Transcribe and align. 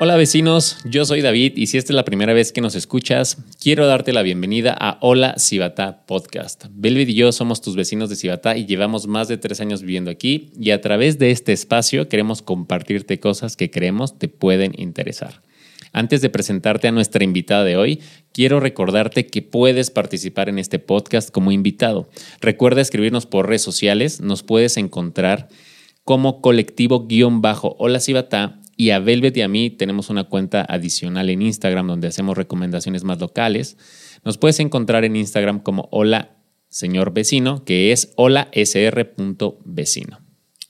Hola 0.00 0.14
vecinos, 0.14 0.78
yo 0.84 1.04
soy 1.04 1.22
David 1.22 1.54
y 1.56 1.66
si 1.66 1.76
esta 1.76 1.92
es 1.92 1.96
la 1.96 2.04
primera 2.04 2.32
vez 2.32 2.52
que 2.52 2.60
nos 2.60 2.76
escuchas, 2.76 3.38
quiero 3.60 3.84
darte 3.88 4.12
la 4.12 4.22
bienvenida 4.22 4.76
a 4.78 4.96
Hola 5.00 5.34
Cibatá 5.40 6.06
Podcast. 6.06 6.66
Belvid 6.70 7.08
y 7.08 7.14
yo 7.14 7.32
somos 7.32 7.60
tus 7.60 7.74
vecinos 7.74 8.08
de 8.08 8.14
Cibatá 8.14 8.56
y 8.56 8.64
llevamos 8.64 9.08
más 9.08 9.26
de 9.26 9.38
tres 9.38 9.60
años 9.60 9.82
viviendo 9.82 10.12
aquí 10.12 10.52
y 10.56 10.70
a 10.70 10.80
través 10.80 11.18
de 11.18 11.32
este 11.32 11.52
espacio 11.52 12.08
queremos 12.08 12.42
compartirte 12.42 13.18
cosas 13.18 13.56
que 13.56 13.72
creemos 13.72 14.20
te 14.20 14.28
pueden 14.28 14.72
interesar. 14.80 15.42
Antes 15.92 16.20
de 16.20 16.30
presentarte 16.30 16.86
a 16.86 16.92
nuestra 16.92 17.24
invitada 17.24 17.64
de 17.64 17.76
hoy, 17.76 18.00
quiero 18.32 18.60
recordarte 18.60 19.26
que 19.26 19.42
puedes 19.42 19.90
participar 19.90 20.48
en 20.48 20.60
este 20.60 20.78
podcast 20.78 21.30
como 21.30 21.50
invitado. 21.50 22.08
Recuerda 22.40 22.82
escribirnos 22.82 23.26
por 23.26 23.48
redes 23.48 23.62
sociales, 23.62 24.20
nos 24.20 24.44
puedes 24.44 24.76
encontrar 24.76 25.48
como 26.08 26.40
colectivo-hola 26.40 28.00
Cibatá 28.00 28.62
y 28.78 28.92
a 28.92 28.98
Velvet 28.98 29.36
y 29.36 29.42
a 29.42 29.48
mí 29.48 29.68
tenemos 29.68 30.08
una 30.08 30.24
cuenta 30.24 30.64
adicional 30.66 31.28
en 31.28 31.42
Instagram 31.42 31.86
donde 31.86 32.08
hacemos 32.08 32.34
recomendaciones 32.34 33.04
más 33.04 33.20
locales. 33.20 33.76
Nos 34.24 34.38
puedes 34.38 34.58
encontrar 34.58 35.04
en 35.04 35.16
Instagram 35.16 35.60
como 35.60 35.90
hola 35.92 36.38
señor 36.70 37.12
vecino, 37.12 37.62
que 37.66 37.92
es 37.92 38.14
holasr.vecino. 38.16 40.20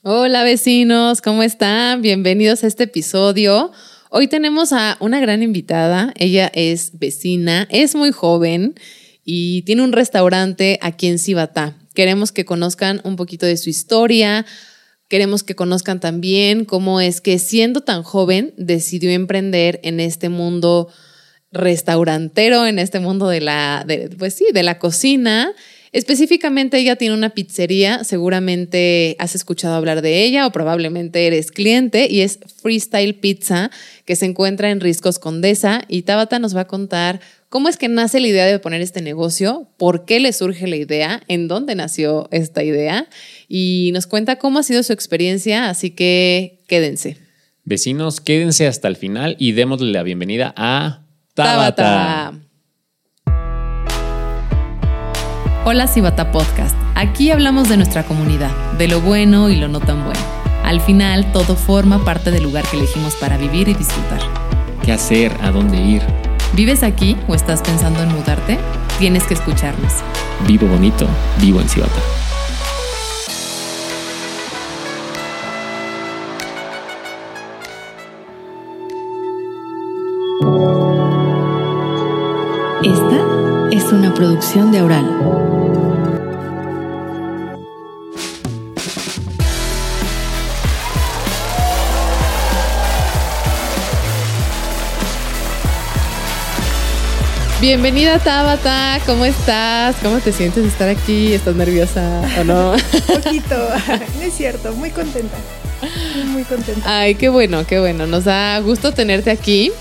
Hola 0.03 0.43
vecinos, 0.43 1.21
¿cómo 1.21 1.41
están? 1.41 2.01
Bienvenidos 2.01 2.65
a 2.65 2.67
este 2.67 2.83
episodio. 2.83 3.71
Hoy 4.09 4.27
tenemos 4.27 4.73
a 4.73 4.97
una 4.99 5.21
gran 5.21 5.41
invitada. 5.41 6.13
Ella 6.17 6.51
es 6.53 6.99
vecina, 6.99 7.65
es 7.71 7.95
muy 7.95 8.11
joven 8.11 8.75
y 9.23 9.61
tiene 9.61 9.83
un 9.83 9.93
restaurante 9.93 10.79
aquí 10.81 11.07
en 11.07 11.17
Cibatá. 11.17 11.77
Queremos 11.93 12.33
que 12.33 12.43
conozcan 12.43 12.99
un 13.05 13.15
poquito 13.15 13.45
de 13.45 13.55
su 13.55 13.69
historia, 13.69 14.45
Queremos 15.09 15.41
que 15.41 15.55
conozcan 15.55 15.99
también 15.99 16.65
cómo 16.65 17.01
es 17.01 17.19
que 17.19 17.39
siendo 17.39 17.81
tan 17.81 18.03
joven 18.03 18.53
decidió 18.57 19.09
emprender 19.09 19.79
en 19.83 19.99
este 19.99 20.29
mundo 20.29 20.87
restaurantero, 21.51 22.67
en 22.67 22.77
este 22.77 22.99
mundo 22.99 23.27
de 23.27 23.41
la, 23.41 23.85
pues 24.19 24.35
sí, 24.35 24.45
de 24.53 24.61
la 24.61 24.77
cocina. 24.77 25.51
Específicamente 25.91 26.77
ella 26.77 26.95
tiene 26.95 27.15
una 27.15 27.31
pizzería, 27.31 28.03
seguramente 28.03 29.15
has 29.17 29.33
escuchado 29.33 29.73
hablar 29.73 30.03
de 30.03 30.23
ella 30.23 30.45
o 30.45 30.51
probablemente 30.51 31.25
eres 31.25 31.49
cliente 31.49 32.07
y 32.07 32.21
es 32.21 32.37
Freestyle 32.61 33.15
Pizza 33.15 33.71
que 34.05 34.15
se 34.15 34.27
encuentra 34.27 34.69
en 34.69 34.79
Riscos 34.79 35.17
Condesa 35.17 35.81
y 35.87 36.03
Tabata 36.03 36.37
nos 36.37 36.55
va 36.55 36.61
a 36.61 36.67
contar 36.67 37.19
¿Cómo 37.49 37.67
es 37.67 37.77
que 37.77 37.87
nace 37.87 38.19
la 38.19 38.27
idea 38.27 38.45
de 38.45 38.59
poner 38.59 38.79
este 38.81 39.01
negocio? 39.01 39.67
¿Por 39.77 40.05
qué 40.05 40.19
le 40.19 40.31
surge 40.33 40.67
la 40.67 40.75
idea? 40.75 41.23
¿En 41.27 41.47
dónde 41.47 41.73
nació 41.73 42.29
esta 42.31 42.63
idea? 42.63 43.07
Y 43.47 43.89
nos 43.91 44.05
cuenta 44.05 44.35
cómo 44.37 44.59
ha 44.59 44.63
sido 44.63 44.83
su 44.83 44.93
experiencia, 44.93 45.67
así 45.67 45.89
que 45.89 46.59
quédense. 46.67 47.17
Vecinos, 47.63 48.21
quédense 48.21 48.67
hasta 48.67 48.87
el 48.87 48.97
final 48.97 49.35
y 49.39 49.53
démosle 49.53 49.91
la 49.91 50.03
bienvenida 50.03 50.53
a 50.55 51.07
Tabata. 51.33 52.33
Hola 55.65 55.87
Cibata 55.87 56.31
Podcast. 56.31 56.75
Aquí 56.93 57.31
hablamos 57.31 57.67
de 57.67 57.77
nuestra 57.77 58.03
comunidad, 58.03 58.51
de 58.77 58.87
lo 58.87 59.01
bueno 59.01 59.49
y 59.49 59.55
lo 59.55 59.67
no 59.67 59.79
tan 59.79 60.05
bueno. 60.05 60.21
Al 60.63 60.81
final, 60.81 61.31
todo 61.31 61.55
forma 61.55 62.05
parte 62.05 62.29
del 62.29 62.43
lugar 62.43 62.63
que 62.69 62.77
elegimos 62.77 63.15
para 63.15 63.37
vivir 63.37 63.69
y 63.69 63.73
disfrutar. 63.73 64.21
¿Qué 64.85 64.91
hacer? 64.91 65.31
¿A 65.41 65.49
dónde 65.49 65.77
ir? 65.81 66.28
¿Vives 66.53 66.83
aquí 66.83 67.15
o 67.27 67.35
estás 67.35 67.61
pensando 67.61 68.01
en 68.01 68.09
mudarte? 68.09 68.57
Tienes 68.97 69.23
que 69.23 69.35
escucharnos. 69.35 69.93
Vivo 70.47 70.67
bonito, 70.67 71.07
vivo 71.39 71.61
en 71.61 71.69
Cibata. 71.69 71.99
Esta 82.83 83.69
es 83.71 83.91
una 83.91 84.13
producción 84.13 84.71
de 84.71 84.79
Aural. 84.79 85.68
Bienvenida 97.61 98.19
Tabata, 98.19 99.01
¿cómo 99.05 99.25
estás? 99.25 99.97
¿Cómo 100.01 100.19
te 100.19 100.31
sientes 100.31 100.63
de 100.63 100.69
estar 100.69 100.87
aquí? 100.87 101.33
¿Estás 101.33 101.57
nerviosa 101.57 102.21
o 102.39 102.43
no? 102.45 102.71
Un 102.71 102.79
poquito, 103.21 103.57
no 104.15 104.21
es 104.21 104.33
cierto, 104.33 104.71
muy 104.75 104.91
contenta. 104.91 105.35
Muy, 106.27 106.43
contenta. 106.43 106.81
Ay, 106.85 107.15
qué 107.15 107.27
bueno, 107.27 107.67
qué 107.67 107.79
bueno. 107.81 108.07
Nos 108.07 108.23
da 108.23 108.57
gusto 108.59 108.93
tenerte 108.93 109.29
aquí. 109.29 109.73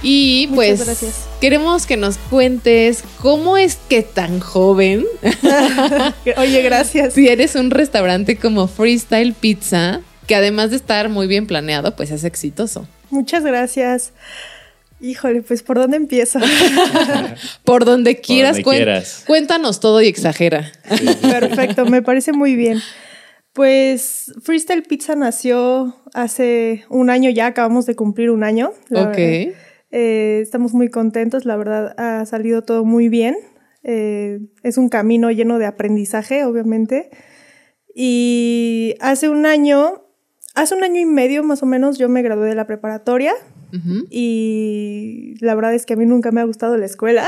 Y 0.00 0.46
pues 0.54 0.84
gracias. 0.84 1.26
queremos 1.40 1.86
que 1.86 1.96
nos 1.96 2.18
cuentes 2.18 3.02
cómo 3.20 3.56
es 3.56 3.78
que 3.88 4.02
tan 4.02 4.38
joven. 4.38 5.04
Oye, 6.36 6.62
gracias. 6.62 7.14
Si 7.14 7.26
eres 7.26 7.56
un 7.56 7.72
restaurante 7.72 8.36
como 8.36 8.68
Freestyle 8.68 9.32
Pizza, 9.32 10.02
que 10.28 10.36
además 10.36 10.70
de 10.70 10.76
estar 10.76 11.08
muy 11.08 11.26
bien 11.26 11.48
planeado, 11.48 11.96
pues 11.96 12.12
es 12.12 12.22
exitoso. 12.22 12.86
Muchas 13.10 13.42
gracias. 13.42 14.12
Híjole, 15.00 15.42
pues 15.42 15.62
¿por 15.62 15.76
dónde 15.76 15.98
empiezo? 15.98 16.38
por 17.64 17.84
donde 17.84 18.20
quieras, 18.20 18.60
cuéntanos 19.26 19.80
todo 19.80 20.00
y 20.00 20.08
exagera. 20.08 20.72
Perfecto, 21.22 21.84
me 21.86 22.02
parece 22.02 22.32
muy 22.32 22.56
bien. 22.56 22.80
Pues 23.52 24.32
Freestyle 24.42 24.82
Pizza 24.82 25.14
nació 25.14 25.96
hace 26.14 26.84
un 26.88 27.10
año 27.10 27.30
ya, 27.30 27.46
acabamos 27.46 27.86
de 27.86 27.94
cumplir 27.94 28.30
un 28.30 28.44
año. 28.44 28.72
ok. 28.90 29.18
Eh, 29.92 30.40
estamos 30.42 30.74
muy 30.74 30.88
contentos, 30.88 31.44
la 31.44 31.56
verdad 31.56 31.94
ha 31.98 32.26
salido 32.26 32.62
todo 32.62 32.84
muy 32.84 33.08
bien. 33.08 33.36
Eh, 33.82 34.40
es 34.62 34.78
un 34.78 34.88
camino 34.88 35.30
lleno 35.30 35.58
de 35.58 35.66
aprendizaje, 35.66 36.44
obviamente. 36.44 37.10
Y 37.94 38.94
hace 39.00 39.28
un 39.28 39.46
año, 39.46 40.02
hace 40.54 40.74
un 40.74 40.84
año 40.84 41.00
y 41.00 41.06
medio 41.06 41.42
más 41.44 41.62
o 41.62 41.66
menos, 41.66 41.98
yo 41.98 42.08
me 42.08 42.22
gradué 42.22 42.48
de 42.48 42.54
la 42.54 42.66
preparatoria. 42.66 43.32
Y 44.10 45.34
la 45.40 45.54
verdad 45.54 45.74
es 45.74 45.86
que 45.86 45.94
a 45.94 45.96
mí 45.96 46.06
nunca 46.06 46.32
me 46.32 46.40
ha 46.40 46.44
gustado 46.44 46.76
la 46.76 46.86
escuela. 46.86 47.26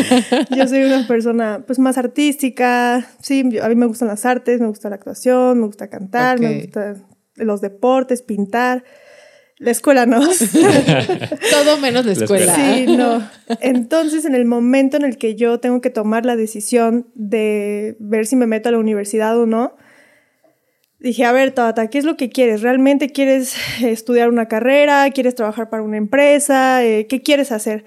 yo 0.56 0.66
soy 0.66 0.82
una 0.82 1.06
persona 1.06 1.62
pues 1.66 1.78
más 1.78 1.98
artística. 1.98 3.06
Sí, 3.20 3.58
a 3.62 3.68
mí 3.68 3.74
me 3.74 3.86
gustan 3.86 4.08
las 4.08 4.24
artes, 4.24 4.60
me 4.60 4.66
gusta 4.66 4.88
la 4.88 4.96
actuación, 4.96 5.60
me 5.60 5.66
gusta 5.66 5.88
cantar, 5.88 6.40
me 6.40 6.62
gustan 6.62 7.04
los 7.36 7.60
deportes, 7.60 8.22
pintar. 8.22 8.84
La 9.58 9.70
escuela 9.70 10.04
no. 10.04 10.20
Todo 11.50 11.78
menos 11.78 12.04
la 12.04 12.12
escuela. 12.12 12.54
Sí, 12.54 12.86
no. 12.88 13.22
Entonces, 13.60 14.24
en 14.24 14.34
el 14.34 14.44
momento 14.46 14.96
en 14.96 15.04
el 15.04 15.16
que 15.16 15.36
yo 15.36 15.60
tengo 15.60 15.80
que 15.80 15.90
tomar 15.90 16.26
la 16.26 16.34
decisión 16.34 17.06
de 17.14 17.96
ver 18.00 18.26
si 18.26 18.34
me 18.34 18.46
meto 18.46 18.68
a 18.68 18.72
la 18.72 18.78
universidad 18.78 19.38
o 19.38 19.46
no, 19.46 19.76
dije, 21.04 21.24
a 21.26 21.32
ver, 21.32 21.52
Tata, 21.52 21.88
¿qué 21.88 21.98
es 21.98 22.04
lo 22.04 22.16
que 22.16 22.30
quieres? 22.30 22.62
¿Realmente 22.62 23.10
quieres 23.10 23.54
estudiar 23.82 24.28
una 24.30 24.48
carrera? 24.48 25.08
¿Quieres 25.10 25.34
trabajar 25.34 25.70
para 25.70 25.82
una 25.82 25.98
empresa? 25.98 26.82
Eh, 26.82 27.06
¿Qué 27.06 27.22
quieres 27.22 27.52
hacer? 27.52 27.84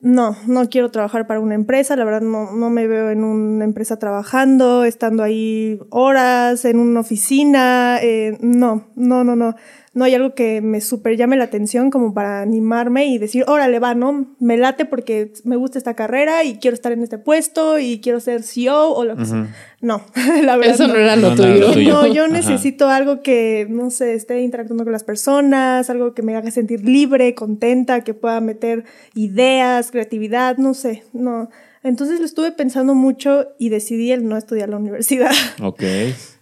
No, 0.00 0.36
no 0.46 0.68
quiero 0.68 0.90
trabajar 0.92 1.26
para 1.26 1.40
una 1.40 1.56
empresa, 1.56 1.96
la 1.96 2.04
verdad 2.04 2.20
no, 2.20 2.52
no 2.52 2.70
me 2.70 2.86
veo 2.86 3.10
en 3.10 3.24
una 3.24 3.64
empresa 3.64 3.98
trabajando, 3.98 4.84
estando 4.84 5.24
ahí 5.24 5.80
horas, 5.90 6.64
en 6.64 6.78
una 6.78 7.00
oficina, 7.00 7.98
eh, 8.00 8.38
no, 8.40 8.86
no, 8.94 9.24
no, 9.24 9.34
no 9.34 9.56
no 9.98 10.04
hay 10.04 10.14
algo 10.14 10.32
que 10.32 10.60
me 10.60 10.80
super 10.80 11.16
llame 11.16 11.36
la 11.36 11.44
atención 11.44 11.90
como 11.90 12.14
para 12.14 12.40
animarme 12.40 13.06
y 13.06 13.18
decir, 13.18 13.44
órale, 13.48 13.80
va, 13.80 13.96
¿no? 13.96 14.36
Me 14.38 14.56
late 14.56 14.84
porque 14.84 15.32
me 15.42 15.56
gusta 15.56 15.76
esta 15.76 15.94
carrera 15.94 16.44
y 16.44 16.58
quiero 16.58 16.76
estar 16.76 16.92
en 16.92 17.02
este 17.02 17.18
puesto 17.18 17.80
y 17.80 17.98
quiero 18.00 18.20
ser 18.20 18.44
CEO 18.44 18.92
o 18.92 19.04
lo 19.04 19.16
que 19.16 19.24
sea. 19.24 19.48
No, 19.80 20.02
la 20.44 20.56
verdad. 20.56 20.74
Eso 20.74 20.86
no, 20.86 20.94
era 20.94 21.16
lo 21.16 21.34
tuyo. 21.34 21.92
No, 21.92 22.06
yo 22.06 22.28
necesito 22.28 22.88
algo 22.88 23.22
que, 23.22 23.66
no 23.68 23.90
sé, 23.90 24.14
esté 24.14 24.40
interactuando 24.40 24.84
con 24.84 24.92
las 24.92 25.02
personas, 25.02 25.90
algo 25.90 26.14
que 26.14 26.22
me 26.22 26.36
haga 26.36 26.52
sentir 26.52 26.84
libre, 26.84 27.34
contenta, 27.34 28.04
que 28.04 28.14
pueda 28.14 28.40
meter 28.40 28.84
ideas, 29.14 29.90
creatividad, 29.90 30.58
no 30.58 30.74
sé, 30.74 31.02
no. 31.12 31.50
Entonces 31.82 32.20
lo 32.20 32.26
estuve 32.26 32.52
pensando 32.52 32.94
mucho 32.94 33.48
y 33.58 33.70
decidí 33.70 34.12
el 34.12 34.28
no 34.28 34.36
estudiar 34.36 34.68
la 34.68 34.76
universidad. 34.76 35.32
Ok. 35.60 35.82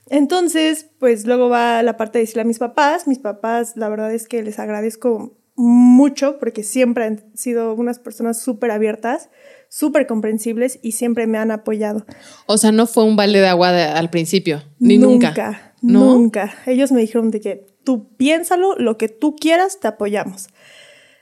Entonces, 0.09 0.89
pues 0.99 1.27
luego 1.27 1.49
va 1.49 1.83
la 1.83 1.97
parte 1.97 2.19
de 2.19 2.25
decirle 2.25 2.43
a 2.43 2.47
mis 2.47 2.59
papás. 2.59 3.07
Mis 3.09 3.19
papás, 3.19 3.77
la 3.77 3.89
verdad 3.89 4.13
es 4.13 4.29
que 4.29 4.43
les 4.43 4.59
agradezco 4.59 5.37
mucho 5.57 6.39
porque 6.39 6.63
siempre 6.63 7.05
han 7.05 7.25
sido 7.35 7.75
unas 7.75 7.99
personas 7.99 8.41
súper 8.41 8.71
abiertas, 8.71 9.31
súper 9.69 10.07
comprensibles 10.07 10.79
y 10.83 10.93
siempre 10.93 11.27
me 11.27 11.39
han 11.39 11.51
apoyado. 11.51 12.05
O 12.47 12.59
sea, 12.59 12.73
no 12.73 12.87
fue 12.87 13.05
un 13.05 13.17
balde 13.17 13.41
de 13.41 13.49
agua 13.49 13.71
al 13.95 14.11
principio, 14.11 14.63
ni 14.79 14.99
nunca. 14.99 15.29
Nunca, 15.29 15.75
nunca. 15.83 16.55
Ellos 16.67 16.93
me 16.93 17.01
dijeron 17.01 17.31
de 17.31 17.41
que 17.41 17.67
tú 17.85 18.15
piénsalo, 18.17 18.77
lo 18.77 18.99
que 18.99 19.09
tú 19.09 19.35
quieras, 19.35 19.81
te 19.81 19.89
apoyamos. 19.89 20.49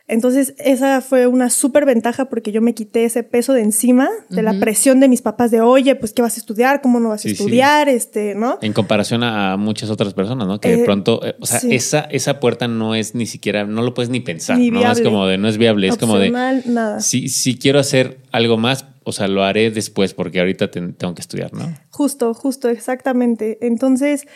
Entonces, 0.07 0.55
esa 0.59 1.01
fue 1.01 1.27
una 1.27 1.49
súper 1.49 1.87
ventaja 1.87 2.27
porque 2.27 2.53
yo 2.53 2.61
me 2.61 2.75
quité 2.75 3.07
ese 3.07 3.23
peso 3.23 3.55
de 3.55 3.63
encima, 3.63 4.11
de 4.29 4.43
la 4.43 4.53
presión 4.61 5.01
de 5.01 5.09
mis 5.09 5.23
papás 5.23 5.51
de, 5.51 5.63
oye, 5.63 5.95
pues, 5.97 6.13
¿qué 6.13 6.21
vas 6.21 6.37
a 6.37 6.41
estudiar? 6.41 6.83
¿Cómo 6.83 7.01
no 7.01 7.09
vas 7.09 7.23
Sí, 7.23 7.29
a 7.29 7.31
sí. 7.31 7.37
estudiar? 7.43 7.89
Este, 7.89 8.35
¿no? 8.35 8.59
En 8.61 8.75
comparación 8.75 9.23
a 9.25 9.57
muchas 9.57 9.89
otras 9.89 10.13
personas, 10.13 10.47
¿no? 10.47 10.61
Que 10.61 10.69
de 10.69 10.83
Eh, 10.83 10.85
pronto, 10.85 11.25
eh, 11.25 11.35
o 11.41 11.47
sea, 11.47 11.61
sí. 11.61 11.75
esa, 11.75 12.01
esa 12.01 12.39
puerta 12.39 12.69
no 12.69 12.95
es 12.95 13.15
ni 13.15 13.25
siquiera, 13.25 13.65
no 13.65 13.81
lo 13.81 13.95
puedes 13.95 14.11
ni 14.11 14.21
pensar, 14.21 14.59
Ni 14.59 14.71
¿no? 14.71 14.91
Es 14.93 15.01
como 15.01 15.27
de, 15.27 15.39
no 15.39 15.49
es 15.49 15.57
viable, 15.57 15.89
es 15.89 15.97
como 15.97 16.19
de, 16.19 16.31
nada. 16.31 17.01
si, 17.01 17.29
si 17.31 17.57
quiero 17.57 17.79
hacer 17.79 18.19
algo 18.31 18.59
más, 18.59 18.85
o 19.05 19.13
sea, 19.13 19.27
lo 19.27 19.43
haré 19.43 19.71
después 19.71 20.13
porque 20.13 20.39
ahorita 20.41 20.71
ten- 20.71 20.93
tengo 20.93 21.15
que 21.15 21.23
estudiar, 21.23 21.55
¿no? 21.55 21.75
Justo, 21.89 22.35
justo, 22.35 22.69
exactamente. 22.69 23.57
Entonces, 23.63 24.27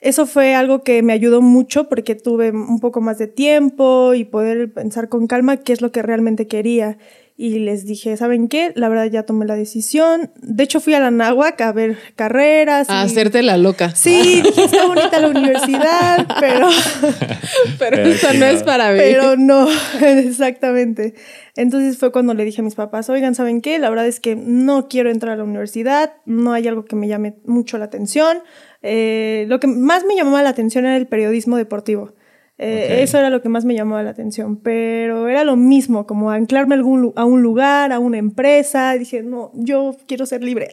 eso 0.00 0.26
fue 0.26 0.54
algo 0.54 0.82
que 0.82 1.02
me 1.02 1.12
ayudó 1.12 1.40
mucho 1.42 1.88
porque 1.88 2.14
tuve 2.14 2.50
un 2.52 2.80
poco 2.80 3.00
más 3.00 3.18
de 3.18 3.26
tiempo 3.26 4.14
y 4.14 4.24
poder 4.24 4.72
pensar 4.72 5.08
con 5.08 5.26
calma 5.26 5.56
qué 5.58 5.72
es 5.72 5.80
lo 5.80 5.90
que 5.92 6.02
realmente 6.02 6.46
quería. 6.46 6.98
Y 7.40 7.60
les 7.60 7.86
dije, 7.86 8.16
¿saben 8.16 8.48
qué? 8.48 8.72
La 8.74 8.88
verdad 8.88 9.04
ya 9.06 9.22
tomé 9.22 9.46
la 9.46 9.54
decisión. 9.54 10.32
De 10.42 10.64
hecho, 10.64 10.80
fui 10.80 10.94
a 10.94 10.98
la 10.98 11.12
Náhuac 11.12 11.60
a 11.60 11.70
ver 11.70 11.96
carreras. 12.16 12.90
A 12.90 13.02
y- 13.02 13.06
hacerte 13.06 13.44
la 13.44 13.56
loca. 13.56 13.94
Sí, 13.94 14.42
dije, 14.42 14.64
está 14.64 14.86
bonita 14.86 15.20
la 15.20 15.28
universidad, 15.28 16.26
pero... 16.40 16.68
Pero, 17.78 17.96
Pero 17.96 18.08
eso 18.08 18.32
no. 18.34 18.46
es 18.46 18.62
para 18.64 18.90
mí. 18.90 18.98
Pero 18.98 19.36
no, 19.36 19.68
exactamente. 20.00 21.14
Entonces 21.58 21.98
fue 21.98 22.12
cuando 22.12 22.34
le 22.34 22.44
dije 22.44 22.60
a 22.60 22.64
mis 22.64 22.76
papás, 22.76 23.10
oigan, 23.10 23.34
¿saben 23.34 23.60
qué? 23.60 23.80
La 23.80 23.90
verdad 23.90 24.06
es 24.06 24.20
que 24.20 24.36
no 24.36 24.86
quiero 24.88 25.10
entrar 25.10 25.32
a 25.32 25.36
la 25.38 25.42
universidad, 25.42 26.12
no 26.24 26.52
hay 26.52 26.68
algo 26.68 26.84
que 26.84 26.94
me 26.94 27.08
llame 27.08 27.34
mucho 27.46 27.78
la 27.78 27.86
atención. 27.86 28.38
Eh, 28.82 29.44
lo 29.48 29.58
que 29.58 29.66
más 29.66 30.04
me 30.04 30.14
llamaba 30.14 30.40
la 30.44 30.50
atención 30.50 30.86
era 30.86 30.96
el 30.96 31.08
periodismo 31.08 31.56
deportivo. 31.56 32.12
Eh. 32.60 33.02
Eso 33.02 33.18
era 33.18 33.28
lo 33.30 33.42
que 33.42 33.48
más 33.48 33.64
me 33.64 33.74
llamaba 33.74 34.02
la 34.04 34.10
atención, 34.10 34.56
pero 34.56 35.28
era 35.28 35.42
lo 35.42 35.56
mismo, 35.56 36.06
como 36.06 36.30
anclarme 36.30 36.74
a, 36.74 36.78
algún, 36.78 37.02
lu- 37.02 37.12
a 37.16 37.24
un 37.24 37.42
lugar, 37.42 37.92
a 37.92 37.98
una 37.98 38.18
empresa. 38.18 38.94
Y 38.94 39.00
dije, 39.00 39.22
no, 39.24 39.50
yo 39.54 39.96
quiero 40.06 40.26
ser 40.26 40.44
libre. 40.44 40.68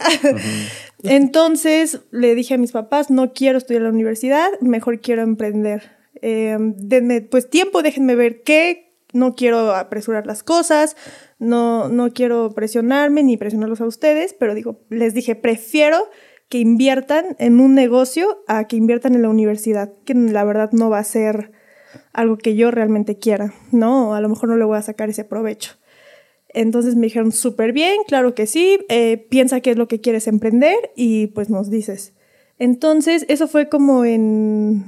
Entonces 1.04 2.02
le 2.12 2.36
dije 2.36 2.56
a 2.56 2.58
mis 2.58 2.72
papás, 2.72 3.10
no 3.10 3.34
quiero 3.34 3.58
estudiar 3.58 3.82
en 3.82 3.88
la 3.88 3.94
universidad, 3.94 4.48
mejor 4.62 5.00
quiero 5.00 5.22
emprender. 5.22 5.92
Eh, 6.22 6.58
denme 6.60 7.22
pues 7.22 7.50
tiempo, 7.50 7.82
déjenme 7.84 8.16
ver 8.16 8.42
qué, 8.44 8.85
no 9.16 9.34
quiero 9.36 9.74
apresurar 9.74 10.28
las 10.28 10.44
cosas, 10.44 10.96
no, 11.40 11.90
no 11.90 12.12
quiero 12.12 12.52
presionarme 12.54 13.24
ni 13.24 13.38
presionarlos 13.38 13.82
a 13.82 13.86
ustedes, 13.86 14.36
pero 14.38 14.54
digo, 14.54 14.82
les 14.90 15.14
dije, 15.14 15.36
prefiero 15.36 15.98
que 16.50 16.60
inviertan 16.60 17.36
en 17.40 17.60
un 17.60 17.74
negocio 17.74 18.44
a 18.48 18.68
que 18.68 18.76
inviertan 18.76 19.16
en 19.16 19.22
la 19.22 19.30
universidad, 19.30 19.92
que 20.06 20.14
la 20.14 20.44
verdad 20.44 20.72
no 20.74 20.90
va 20.90 21.00
a 21.00 21.04
ser 21.04 21.52
algo 22.14 22.38
que 22.38 22.56
yo 22.56 22.72
realmente 22.72 23.18
quiera, 23.18 23.54
¿no? 23.72 24.14
A 24.14 24.22
lo 24.22 24.30
mejor 24.30 24.50
no 24.50 24.58
le 24.58 24.66
voy 24.66 24.78
a 24.78 24.82
sacar 24.82 25.10
ese 25.10 25.24
provecho. 25.24 25.72
Entonces 26.50 26.96
me 26.96 27.08
dijeron, 27.08 27.32
súper 27.32 27.74
bien, 27.74 27.98
claro 28.08 28.36
que 28.36 28.48
sí, 28.48 28.80
eh, 28.90 29.26
piensa 29.30 29.62
qué 29.62 29.72
es 29.72 29.78
lo 29.78 29.88
que 29.88 30.02
quieres 30.02 30.28
emprender 30.28 30.92
y 30.96 31.28
pues 31.28 31.50
nos 31.50 31.70
dices. 31.70 32.14
Entonces, 32.60 33.26
eso 33.28 33.48
fue 33.48 33.68
como 33.68 34.06
en 34.06 34.86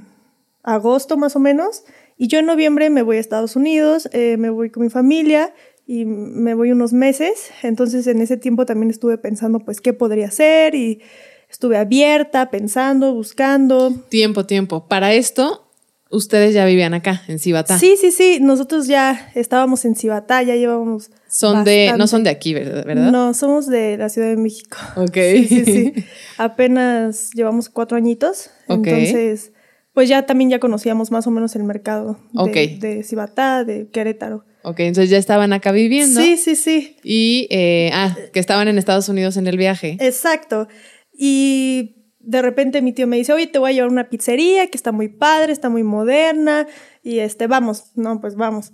agosto 0.63 1.17
más 1.17 1.35
o 1.35 1.39
menos, 1.39 1.83
y 2.17 2.27
yo 2.27 2.39
en 2.39 2.45
noviembre 2.45 2.89
me 2.89 3.01
voy 3.01 3.17
a 3.17 3.19
Estados 3.19 3.55
Unidos, 3.55 4.09
eh, 4.11 4.37
me 4.37 4.49
voy 4.49 4.69
con 4.69 4.83
mi 4.83 4.89
familia 4.89 5.53
y 5.85 6.05
me 6.05 6.53
voy 6.53 6.71
unos 6.71 6.93
meses, 6.93 7.51
entonces 7.63 8.07
en 8.07 8.21
ese 8.21 8.37
tiempo 8.37 8.65
también 8.65 8.89
estuve 8.89 9.17
pensando 9.17 9.59
pues 9.59 9.79
qué 9.79 9.93
podría 9.93 10.27
hacer 10.27 10.75
y 10.75 11.01
estuve 11.49 11.77
abierta, 11.77 12.49
pensando, 12.49 13.13
buscando. 13.13 13.93
Tiempo, 14.09 14.45
tiempo. 14.45 14.87
Para 14.87 15.13
esto, 15.13 15.67
ustedes 16.09 16.53
ya 16.53 16.65
vivían 16.65 16.93
acá, 16.93 17.23
en 17.27 17.39
Cibatá. 17.39 17.77
Sí, 17.79 17.95
sí, 17.97 18.11
sí, 18.11 18.39
nosotros 18.41 18.87
ya 18.87 19.31
estábamos 19.35 19.85
en 19.85 19.95
Cibatá, 19.95 20.43
ya 20.43 20.55
llevábamos... 20.55 21.11
Son 21.27 21.63
de, 21.63 21.93
no 21.97 22.07
son 22.07 22.23
de 22.23 22.29
aquí, 22.29 22.53
¿verdad? 22.53 23.11
No, 23.11 23.33
somos 23.33 23.67
de 23.67 23.97
la 23.97 24.09
Ciudad 24.09 24.29
de 24.29 24.37
México. 24.37 24.77
Ok. 24.95 25.13
Sí, 25.15 25.47
sí, 25.47 25.65
sí. 25.65 25.93
Apenas 26.37 27.31
llevamos 27.33 27.69
cuatro 27.69 27.97
añitos. 27.97 28.49
Ok. 28.67 28.87
Entonces, 28.87 29.51
pues 29.97 30.09
ya 30.09 30.27
también 30.27 30.51
ya 30.51 30.59
conocíamos 30.59 31.09
más 31.09 31.25
o 31.25 31.31
menos 31.31 31.55
el 31.55 31.63
mercado 31.63 32.19
de, 32.31 32.39
Ok. 32.39 32.79
de 32.79 33.01
Cibatá, 33.03 33.63
de 33.63 33.89
Querétaro. 33.89 34.45
Ok, 34.61 34.81
entonces 34.81 35.09
ya 35.09 35.17
estaban 35.17 35.53
acá 35.53 35.71
viviendo. 35.71 36.21
Sí, 36.21 36.37
sí, 36.37 36.55
sí. 36.55 36.97
Y, 37.03 37.47
eh, 37.49 37.89
ah, 37.91 38.15
que 38.31 38.39
estaban 38.39 38.67
en 38.67 38.77
Estados 38.77 39.09
Unidos 39.09 39.37
en 39.37 39.47
el 39.47 39.57
viaje. 39.57 39.97
Exacto. 39.99 40.67
Y 41.11 41.95
de 42.19 42.43
repente 42.43 42.83
mi 42.83 42.93
tío 42.93 43.07
me 43.07 43.17
dice, 43.17 43.33
oye, 43.33 43.47
te 43.47 43.57
voy 43.57 43.71
a 43.71 43.73
llevar 43.73 43.89
a 43.89 43.91
una 43.93 44.07
pizzería 44.07 44.67
que 44.67 44.77
está 44.77 44.91
muy 44.91 45.07
padre, 45.07 45.51
está 45.51 45.67
muy 45.67 45.81
moderna. 45.81 46.67
Y 47.01 47.17
este, 47.17 47.47
vamos, 47.47 47.85
no, 47.95 48.21
pues 48.21 48.35
vamos. 48.35 48.73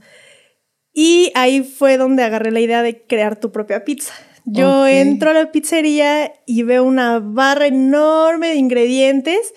Y 0.93 1.31
ahí 1.35 1.63
fue 1.63 1.95
donde 1.95 2.23
agarré 2.23 2.51
la 2.51 2.59
idea 2.59 2.83
de 2.83 3.01
crear 3.05 3.39
tu 3.39 3.53
propia 3.53 3.85
pizza. 3.85 4.13
Yo 4.43 4.87
entro 4.87 5.29
a 5.29 5.33
la 5.33 5.53
pizzería 5.53 6.33
y 6.45 6.63
veo 6.63 6.83
una 6.83 7.19
barra 7.19 7.67
enorme 7.67 8.49
de 8.49 8.55
ingredientes 8.55 9.53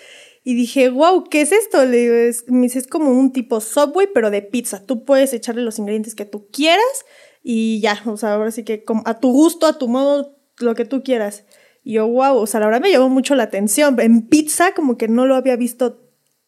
y 0.48 0.54
dije, 0.54 0.90
wow, 0.90 1.24
¿qué 1.28 1.40
es 1.40 1.50
esto? 1.50 1.84
Le 1.84 1.96
digo, 1.96 2.14
es, 2.14 2.44
me 2.46 2.62
dice, 2.62 2.78
es 2.78 2.86
como 2.86 3.10
un 3.10 3.32
tipo 3.32 3.60
Subway, 3.60 4.06
pero 4.14 4.30
de 4.30 4.42
pizza. 4.42 4.86
Tú 4.86 5.04
puedes 5.04 5.32
echarle 5.32 5.62
los 5.62 5.80
ingredientes 5.80 6.14
que 6.14 6.24
tú 6.24 6.46
quieras 6.52 6.84
y 7.42 7.80
ya, 7.80 8.00
o 8.06 8.16
sea, 8.16 8.34
ahora 8.34 8.52
sí 8.52 8.62
que 8.62 8.84
a 9.06 9.18
tu 9.18 9.32
gusto, 9.32 9.66
a 9.66 9.76
tu 9.76 9.88
modo, 9.88 10.38
lo 10.60 10.76
que 10.76 10.84
tú 10.84 11.02
quieras. 11.02 11.42
Y 11.82 11.94
yo, 11.94 12.06
wow, 12.06 12.36
o 12.36 12.46
sea, 12.46 12.60
la 12.60 12.66
verdad 12.66 12.80
me 12.80 12.92
llamó 12.92 13.08
mucho 13.08 13.34
la 13.34 13.42
atención. 13.42 13.98
En 13.98 14.28
pizza 14.28 14.72
como 14.72 14.96
que 14.96 15.08
no 15.08 15.26
lo 15.26 15.34
había 15.34 15.56
visto 15.56 15.98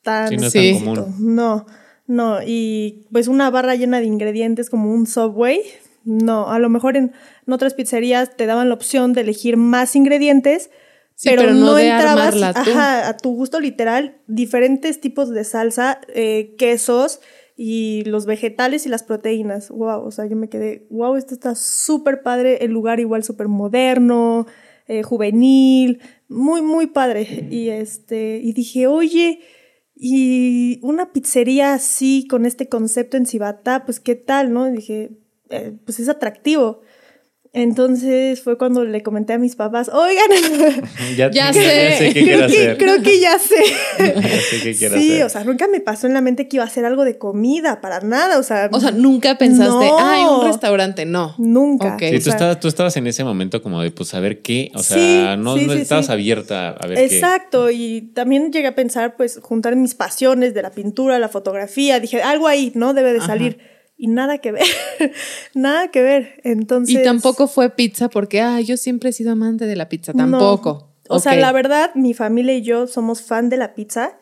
tan... 0.02 0.28
Sí, 0.28 0.36
no 0.36 0.46
es 0.46 0.52
Sí. 0.52 0.74
tan 0.84 0.94
común. 0.94 1.34
No, 1.34 1.66
no, 2.06 2.38
y 2.46 3.08
pues 3.10 3.26
una 3.26 3.50
barra 3.50 3.74
llena 3.74 3.98
de 3.98 4.06
ingredientes 4.06 4.70
como 4.70 4.92
un 4.94 5.08
Subway, 5.08 5.60
no, 6.04 6.52
a 6.52 6.60
lo 6.60 6.68
mejor 6.68 6.96
en, 6.96 7.12
en 7.48 7.52
otras 7.52 7.74
pizzerías 7.74 8.36
te 8.36 8.46
daban 8.46 8.68
la 8.68 8.74
opción 8.76 9.12
de 9.12 9.22
elegir 9.22 9.56
más 9.56 9.96
ingredientes, 9.96 10.70
Sí, 11.18 11.30
pero, 11.30 11.42
pero 11.42 11.54
no, 11.54 11.66
no 11.66 11.74
de 11.74 11.88
entrabas 11.88 12.40
ajá, 12.40 13.08
a 13.08 13.16
tu 13.16 13.34
gusto 13.34 13.58
literal, 13.58 14.22
diferentes 14.28 15.00
tipos 15.00 15.30
de 15.30 15.42
salsa, 15.42 16.00
eh, 16.14 16.54
quesos 16.56 17.20
y 17.56 18.04
los 18.04 18.24
vegetales 18.24 18.86
y 18.86 18.88
las 18.88 19.02
proteínas. 19.02 19.68
Wow, 19.70 20.04
o 20.04 20.12
sea, 20.12 20.26
yo 20.26 20.36
me 20.36 20.48
quedé, 20.48 20.86
wow, 20.90 21.16
esto 21.16 21.34
está 21.34 21.56
súper 21.56 22.22
padre, 22.22 22.64
el 22.64 22.70
lugar 22.70 23.00
igual 23.00 23.24
súper 23.24 23.48
moderno, 23.48 24.46
eh, 24.86 25.02
juvenil, 25.02 26.00
muy, 26.28 26.62
muy 26.62 26.86
padre. 26.86 27.48
Y 27.50 27.70
este, 27.70 28.38
y 28.40 28.52
dije, 28.52 28.86
oye, 28.86 29.40
y 29.96 30.78
una 30.84 31.12
pizzería 31.12 31.74
así, 31.74 32.28
con 32.30 32.46
este 32.46 32.68
concepto 32.68 33.16
en 33.16 33.26
Cibatá, 33.26 33.84
pues 33.84 33.98
qué 33.98 34.14
tal, 34.14 34.52
¿no? 34.52 34.68
Y 34.68 34.76
dije, 34.76 35.18
eh, 35.50 35.76
pues 35.84 35.98
es 35.98 36.08
atractivo. 36.08 36.82
Entonces 37.54 38.42
fue 38.42 38.58
cuando 38.58 38.84
le 38.84 39.02
comenté 39.02 39.32
a 39.32 39.38
mis 39.38 39.56
papás, 39.56 39.88
oigan, 39.92 40.26
Ya, 41.16 41.30
Ya 41.30 41.30
ya 41.30 41.52
sé. 41.52 41.96
sé 41.98 42.12
qué 42.12 42.22
quiero 42.24 42.46
creo, 42.46 42.48
que, 42.48 42.54
hacer. 42.58 42.78
creo 42.78 43.02
que 43.02 43.20
ya 43.20 43.38
sé. 43.38 43.56
Ya 43.98 44.22
sé 44.40 44.60
qué 44.62 44.74
quiero 44.76 44.96
sí, 44.98 45.12
hacer. 45.12 45.24
o 45.24 45.28
sea, 45.30 45.44
nunca 45.44 45.66
me 45.66 45.80
pasó 45.80 46.06
en 46.06 46.14
la 46.14 46.20
mente 46.20 46.46
que 46.46 46.56
iba 46.58 46.64
a 46.64 46.66
hacer 46.66 46.84
algo 46.84 47.04
de 47.04 47.16
comida, 47.18 47.80
para 47.80 48.00
nada, 48.00 48.38
o 48.38 48.42
sea, 48.42 48.68
O 48.70 48.80
sea, 48.80 48.90
nunca 48.90 49.38
pensaste, 49.38 49.72
No. 49.86 49.98
ay, 49.98 50.24
un 50.24 50.46
restaurante. 50.46 51.06
No. 51.06 51.34
nunca. 51.38 51.94
Ok. 51.94 52.00
Sí, 52.00 52.06
o 52.06 52.18
tú, 52.18 52.20
sea, 52.24 52.32
estabas, 52.34 52.60
tú 52.60 52.68
estabas 52.68 52.96
en 52.96 53.06
ese 53.06 53.24
momento 53.24 53.62
como 53.62 53.82
de, 53.82 53.90
pues, 53.90 54.12
a 54.14 54.20
ver 54.20 54.40
qué. 54.42 54.70
O 54.74 54.82
sea, 54.82 54.96
Sí, 55.36 55.42
no, 55.42 55.56
sí, 55.56 55.66
no 55.66 55.72
sí, 55.72 55.80
estabas 55.80 56.06
sí. 56.06 56.12
abierta 56.12 56.68
a 56.70 56.86
ver 56.86 56.98
qué. 56.98 57.04
Exacto, 57.16 57.70
y 57.70 58.10
también 58.14 58.52
llegué 58.52 58.68
a 58.68 58.74
pensar, 58.74 59.16
pues, 59.16 59.40
juntar 59.42 59.74
mis 59.74 59.94
pasiones 59.94 60.54
de 60.54 60.62
la 60.62 60.70
pintura, 60.70 61.18
la 61.18 61.28
fotografía, 61.28 61.98
dije, 61.98 62.22
algo 62.22 62.46
ahí, 62.46 62.72
¿no? 62.74 62.92
Debe 62.94 63.12
de 63.12 63.18
Ajá. 63.18 63.26
Y 64.00 64.06
nada 64.06 64.38
que 64.38 64.52
ver, 64.52 64.64
nada 65.54 65.88
que 65.88 66.02
ver. 66.02 66.40
Entonces... 66.44 66.94
Y 66.94 67.02
tampoco 67.02 67.48
fue 67.48 67.70
pizza 67.70 68.08
porque, 68.08 68.40
ah, 68.40 68.60
yo 68.60 68.76
siempre 68.76 69.10
he 69.10 69.12
sido 69.12 69.32
amante 69.32 69.66
de 69.66 69.74
la 69.74 69.88
pizza. 69.88 70.12
No. 70.12 70.18
Tampoco. 70.18 70.94
O 71.08 71.18
sea, 71.18 71.34
la 71.34 71.50
verdad, 71.52 71.90
mi 71.94 72.14
familia 72.14 72.54
y 72.54 72.62
yo 72.62 72.86
somos 72.86 73.22
fan 73.22 73.48
de 73.48 73.56
la 73.56 73.74
pizza 73.74 74.18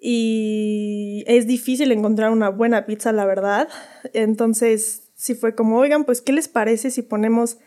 y 0.00 1.22
es 1.26 1.46
difícil 1.46 1.92
encontrar 1.92 2.30
una 2.30 2.48
buena 2.48 2.84
pizza, 2.84 3.12
la 3.12 3.26
verdad. 3.26 3.68
Entonces, 4.12 5.12
sí 5.14 5.34
fue 5.34 5.54
como, 5.54 5.78
oigan, 5.78 6.04
pues, 6.04 6.20
¿qué 6.20 6.32
les 6.32 6.48
parece 6.48 6.90
si 6.90 7.02
ponemos 7.02 7.58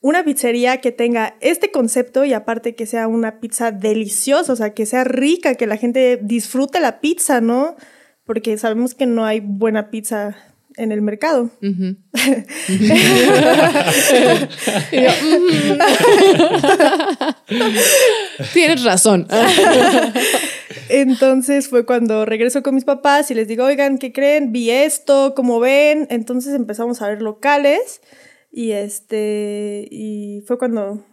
una 0.00 0.24
pizzería 0.24 0.78
que 0.78 0.92
tenga 0.92 1.36
este 1.40 1.70
concepto 1.70 2.24
y 2.24 2.32
aparte 2.32 2.74
que 2.74 2.86
sea 2.86 3.06
una 3.06 3.38
pizza 3.38 3.70
deliciosa, 3.70 4.52
o 4.52 4.56
sea, 4.56 4.74
que 4.74 4.86
sea 4.86 5.04
rica, 5.04 5.54
que 5.54 5.66
la 5.66 5.76
gente 5.76 6.18
disfrute 6.20 6.80
la 6.80 7.00
pizza, 7.00 7.40
¿no? 7.40 7.76
Porque 8.26 8.58
sabemos 8.58 8.94
que 8.94 9.06
no 9.06 9.24
hay 9.24 9.40
buena 9.40 9.90
pizza 9.90 10.36
en 10.76 10.92
el 10.92 11.02
mercado. 11.02 11.50
Y 14.92 15.02
yo, 15.02 15.10
"Mm". 15.22 15.78
Tienes 18.52 18.84
razón. 18.84 19.26
Entonces 20.88 21.68
fue 21.68 21.84
cuando 21.86 22.24
regreso 22.24 22.62
con 22.62 22.74
mis 22.74 22.84
papás 22.84 23.30
y 23.30 23.34
les 23.34 23.48
digo, 23.48 23.64
oigan, 23.64 23.98
¿qué 23.98 24.12
creen? 24.12 24.52
Vi 24.52 24.70
esto, 24.70 25.34
¿cómo 25.34 25.60
ven? 25.60 26.06
Entonces 26.10 26.54
empezamos 26.54 27.02
a 27.02 27.08
ver 27.08 27.22
locales 27.22 28.00
y 28.52 28.72
este, 28.72 29.86
y 29.90 30.42
fue 30.46 30.58
cuando 30.58 31.04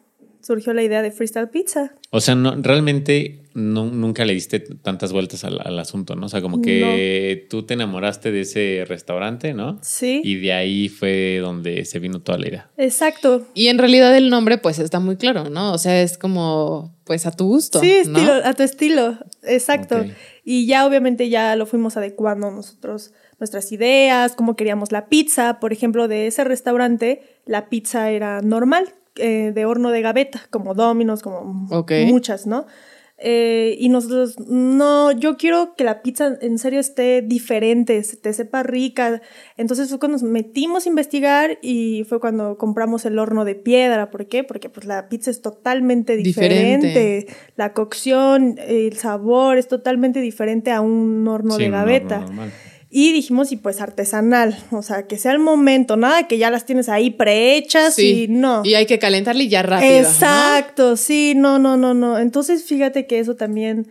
surgió 0.42 0.74
la 0.74 0.84
idea 0.84 1.02
de 1.02 1.12
Freestyle 1.12 1.50
Pizza. 1.50 1.96
O 2.10 2.22
sea, 2.22 2.36
no, 2.36 2.56
realmente 2.56 3.42
no, 3.54 3.86
nunca 3.86 4.26
le 4.26 4.34
diste 4.34 4.60
tantas 4.60 5.12
vueltas 5.12 5.44
al, 5.44 5.60
al 5.64 5.78
asunto, 5.80 6.16
¿no? 6.16 6.26
O 6.26 6.30
sea, 6.30 6.42
como 6.42 6.62
que 6.62 7.48
tú 7.50 7.64
te 7.64 7.74
enamoraste 7.74 8.32
de 8.32 8.42
ese 8.42 8.86
restaurante, 8.88 9.54
¿no? 9.54 9.80
Sí. 9.82 10.22
Y 10.24 10.36
de 10.36 10.54
ahí 10.54 10.90
fue 10.90 11.40
donde 11.42 11.86
se 11.86 12.00
vino 12.00 12.22
toda 12.22 12.38
la 12.38 12.48
idea. 12.48 12.70
Exacto. 12.78 13.48
Y 13.54 13.68
en 13.68 13.78
realidad 13.78 14.16
el 14.16 14.30
nombre 14.30 14.58
pues 14.58 14.80
está 14.80 15.00
muy 15.00 15.18
claro, 15.18 15.50
¿no? 15.50 15.74
O 15.74 15.78
sea, 15.78 16.02
es 16.02 16.18
como 16.18 16.96
pues 17.04 17.26
a 17.26 17.32
tu 17.32 17.46
gusto. 17.46 17.80
Sí, 17.80 18.02
¿no? 18.08 18.20
estilo, 18.20 18.34
a 18.44 18.54
tu 18.54 18.64
estilo. 18.64 19.18
Exacto. 19.44 20.06
Y 20.44 20.66
ya 20.66 20.86
obviamente 20.86 21.30
ya 21.30 21.56
lo 21.56 21.66
fuimos 21.66 21.98
adecuando 21.98 22.52
nosotros 22.52 23.12
nuestras 23.40 23.72
ideas, 23.72 24.36
cómo 24.36 24.56
queríamos 24.56 24.92
la 24.92 25.08
pizza. 25.08 25.60
Por 25.60 25.74
ejemplo, 25.74 26.08
de 26.08 26.28
ese 26.28 26.44
restaurante, 26.44 27.24
la 27.46 27.70
pizza 27.70 28.12
era 28.12 28.42
normal, 28.42 28.94
eh, 29.15 29.51
de 29.53 29.65
horno 29.65 29.91
de 29.91 30.01
gaveta, 30.01 30.41
como 30.50 30.74
Domino's, 30.74 31.22
como 31.22 31.68
muchas, 32.06 32.48
¿no? 32.48 32.65
Eh, 33.24 33.75
y 33.80 33.89
nosotros, 33.89 34.39
no, 34.48 35.12
yo 35.12 35.38
quiero 35.38 35.75
que 35.75 35.84
la 35.84 36.01
pizza 36.01 36.39
en 36.41 36.58
serio 36.58 36.80
esté 36.80 37.22
diferente, 37.22 38.01
se- 38.01 38.18
te 38.18 38.34
sepa 38.34 38.63
rica. 38.63 39.22
Entonces 39.58 39.89
fue 39.89 40.00
cuando 40.00 40.18
nos 40.18 40.24
metimos 40.24 40.88
a 40.88 40.89
investigar 40.89 41.60
y 41.62 42.03
fue 42.10 42.20
cuando 42.20 42.58
compramos 42.58 43.06
el 43.06 43.20
horno 43.20 43.46
de 43.46 43.53
piedra. 43.53 44.10
¿Por 44.10 44.25
qué? 44.25 44.44
Porque 44.44 44.70
pues 44.70 44.88
la 44.88 45.08
pizza 45.08 45.30
es 45.30 45.44
totalmente 45.44 46.18
Diferente. 46.18 46.88
diferente. 46.88 47.27
La 47.58 47.74
cocción, 47.74 48.56
el 48.58 48.98
sabor 48.98 49.60
es 49.60 49.68
totalmente 49.68 50.20
diferente 50.20 50.72
a 50.72 50.82
un 50.82 51.27
horno 51.27 51.58
Sí, 51.58 51.62
de 51.63 51.70
un 51.70 51.75
horno 51.75 51.86
gaveta. 51.86 52.20
normal. 52.22 52.51
Y 52.94 53.14
dijimos, 53.14 53.54
y 53.54 53.56
pues 53.56 53.80
artesanal, 53.80 54.58
o 54.72 54.82
sea, 54.82 55.08
que 55.08 55.18
sea 55.18 55.32
el 55.32 55.40
momento, 55.40 55.96
nada 55.96 56.28
que 56.28 56.38
ya 56.38 56.52
las 56.52 56.66
tienes 56.66 56.90
ahí 56.90 57.10
prehechas 57.10 57.96
Sí. 57.96 58.24
y 58.24 58.28
no. 58.28 58.64
Y 58.66 58.74
hay 58.76 58.86
que 58.86 59.00
calentarle 59.00 59.46
y 59.46 59.48
ya 59.50 59.64
rápido. 59.64 59.90
¿no? 59.92 59.98
Exacto, 60.00 60.98
sí, 60.98 61.34
no, 61.36 61.58
no, 61.58 61.78
no, 61.78 61.94
no. 61.94 62.20
Entonces, 62.20 62.66
fíjate 62.66 63.08
que 63.08 63.20
eso 63.20 63.36
también, 63.38 63.88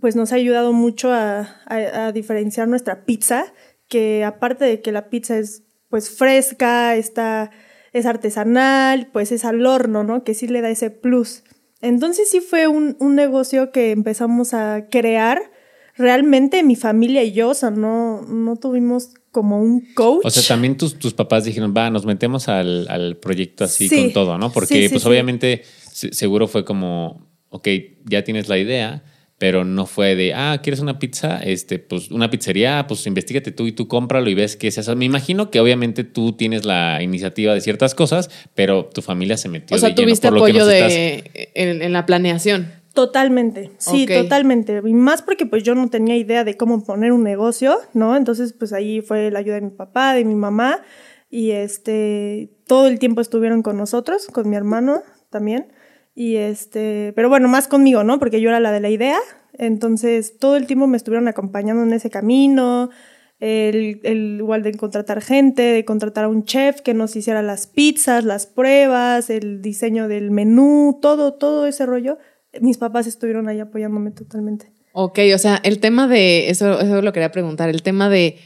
pues 0.00 0.16
nos 0.16 0.32
ha 0.32 0.36
ayudado 0.36 0.72
mucho 0.72 1.12
a, 1.12 1.40
a- 1.66 2.06
a 2.06 2.12
diferenciar 2.12 2.68
nuestra 2.68 3.04
pizza, 3.04 3.52
que 3.86 4.24
aparte 4.24 4.64
de 4.64 4.80
que 4.80 4.92
la 4.92 5.10
pizza 5.10 5.36
es, 5.36 5.64
pues, 5.90 6.08
fresca, 6.10 6.96
está, 6.96 7.50
es 7.92 8.06
artesanal, 8.06 9.08
pues 9.12 9.30
es 9.30 9.44
al 9.44 9.64
horno, 9.66 10.04
¿no? 10.04 10.24
Que 10.24 10.32
sí 10.34 10.46
le 10.48 10.60
da 10.62 10.70
ese 10.70 10.90
plus. 10.90 11.42
Entonces, 11.82 12.30
sí 12.30 12.40
fue 12.40 12.66
un, 12.66 12.96
un 12.98 13.14
negocio 13.14 13.72
que 13.72 13.90
empezamos 13.90 14.54
a 14.54 14.86
crear 14.90 15.50
realmente 15.98 16.62
mi 16.62 16.76
familia 16.76 17.22
y 17.24 17.32
yo, 17.32 17.50
o 17.50 17.54
sea, 17.54 17.70
no, 17.70 18.22
no 18.22 18.56
tuvimos 18.56 19.10
como 19.32 19.60
un 19.60 19.80
coach. 19.94 20.24
O 20.24 20.30
sea, 20.30 20.42
también 20.42 20.76
tus, 20.76 20.98
tus 20.98 21.12
papás 21.12 21.44
dijeron, 21.44 21.74
va, 21.76 21.90
nos 21.90 22.06
metemos 22.06 22.48
al, 22.48 22.86
al 22.88 23.16
proyecto 23.16 23.64
así 23.64 23.88
Sí. 23.88 23.96
con 24.04 24.12
todo, 24.12 24.38
¿no? 24.38 24.52
Porque 24.52 24.74
Sí, 24.74 24.82
sí, 24.84 24.88
pues 24.90 25.02
sí. 25.02 25.08
obviamente 25.08 25.62
se- 25.92 26.12
seguro 26.14 26.46
fue 26.48 26.64
como, 26.64 27.26
ok, 27.50 27.68
ya 28.06 28.24
tienes 28.24 28.48
la 28.48 28.58
idea, 28.58 29.02
pero 29.38 29.64
no 29.64 29.86
fue 29.86 30.16
de, 30.16 30.34
ah, 30.34 30.58
¿quieres 30.62 30.80
una 30.80 30.98
pizza? 30.98 31.38
Este, 31.38 31.78
pues 31.78 32.10
una 32.10 32.28
pizzería, 32.30 32.86
pues 32.88 33.06
investigate 33.06 33.52
tú 33.52 33.68
y 33.68 33.72
tú 33.72 33.86
cómpralo 33.86 34.28
y 34.30 34.34
ves 34.34 34.56
qué 34.56 34.70
se 34.72 34.80
hace. 34.80 34.94
Me 34.96 35.04
imagino 35.04 35.50
que 35.52 35.60
obviamente 35.60 36.02
tú 36.02 36.32
tienes 36.32 36.64
la 36.64 37.00
iniciativa 37.02 37.54
de 37.54 37.60
ciertas 37.60 37.94
cosas, 37.94 38.30
pero 38.56 38.86
tu 38.86 39.00
familia 39.00 39.36
se 39.36 39.48
metió 39.48 39.76
O 39.76 39.78
sea, 39.78 39.90
de 39.90 39.94
lleno, 39.94 40.06
tuviste 40.06 40.28
por 40.28 40.38
lo 40.38 40.44
que 40.44 40.50
apoyo 40.50 40.64
nos 40.64 40.74
estás- 40.74 40.92
de 40.92 41.50
en, 41.54 41.82
en 41.82 41.92
la 41.92 42.04
planeación. 42.06 42.72
Totalmente, 42.98 43.70
sí, 43.78 44.08
totalmente. 44.08 44.82
Y 44.84 44.92
más 44.92 45.22
porque 45.22 45.46
pues 45.46 45.62
yo 45.62 45.76
no 45.76 45.88
tenía 45.88 46.16
idea 46.16 46.42
de 46.42 46.56
cómo 46.56 46.82
poner 46.82 47.12
un 47.12 47.22
negocio, 47.22 47.78
¿no? 47.94 48.16
Entonces 48.16 48.52
pues 48.52 48.72
ahí 48.72 49.02
fue 49.02 49.30
la 49.30 49.38
ayuda 49.38 49.54
de 49.54 49.60
mi 49.60 49.70
papá, 49.70 50.14
de 50.14 50.24
mi 50.24 50.34
mamá 50.34 50.82
y 51.30 51.52
este 51.52 52.50
todo 52.66 52.88
el 52.88 52.98
tiempo 52.98 53.20
estuvieron 53.20 53.62
con 53.62 53.76
nosotros, 53.76 54.26
con 54.26 54.50
mi 54.50 54.56
hermano 54.56 55.04
también. 55.30 55.72
Y 56.16 56.38
este, 56.38 57.12
pero 57.14 57.28
bueno, 57.28 57.46
más 57.46 57.68
conmigo, 57.68 58.02
¿no? 58.02 58.18
Porque 58.18 58.40
yo 58.40 58.48
era 58.48 58.58
la 58.58 58.72
de 58.72 58.80
la 58.80 58.90
idea. 58.90 59.20
Entonces 59.52 60.36
todo 60.40 60.56
el 60.56 60.66
tiempo 60.66 60.88
me 60.88 60.96
estuvieron 60.96 61.28
acompañando 61.28 61.84
en 61.84 61.92
ese 61.92 62.10
camino. 62.10 62.90
El, 63.38 64.00
el 64.02 64.38
igual 64.40 64.64
de 64.64 64.74
contratar 64.74 65.20
gente, 65.20 65.62
de 65.62 65.84
contratar 65.84 66.24
a 66.24 66.28
un 66.28 66.42
chef 66.42 66.80
que 66.80 66.94
nos 66.94 67.14
hiciera 67.14 67.42
las 67.42 67.68
pizzas, 67.68 68.24
las 68.24 68.48
pruebas, 68.48 69.30
el 69.30 69.62
diseño 69.62 70.08
del 70.08 70.32
menú, 70.32 70.98
todo, 71.00 71.34
todo 71.34 71.64
ese 71.68 71.86
rollo. 71.86 72.18
Mis 72.60 72.78
papás 72.78 73.06
estuvieron 73.06 73.48
ahí 73.48 73.60
apoyándome 73.60 74.10
totalmente. 74.10 74.72
Ok, 74.92 75.18
o 75.34 75.38
sea, 75.38 75.60
el 75.64 75.78
tema 75.80 76.08
de, 76.08 76.50
eso, 76.50 76.80
eso 76.80 77.02
lo 77.02 77.12
quería 77.12 77.30
preguntar, 77.30 77.68
el 77.68 77.82
tema 77.82 78.08
de, 78.08 78.36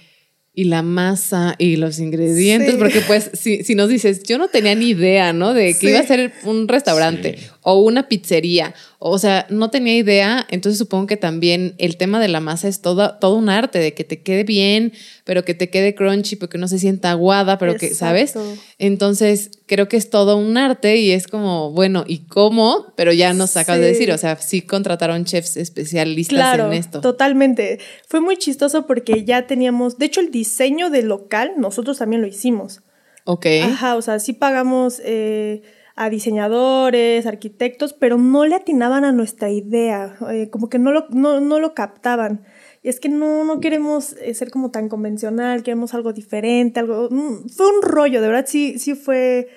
y 0.52 0.64
la 0.64 0.82
masa 0.82 1.54
y 1.56 1.76
los 1.76 1.98
ingredientes, 1.98 2.72
Sí. 2.72 2.76
porque 2.78 3.00
pues 3.06 3.30
si, 3.32 3.62
si 3.64 3.74
nos 3.74 3.88
dices, 3.88 4.22
yo 4.24 4.36
no 4.38 4.48
tenía 4.48 4.74
ni 4.74 4.90
idea, 4.90 5.32
¿no? 5.32 5.54
De 5.54 5.68
que 5.68 5.74
Sí. 5.74 5.88
iba 5.88 6.00
a 6.00 6.06
ser 6.06 6.32
un 6.44 6.68
restaurante 6.68 7.38
Sí. 7.38 7.46
O 7.62 7.80
una 7.80 8.08
pizzería, 8.08 8.74
o 8.98 9.18
sea, 9.18 9.46
no 9.48 9.70
tenía 9.70 9.96
idea, 9.96 10.46
entonces 10.50 10.78
supongo 10.78 11.06
que 11.06 11.16
también 11.16 11.74
el 11.78 11.96
tema 11.96 12.20
de 12.20 12.28
la 12.28 12.40
masa 12.40 12.68
es 12.68 12.80
todo, 12.80 13.16
todo 13.18 13.36
un 13.36 13.48
arte, 13.48 13.78
de 13.78 13.94
que 13.94 14.04
te 14.04 14.20
quede 14.20 14.44
bien, 14.44 14.92
pero 15.24 15.44
que 15.44 15.54
te 15.54 15.70
quede 15.70 15.94
crunchy, 15.94 16.36
pero 16.36 16.50
que 16.50 16.58
no 16.58 16.68
se 16.68 16.78
sienta 16.78 17.12
aguada, 17.12 17.58
pero 17.58 17.76
que, 17.76 17.94
¿sabes? 17.94 18.34
Entonces, 18.78 19.50
creo 19.66 19.88
que 19.88 19.96
es 19.96 20.10
todo 20.10 20.36
un 20.36 20.56
arte 20.56 20.96
y 20.96 21.12
es 21.12 21.26
como, 21.26 21.70
bueno, 21.72 22.04
¿y 22.06 22.26
cómo? 22.26 22.92
Pero 22.96 23.12
ya 23.12 23.32
nos 23.32 23.56
acabas 23.56 23.80
de 23.80 23.88
decir, 23.88 24.10
o 24.12 24.18
sea, 24.18 24.36
sí 24.36 24.62
contrataron 24.62 25.24
chefs 25.24 25.56
especialistas 25.56 26.36
Claro, 26.36 26.66
en 26.66 26.74
esto. 26.74 27.00
totalmente. 27.00 27.78
Fue 28.08 28.20
muy 28.20 28.36
chistoso 28.36 28.86
porque 28.86 29.24
ya 29.24 29.46
teníamos, 29.46 29.98
de 29.98 30.06
hecho 30.06 30.20
el 30.20 30.30
diseño 30.30 30.90
del 30.90 31.06
local 31.06 31.52
nosotros 31.58 31.98
también 31.98 32.22
lo 32.22 32.28
hicimos. 32.28 32.82
Ok. 33.24 33.46
Ajá, 33.62 33.96
o 33.96 34.02
sea, 34.02 34.18
sí 34.18 34.32
pagamos 34.32 35.00
eh, 35.04 35.62
a 35.94 36.08
diseñadores, 36.10 37.26
arquitectos, 37.26 37.92
pero 37.92 38.16
no 38.18 38.46
le 38.46 38.54
atinaban 38.54 39.04
a 39.04 39.12
nuestra 39.12 39.50
idea, 39.50 40.16
eh, 40.30 40.48
como 40.50 40.68
que 40.68 40.78
no 40.78 40.90
lo, 40.92 41.06
no, 41.10 41.40
no 41.40 41.58
lo 41.60 41.74
captaban. 41.74 42.44
Y 42.82 42.88
es 42.88 42.98
que 42.98 43.08
no, 43.08 43.44
no 43.44 43.60
queremos 43.60 44.14
eh, 44.20 44.34
ser 44.34 44.50
como 44.50 44.70
tan 44.70 44.88
convencional, 44.88 45.62
queremos 45.62 45.94
algo 45.94 46.12
diferente, 46.12 46.80
algo... 46.80 47.08
mm, 47.10 47.48
Fue 47.48 47.66
un 47.68 47.82
rollo, 47.82 48.20
de 48.20 48.28
verdad, 48.28 48.46
sí, 48.48 48.78
sí 48.78 48.94
fue... 48.94 49.48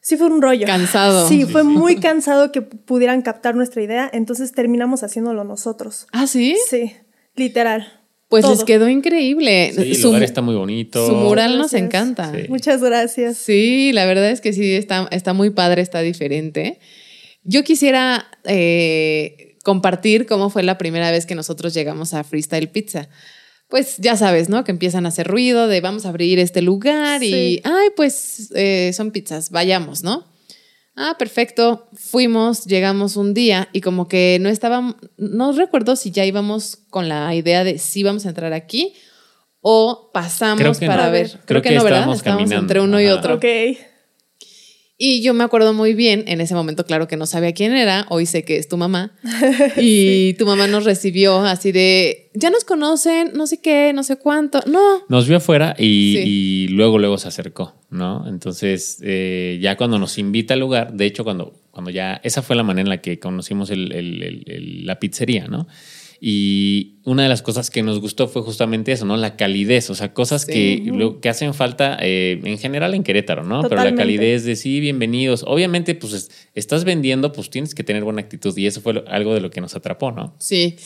Sí 0.00 0.16
fue 0.16 0.28
un 0.28 0.40
rollo. 0.40 0.66
Cansado. 0.68 1.26
Sí, 1.26 1.44
Sí, 1.44 1.52
fue 1.52 1.64
muy 1.64 1.96
cansado 1.96 2.52
que 2.52 2.62
pudieran 2.62 3.22
captar 3.22 3.56
nuestra 3.56 3.82
idea, 3.82 4.08
entonces 4.12 4.52
terminamos 4.52 5.02
haciéndolo 5.02 5.42
nosotros. 5.42 6.06
Ah, 6.12 6.28
sí. 6.28 6.56
Sí, 6.68 6.92
literal. 7.34 8.05
Pues 8.28 8.48
les 8.48 8.64
quedó 8.64 8.88
increíble. 8.88 9.72
Sí, 9.74 9.82
el 9.82 9.96
su, 9.96 10.08
lugar 10.08 10.24
está 10.24 10.42
muy 10.42 10.56
bonito. 10.56 11.06
su 11.06 11.14
mural 11.14 11.58
nos 11.58 11.72
encanta. 11.74 12.32
Sí. 12.32 12.46
Muchas 12.48 12.82
gracias. 12.82 13.36
Sí, 13.38 13.92
la 13.92 14.04
verdad 14.04 14.30
es 14.30 14.40
que 14.40 14.52
sí, 14.52 14.74
está, 14.74 15.06
está 15.12 15.32
muy 15.32 15.50
padre, 15.50 15.82
está 15.82 16.00
diferente. 16.00 16.80
Yo 17.44 17.62
quisiera 17.62 18.26
eh, 18.44 19.56
compartir 19.62 20.26
cómo 20.26 20.50
fue 20.50 20.64
la 20.64 20.76
primera 20.78 21.10
vez 21.12 21.24
que 21.26 21.36
nosotros 21.36 21.72
llegamos 21.72 22.14
a 22.14 22.24
Freestyle 22.24 22.68
Pizza. 22.68 23.08
Pues 23.68 23.96
ya 23.98 24.16
sabes, 24.16 24.48
¿no? 24.48 24.64
Que 24.64 24.72
empiezan 24.72 25.06
a 25.06 25.10
hacer 25.10 25.26
ruido 25.28 25.68
de 25.68 25.80
vamos 25.80 26.06
a 26.06 26.08
abrir 26.08 26.38
este 26.40 26.62
lugar 26.62 27.22
y, 27.22 27.30
Sí. 27.30 27.60
ay, 27.64 27.88
pues 27.96 28.50
eh, 28.54 28.92
son 28.92 29.10
pizzas, 29.12 29.50
vayamos, 29.50 30.02
¿no? 30.02 30.24
Ah, 30.96 31.16
perfecto. 31.18 31.86
Fuimos, 31.94 32.64
llegamos 32.64 33.16
un 33.16 33.34
día 33.34 33.68
y 33.72 33.80
como 33.82 34.08
que 34.08 34.38
no 34.40 34.48
estábamos, 34.48 34.96
no 35.18 35.52
recuerdo 35.52 35.94
si 35.94 36.10
ya 36.10 36.24
íbamos 36.24 36.78
con 36.90 37.08
la 37.08 37.34
idea 37.34 37.64
de 37.64 37.78
si 37.78 38.02
vamos 38.02 38.24
a 38.24 38.30
entrar 38.30 38.52
aquí 38.54 38.94
o 39.60 40.10
pasamos 40.12 40.78
para 40.78 41.06
no. 41.06 41.12
ver. 41.12 41.28
Creo 41.28 41.40
Creo 41.44 41.62
que, 41.62 41.68
que 41.70 41.74
no, 41.76 41.84
¿verdad? 41.84 42.12
estábamos 42.14 42.50
entre 42.50 42.80
uno 42.80 43.00
y 43.00 43.06
otro. 43.08 43.34
Ok. 43.34 43.44
Y 44.98 45.20
yo 45.22 45.34
me 45.34 45.44
acuerdo 45.44 45.74
muy 45.74 45.92
bien, 45.92 46.24
en 46.26 46.40
ese 46.40 46.54
momento, 46.54 46.86
claro 46.86 47.06
que 47.06 47.18
no 47.18 47.26
sabía 47.26 47.52
quién 47.52 47.74
era, 47.74 48.06
hoy 48.08 48.24
sé 48.24 48.44
que 48.46 48.56
es 48.56 48.66
tu 48.66 48.78
mamá. 48.78 49.12
Y 49.76 50.32
tu 50.38 50.46
mamá 50.46 50.66
nos 50.68 50.84
recibió 50.84 51.40
así 51.40 51.70
de, 51.70 52.30
ya 52.32 52.48
nos 52.48 52.64
conocen, 52.64 53.32
no 53.34 53.46
sé 53.46 53.60
qué, 53.60 53.92
no 53.94 54.02
sé 54.04 54.16
cuánto. 54.16 54.60
No, 54.66 55.04
Nos 55.10 55.28
vio 55.28 55.36
afuera 55.36 55.74
y, 55.78 56.14
Sí. 56.16 56.22
y 56.24 56.68
luego, 56.68 56.98
luego 56.98 57.18
se 57.18 57.28
acercó, 57.28 57.74
¿no? 57.96 58.28
Entonces, 58.28 59.00
eh, 59.02 59.58
ya 59.60 59.76
cuando 59.76 59.98
nos 59.98 60.18
invita 60.18 60.54
al 60.54 60.60
lugar, 60.60 60.92
de 60.92 61.06
hecho, 61.06 61.24
cuando, 61.24 61.54
cuando 61.72 61.90
ya, 61.90 62.20
esa 62.22 62.42
fue 62.42 62.54
la 62.56 62.62
manera 62.62 62.82
en 62.82 62.88
la 62.90 63.00
que 63.02 63.18
conocimos 63.18 63.70
el- 63.70 63.92
el- 63.92 64.44
el- 64.46 64.86
la 64.86 64.98
pizzería, 65.00 65.48
¿no? 65.48 65.66
Y 66.20 66.96
una 67.04 67.22
de 67.24 67.28
las 67.28 67.42
cosas 67.42 67.70
que 67.70 67.82
nos 67.82 68.00
gustó 68.00 68.26
fue 68.26 68.42
justamente 68.42 68.90
eso, 68.92 69.04
¿no? 69.04 69.16
La 69.16 69.36
calidez, 69.36 69.90
o 69.90 69.94
sea, 69.94 70.12
cosas 70.14 70.42
Sí. 70.42 70.52
que, 70.52 70.82
lo, 70.92 71.20
que 71.20 71.28
hacen 71.28 71.54
falta 71.54 71.98
eh, 72.00 72.40
en 72.44 72.58
general 72.58 72.94
en 72.94 73.02
Querétaro, 73.02 73.44
¿no? 73.44 73.62
Pero 73.62 73.76
la 73.84 73.94
calidez 73.94 74.44
de 74.44 74.56
sí, 74.56 74.80
bienvenidos. 74.80 75.44
Obviamente, 75.46 75.94
pues 75.94 76.12
es- 76.14 76.30
estás 76.54 76.84
vendiendo, 76.84 77.32
pues 77.32 77.50
tienes 77.50 77.74
que 77.74 77.84
tener 77.84 78.02
buena 78.04 78.20
actitud 78.22 78.56
y 78.56 78.66
eso 78.66 78.80
fue 78.80 78.94
lo- 78.94 79.04
algo 79.08 79.34
de 79.34 79.40
lo 79.40 79.50
que 79.50 79.60
nos 79.60 79.74
atrapó, 79.76 80.10
¿no? 80.12 80.34
sí. 80.38 80.76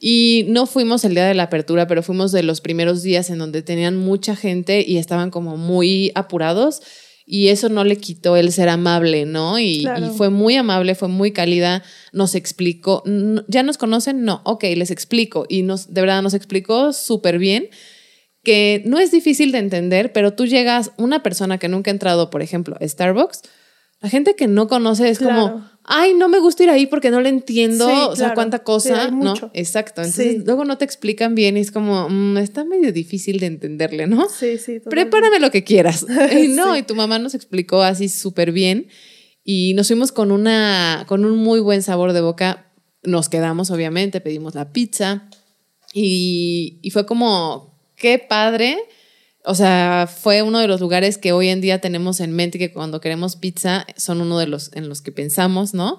Y 0.00 0.44
no 0.48 0.66
fuimos 0.66 1.04
el 1.04 1.14
día 1.14 1.26
de 1.26 1.34
la 1.34 1.44
apertura, 1.44 1.86
pero 1.86 2.02
fuimos 2.02 2.32
de 2.32 2.42
los 2.42 2.60
primeros 2.60 3.02
días 3.02 3.30
en 3.30 3.38
donde 3.38 3.62
tenían 3.62 3.96
mucha 3.96 4.34
gente 4.36 4.84
y 4.86 4.96
estaban 4.98 5.30
como 5.30 5.56
muy 5.56 6.12
apurados. 6.14 6.80
Y 7.30 7.48
eso 7.48 7.68
no 7.68 7.84
le 7.84 7.96
quitó 7.98 8.36
el 8.38 8.50
ser 8.52 8.70
amable, 8.70 9.26
¿no? 9.26 9.58
Y, 9.58 9.82
Claro. 9.82 10.06
y 10.06 10.08
fue 10.16 10.30
muy 10.30 10.56
amable, 10.56 10.94
fue 10.94 11.08
muy 11.08 11.30
cálida, 11.32 11.82
nos 12.12 12.34
explicó, 12.34 13.02
"N- 13.04 13.42
¿ya 13.48 13.62
nos 13.62 13.76
conocen? 13.76 14.24
No, 14.24 14.40
ok, 14.44 14.64
les 14.76 14.90
explico. 14.90 15.44
Y 15.46 15.62
nos, 15.62 15.92
de 15.92 16.00
verdad 16.00 16.22
nos 16.22 16.32
explicó 16.32 16.94
súper 16.94 17.38
bien 17.38 17.68
que 18.44 18.82
no 18.86 18.98
es 18.98 19.10
difícil 19.10 19.52
de 19.52 19.58
entender, 19.58 20.12
pero 20.12 20.32
tú 20.32 20.46
llegas, 20.46 20.92
una 20.96 21.22
persona 21.22 21.58
que 21.58 21.68
nunca 21.68 21.90
ha 21.90 21.92
entrado, 21.92 22.30
por 22.30 22.40
ejemplo, 22.40 22.76
a 22.80 22.88
Starbucks, 22.88 23.42
la 24.00 24.08
gente 24.08 24.34
que 24.34 24.46
no 24.46 24.68
conoce 24.68 25.10
es 25.10 25.18
como. 25.18 25.68
Ay, 25.88 26.14
no 26.14 26.28
me 26.28 26.38
gusta 26.38 26.62
ir 26.64 26.70
ahí 26.70 26.86
porque 26.86 27.10
no 27.10 27.20
le 27.20 27.28
entiendo, 27.30 27.86
Sí, 27.86 27.92
o 27.94 28.10
sea, 28.14 28.26
claro. 28.26 28.34
cuánta 28.34 28.58
cosa, 28.60 29.10
¿no? 29.10 29.34
Exacto. 29.54 30.02
Entonces, 30.02 30.32
Sí. 30.36 30.42
luego 30.44 30.64
no 30.64 30.78
te 30.78 30.84
explican 30.84 31.34
bien 31.34 31.56
y 31.56 31.60
es 31.60 31.70
como, 31.70 32.08
"Mm, 32.08 32.36
está 32.38 32.64
medio 32.64 32.92
difícil 32.92 33.40
de 33.40 33.46
entenderle, 33.46 34.06
¿no? 34.06 34.28
Sí, 34.28 34.58
sí. 34.58 34.78
totalmente. 34.80 34.90
Prepárame 34.90 35.40
lo 35.40 35.50
que 35.50 35.64
quieras. 35.64 36.06
Y 36.44 36.48
no, 36.48 36.76
y 36.76 36.82
tu 36.82 36.94
mamá 36.94 37.18
nos 37.18 37.34
explicó 37.34 37.82
así 37.82 38.08
súper 38.08 38.52
bien 38.52 38.88
y 39.44 39.72
nos 39.74 39.86
fuimos 39.88 40.12
con 40.12 40.30
una, 40.30 41.04
con 41.08 41.24
un 41.24 41.36
muy 41.38 41.60
buen 41.60 41.82
sabor 41.82 42.12
de 42.12 42.20
boca. 42.20 42.70
Nos 43.02 43.28
quedamos, 43.28 43.70
obviamente, 43.70 44.20
pedimos 44.20 44.54
la 44.54 44.72
pizza 44.72 45.28
y, 45.94 46.78
y 46.82 46.90
fue 46.90 47.06
como, 47.06 47.78
qué 47.96 48.18
padre. 48.18 48.76
O 49.44 49.54
sea, 49.54 50.08
fue 50.12 50.42
uno 50.42 50.58
de 50.58 50.68
los 50.68 50.80
lugares 50.80 51.16
que 51.18 51.32
hoy 51.32 51.48
en 51.48 51.60
día 51.60 51.80
tenemos 51.80 52.20
en 52.20 52.32
mente 52.32 52.58
que 52.58 52.72
cuando 52.72 53.00
queremos 53.00 53.36
pizza 53.36 53.86
son 53.96 54.20
uno 54.20 54.38
de 54.38 54.46
los 54.46 54.70
en 54.74 54.88
los 54.88 55.00
que 55.00 55.12
pensamos, 55.12 55.74
¿no? 55.74 55.98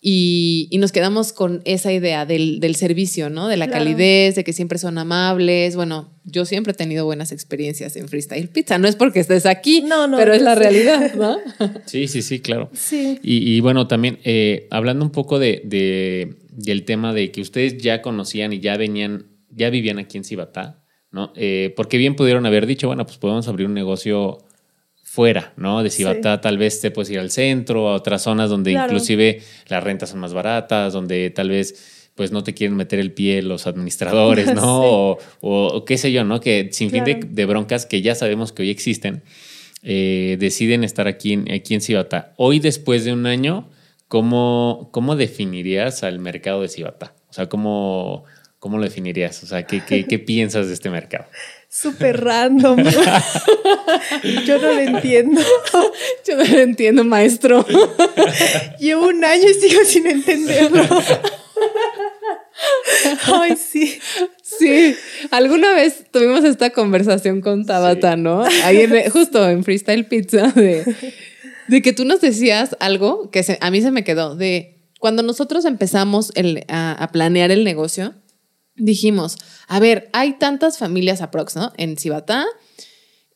Y, 0.00 0.68
y 0.70 0.78
nos 0.78 0.92
quedamos 0.92 1.32
con 1.32 1.62
esa 1.64 1.92
idea 1.92 2.26
del, 2.26 2.60
del 2.60 2.76
servicio, 2.76 3.28
¿no? 3.28 3.48
De 3.48 3.56
la 3.56 3.66
Claro. 3.66 3.84
calidez, 3.84 4.36
de 4.36 4.44
que 4.44 4.52
siempre 4.52 4.78
son 4.78 4.98
amables. 4.98 5.74
Bueno, 5.74 6.12
yo 6.24 6.44
siempre 6.44 6.72
he 6.72 6.76
tenido 6.76 7.04
buenas 7.06 7.32
experiencias 7.32 7.96
en 7.96 8.06
Freestyle 8.08 8.48
Pizza. 8.48 8.78
No 8.78 8.86
es 8.86 8.94
porque 8.94 9.18
estés 9.20 9.46
aquí, 9.46 9.80
No, 9.80 10.06
no, 10.06 10.16
pero 10.18 10.32
es 10.34 10.42
la 10.42 10.54
sé. 10.54 10.60
realidad, 10.60 11.14
¿no? 11.14 11.38
Sí, 11.86 12.06
sí, 12.08 12.22
sí, 12.22 12.38
claro. 12.40 12.70
Sí. 12.72 13.18
Y, 13.22 13.56
y 13.56 13.60
bueno, 13.60 13.88
también 13.88 14.18
eh, 14.22 14.68
hablando 14.70 15.04
un 15.04 15.10
poco 15.10 15.38
de, 15.40 15.62
de- 15.64 16.36
del 16.52 16.84
tema 16.84 17.12
de 17.12 17.32
que 17.32 17.40
ustedes 17.40 17.78
ya 17.78 18.00
conocían 18.00 18.52
y 18.52 18.60
ya 18.60 18.76
venían, 18.76 19.26
ya 19.50 19.70
vivían 19.70 19.98
aquí 19.98 20.18
en 20.18 20.24
Cibatá, 20.24 20.84
¿no? 21.10 21.32
Eh, 21.36 21.72
porque 21.76 21.98
bien 21.98 22.16
pudieron 22.16 22.46
haber 22.46 22.66
dicho, 22.66 22.86
bueno, 22.86 23.04
pues 23.06 23.18
podemos 23.18 23.48
abrir 23.48 23.66
un 23.66 23.74
negocio 23.74 24.38
fuera, 25.02 25.54
¿no? 25.56 25.82
De 25.82 25.90
Cibatá, 25.90 26.40
tal 26.40 26.58
vez 26.58 26.80
te 26.80 26.90
puedes 26.90 27.10
ir 27.10 27.18
al 27.18 27.30
centro, 27.30 27.88
a 27.88 27.94
otras 27.94 28.22
zonas 28.22 28.50
donde 28.50 28.72
Claro. 28.72 28.92
inclusive 28.92 29.40
las 29.68 29.82
rentas 29.82 30.10
son 30.10 30.20
más 30.20 30.34
baratas, 30.34 30.92
donde 30.92 31.30
tal 31.30 31.48
vez 31.48 32.10
pues 32.16 32.32
no 32.32 32.42
te 32.42 32.54
quieren 32.54 32.76
meter 32.76 32.98
el 32.98 33.12
pie 33.12 33.42
los 33.42 33.66
administradores, 33.66 34.46
¿no? 34.54 35.16
Sí. 35.20 35.26
O, 35.40 35.84
qué 35.86 35.96
sé 35.96 36.12
yo, 36.12 36.24
¿no? 36.24 36.40
Que 36.40 36.70
sin 36.72 36.90
fin 36.90 37.04
de, 37.04 37.46
broncas 37.46 37.86
que 37.86 38.02
ya 38.02 38.14
sabemos 38.14 38.52
que 38.52 38.62
hoy 38.62 38.70
existen, 38.70 39.22
eh, 39.82 40.36
deciden 40.40 40.82
estar 40.82 41.06
aquí 41.06 41.34
en, 41.34 41.52
aquí 41.52 41.74
en 41.74 41.80
Cibatá. 41.80 42.32
Hoy, 42.36 42.58
después 42.58 43.04
de 43.04 43.12
un 43.12 43.26
año, 43.26 43.68
¿cómo, 44.08 44.88
cómo 44.92 45.14
definirías 45.14 46.02
al 46.02 46.18
mercado 46.18 46.62
de 46.62 46.68
Cibatá? 46.68 47.14
O 47.28 47.32
sea, 47.32 47.48
¿cómo, 47.48 48.24
cómo 48.66 48.78
lo 48.78 48.84
definirías? 48.84 49.42
O 49.42 49.46
sea, 49.46 49.64
¿qué, 49.64 49.80
qué, 49.86 50.04
qué 50.06 50.18
piensas 50.18 50.66
de 50.66 50.74
este 50.74 50.90
mercado? 50.90 51.26
Súper 51.68 52.22
random. 52.24 52.78
Yo 54.46 54.58
no 54.58 54.72
lo 54.72 54.80
entiendo. 54.80 55.40
Yo 56.26 56.36
no 56.36 56.44
lo 56.44 56.58
entiendo, 56.58 57.04
maestro. 57.04 57.64
Llevo 58.80 59.06
un 59.08 59.24
año 59.24 59.48
y 59.48 59.54
sigo 59.54 59.84
sin 59.84 60.06
entenderlo. 60.08 60.82
Ay, 63.26 63.56
sí. 63.56 63.98
Sí, 64.42 64.96
alguna 65.30 65.74
vez 65.74 66.04
tuvimos 66.10 66.44
esta 66.44 66.70
conversación 66.70 67.40
con 67.40 67.66
Tabata, 67.66 68.16
¿no? 68.16 68.42
Ahí 68.64 68.80
en- 68.80 69.10
justo 69.10 69.48
en 69.48 69.62
Freestyle 69.64 70.06
Pizza, 70.06 70.48
de, 70.54 70.84
de 71.68 71.82
que 71.82 71.92
tú 71.92 72.04
nos 72.04 72.20
decías 72.20 72.76
algo 72.80 73.30
que 73.30 73.42
se- 73.42 73.58
a 73.60 73.70
mí 73.70 73.82
se 73.82 73.90
me 73.90 74.02
quedó, 74.04 74.34
de 74.36 74.78
cuando 74.98 75.22
nosotros 75.22 75.64
empezamos 75.66 76.32
el- 76.36 76.64
a, 76.68 76.92
a 76.92 77.08
planear 77.12 77.50
el 77.50 77.64
negocio, 77.64 78.14
dijimos, 78.76 79.36
a 79.68 79.80
ver, 79.80 80.08
hay 80.12 80.34
tantas 80.34 80.78
familias 80.78 81.20
aprox, 81.22 81.56
¿no? 81.56 81.72
En 81.76 81.96
Cibatá. 81.96 82.44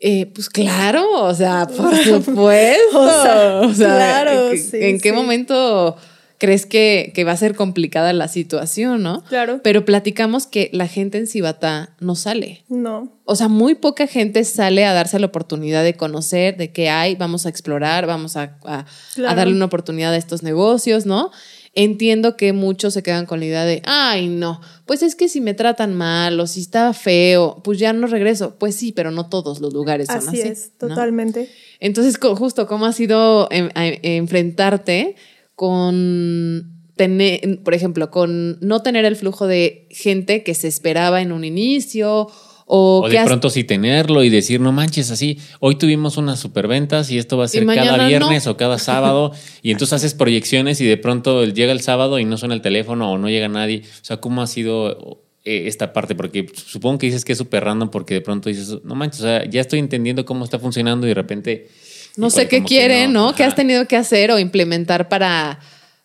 Eh, 0.02 0.26
pues 0.35 0.49
claro, 0.49 1.06
o 1.25 1.35
sea, 1.35 1.66
por 1.66 1.94
supuesto. 2.04 3.00
O 3.00 3.09
sea, 3.23 3.61
O 3.64 3.75
sea, 3.75 3.87
claro, 3.97 4.50
¿en- 4.52 4.59
sí, 4.59 4.76
¿En 4.80 5.00
qué 5.00 5.12
momento 5.12 5.97
crees 6.38 6.64
que, 6.64 7.12
que 7.14 7.25
va 7.25 7.32
a 7.32 7.37
ser 7.37 7.54
complicada 7.54 8.14
la 8.14 8.26
situación, 8.26 9.02
no? 9.02 9.23
Claro. 9.25 9.61
Pero 9.62 9.85
platicamos 9.85 10.47
que 10.47 10.70
la 10.73 10.88
gente 10.88 11.18
en 11.18 11.26
Cibatá 11.26 11.94
no 12.00 12.14
sale. 12.14 12.64
No. 12.70 13.12
O 13.26 13.37
sea, 13.37 13.49
muy 13.49 13.75
poca 13.75 14.06
gente 14.06 14.42
sale 14.44 14.87
a 14.87 14.94
darse 14.94 15.18
la 15.18 15.26
oportunidad 15.26 15.85
de 15.85 15.92
conocer 15.94 16.56
de 16.56 16.73
qué 16.73 16.88
hay, 16.88 17.14
vamos 17.16 17.44
a 17.44 17.50
explorar, 17.50 18.06
vamos 18.06 18.38
a, 18.38 18.56
a- 18.64 18.87
Claro. 19.14 19.30
a 19.32 19.35
darle 19.35 19.52
una 19.52 19.66
oportunidad 19.66 20.14
a 20.14 20.16
estos 20.16 20.42
negocios, 20.42 21.04
¿no? 21.04 21.30
Entiendo 21.75 22.37
que 22.38 22.52
muchos 22.54 22.94
se 22.94 23.02
quedan 23.02 23.26
con 23.26 23.38
la 23.40 23.47
idea 23.47 23.64
de, 23.66 23.82
ay, 23.85 24.26
no, 24.28 24.61
pues 24.90 25.04
es 25.04 25.14
que 25.14 25.28
si 25.28 25.40
me 25.40 25.54
tratan 25.54 25.94
mal 25.94 26.40
o 26.40 26.49
si 26.49 26.62
está 26.62 26.92
feo, 26.92 27.61
pues 27.62 27.78
ya 27.78 27.92
no 27.92 28.09
regreso. 28.09 28.56
Pues 28.59 28.75
sí, 28.75 28.90
pero 28.90 29.12
no 29.12 29.28
todos 29.28 29.61
los 29.61 29.73
lugares 29.73 30.09
son 30.09 30.16
así. 30.16 30.40
Así 30.40 30.49
es, 30.49 30.73
¿no? 30.82 30.88
totalmente. 30.88 31.49
Entonces, 31.78 32.18
justo, 32.18 32.67
¿cómo 32.67 32.86
ha 32.86 32.93
sido 32.93 33.47
en- 33.52 33.71
a- 33.76 33.86
enfrentarte 34.02 35.14
con 35.54 36.73
tener, 36.97 37.62
por 37.62 37.75
ejemplo, 37.75 38.10
con 38.10 38.58
no 38.60 38.82
tener 38.82 39.04
el 39.04 39.14
flujo 39.14 39.47
de 39.47 39.86
gente 39.93 40.43
que 40.43 40.54
se 40.54 40.67
esperaba 40.67 41.23
en 41.23 41.30
un 41.30 41.45
inicio 41.45 42.26
o, 42.73 43.09
de 43.09 43.19
has- 43.19 43.26
pronto 43.26 43.50
sí 43.50 43.65
tenerlo 43.65 44.23
y 44.23 44.28
decir, 44.30 44.61
no 44.61 44.71
manches, 44.71 45.11
así, 45.11 45.39
hoy 45.59 45.75
tuvimos 45.76 46.17
unas 46.17 46.39
superventas 46.39 47.11
y 47.11 47.19
esto 47.19 47.37
va 47.37 47.47
a 47.47 47.49
ser 47.49 47.67
cada 47.67 47.97
no. 47.97 48.06
viernes 48.06 48.47
o 48.47 48.56
cada 48.56 48.78
sábado. 48.91 49.33
y 49.63 49.73
entonces 49.73 49.95
haces 49.95 50.15
proyecciones 50.15 50.80
y 50.80 50.85
de 50.87 50.97
pronto 50.97 51.45
llega 51.45 51.73
el 51.73 51.80
sábado 51.80 52.21
y 52.21 52.25
no 52.25 52.37
suena 52.37 52.54
el 52.54 52.63
teléfono 52.63 53.11
o 53.11 53.19
no 53.19 53.28
llega 53.28 53.49
nadie. 53.49 53.83
O 53.85 54.04
sea, 54.04 54.19
¿cómo 54.19 54.41
ha 54.41 54.47
sido 54.47 55.25
eh, 55.45 55.65
esta 55.67 55.93
parte? 55.93 56.15
Porque 56.15 56.47
supongo 56.54 56.99
que 56.99 57.06
dices 57.06 57.25
que 57.25 57.33
es 57.33 57.39
súper 57.39 57.65
random 57.65 57.91
porque 57.91 58.15
de 58.15 58.21
pronto 58.21 58.49
dices, 58.49 58.76
no 58.85 58.95
manches, 58.95 59.21
o 59.23 59.25
sea, 59.25 59.45
ya 59.50 59.61
estoy 59.61 59.80
entendiendo 59.80 60.25
cómo 60.25 60.45
está 60.45 60.61
funcionando 60.61 61.06
y 61.06 61.09
de 61.11 61.15
repente... 61.15 61.69
no 62.17 62.28
igual 62.28 62.30
sé 62.43 62.49
qué 62.49 62.63
quiere, 62.63 63.09
¿no? 63.09 63.35
¿Qué 63.35 63.43
Ajá. 63.43 63.50
has 63.50 63.56
tenido 63.56 63.89
que 63.89 63.97
hacer 63.97 64.30
o 64.30 64.39
implementar 64.39 65.09
para, 65.09 65.59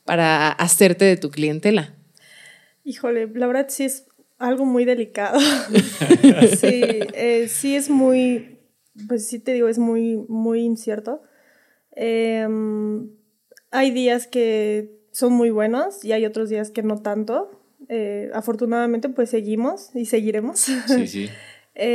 para 0.03 0.49
hacerte 0.49 1.05
de 1.05 1.17
tu 1.17 1.29
clientela? 1.29 1.93
Híjole, 2.83 3.27
la 3.35 3.45
verdad 3.47 3.67
sí 3.69 3.83
es 3.83 4.05
algo 4.37 4.65
muy 4.65 4.85
delicado. 4.85 5.39
sí, 6.57 6.81
eh, 7.13 7.47
sí 7.49 7.75
es 7.75 7.89
muy, 7.89 8.59
pues 9.07 9.27
sí 9.27 9.39
te 9.39 9.53
digo, 9.53 9.67
es 9.67 9.77
muy, 9.77 10.17
muy 10.27 10.61
incierto. 10.61 11.21
Em, 11.91 13.09
hay 13.71 13.91
días 13.91 14.27
que 14.27 14.99
son 15.11 15.33
muy 15.33 15.49
buenos 15.49 16.03
y 16.03 16.11
hay 16.11 16.25
otros 16.25 16.49
días 16.49 16.71
que 16.71 16.83
no 16.83 17.01
tanto. 17.01 17.61
Eh, 17.87 18.29
afortunadamente, 18.33 19.09
pues 19.09 19.29
seguimos 19.29 19.95
y 19.95 20.05
seguiremos. 20.05 20.59
Sí, 20.59 21.07
sí. 21.07 21.29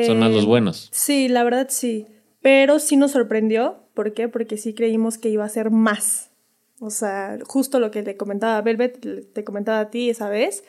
Son 0.07 0.19
más 0.19 0.31
los 0.31 0.45
Eh, 0.45 0.47
buenos. 0.47 0.91
Sí, 0.93 1.29
la 1.29 1.43
verdad 1.43 1.69
sí. 1.71 2.07
Pero 2.43 2.79
sí 2.79 2.97
nos 2.97 3.13
sorprendió. 3.13 3.79
¿Por 3.95 4.13
qué? 4.13 4.29
Porque 4.29 4.59
sí 4.59 4.75
creímos 4.75 5.17
que 5.17 5.31
iba 5.31 5.45
a 5.45 5.49
ser 5.49 5.71
más. 5.71 6.31
O 6.81 6.91
sea, 6.91 7.39
justo 7.47 7.81
lo 7.81 7.91
que 7.91 8.03
te 8.03 8.17
comentaba 8.17 8.61
Velvet, 8.61 9.03
le- 9.05 9.23
te 9.23 9.43
comentaba 9.43 9.81
a 9.81 9.91
ti 9.91 10.11
esa 10.11 10.29
vez. 10.29 10.65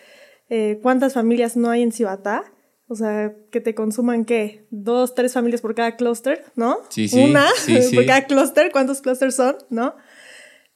Eh, 0.54 0.80
¿Cuántas 0.82 1.14
familias 1.14 1.56
no 1.56 1.70
hay 1.70 1.82
en 1.82 1.94
Cibatá? 1.94 2.44
O 2.90 2.96
sea, 2.96 3.34
que 3.52 3.62
te 3.62 3.74
consuman, 3.74 4.26
¿qué? 4.26 4.66
Dos, 4.70 5.16
tres 5.16 5.32
familias 5.32 5.62
por 5.62 5.74
cada 5.76 5.96
clúster, 5.96 6.44
¿no? 6.58 6.80
Sí, 6.90 7.08
sí, 7.08 7.24
Una 7.24 7.48
sí, 7.56 7.82
sí. 7.82 7.96
por 7.96 8.06
cada 8.06 8.26
clúster. 8.26 8.70
¿Cuántos 8.74 9.00
clústeres 9.02 9.36
son? 9.36 9.56
¿No? 9.70 9.96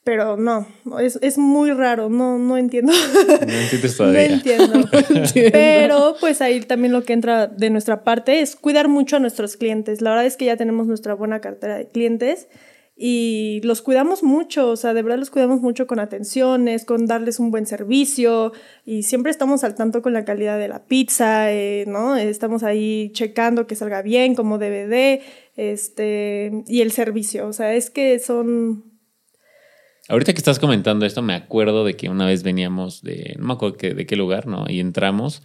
Pero 0.06 0.38
no, 0.38 0.66
es, 1.02 1.20
es 1.22 1.38
muy 1.38 1.72
raro. 1.72 2.08
No, 2.08 2.38
no 2.38 2.56
entiendo. 2.56 2.94
No 2.94 3.36
entiendes 3.36 3.92
No 4.00 4.06
todavía. 4.06 4.26
entiendo. 4.36 4.88
Pero 5.52 6.16
pues 6.22 6.42
ahí 6.42 6.62
también 6.62 6.94
lo 6.94 7.04
que 7.04 7.12
entra 7.12 7.48
de 7.48 7.70
nuestra 7.70 8.06
parte 8.06 8.40
es 8.40 8.56
cuidar 8.56 8.88
mucho 8.88 9.18
a 9.18 9.20
nuestros 9.20 9.58
clientes. 9.58 10.00
La 10.00 10.12
verdad 10.12 10.26
es 10.26 10.38
que 10.38 10.46
ya 10.46 10.56
tenemos 10.56 10.88
nuestra 10.88 11.16
buena 11.16 11.42
cartera 11.42 11.76
de 11.76 11.90
clientes 11.90 12.48
y 12.98 13.60
los 13.64 13.82
cuidamos 13.82 14.24
mucho, 14.24 14.70
o 14.70 14.76
sea, 14.78 14.94
de 14.94 15.02
verdad 15.04 15.20
los 15.20 15.30
cuidamos 15.30 15.60
mucho 15.60 15.86
con 15.86 16.00
atenciones, 16.00 16.86
con 16.86 17.06
darles 17.08 17.40
un 17.40 17.52
buen 17.52 17.66
servicio 17.66 18.54
y 18.86 19.04
siempre 19.04 19.32
estamos 19.32 19.66
al 19.66 19.76
tanto 19.76 20.02
con 20.02 20.14
la 20.14 20.24
calidad 20.24 20.58
de 20.58 20.70
la 20.70 20.86
pizza, 20.86 21.52
eh, 21.52 21.84
¿no? 21.88 22.16
Estamos 22.16 22.64
ahí 22.64 23.12
checando 23.12 23.68
que 23.68 23.76
salga 23.76 24.02
bien, 24.02 24.34
como 24.34 24.58
de, 24.58 25.22
este, 25.58 26.64
y 26.68 26.82
el 26.82 26.92
servicio, 26.92 27.48
o 27.48 27.54
sea, 27.54 27.74
es 27.76 27.90
que 27.90 28.18
son... 28.20 28.86
Ahorita 30.08 30.34
que 30.34 30.38
estás 30.38 30.60
comentando 30.60 31.06
esto, 31.06 31.22
me 31.22 31.34
acuerdo 31.34 31.84
de 31.84 31.96
que 31.96 32.10
una 32.10 32.26
vez 32.28 32.44
veníamos 32.44 33.02
de, 33.02 33.36
no 33.40 33.48
me 33.48 33.54
acuerdo 33.54 33.76
que- 33.76 33.94
de 33.96 34.06
qué 34.06 34.16
lugar, 34.16 34.46
¿no? 34.46 34.66
Y 34.70 34.80
entramos, 34.80 35.42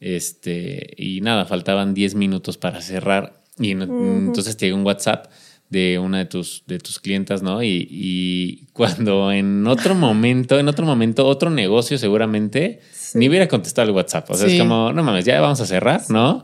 este, 0.00 0.94
y 0.96 1.20
nada, 1.20 1.44
faltaban 1.46 1.94
10 1.94 2.14
minutos 2.14 2.56
para 2.58 2.80
cerrar. 2.80 3.42
Y 3.58 3.72
entonces 3.72 4.56
te 4.56 4.66
llegó 4.66 4.78
un 4.78 4.86
WhatsApp 4.86 5.26
de 5.70 5.98
una 5.98 6.18
de 6.18 6.24
tus, 6.24 6.62
de 6.66 6.78
tus 6.78 6.98
clientas, 6.98 7.42
¿no? 7.42 7.62
Y, 7.62 7.86
y 7.90 8.66
cuando 8.72 9.30
en 9.32 9.66
otro 9.66 9.94
momento, 9.94 10.58
en 10.58 10.68
otro 10.68 10.86
momento, 10.86 11.26
otro 11.26 11.50
negocio 11.50 11.98
seguramente, 11.98 12.80
ni 13.14 13.28
hubiera 13.28 13.48
contestado 13.48 13.88
el 13.88 13.94
WhatsApp. 13.94 14.30
O 14.30 14.34
sea, 14.34 14.48
Sí. 14.48 14.54
es 14.54 14.60
como, 14.60 14.92
no 14.92 15.02
mames, 15.02 15.24
ya 15.24 15.40
vamos 15.40 15.60
a 15.60 15.66
cerrar, 15.66 16.02
¿no? 16.10 16.42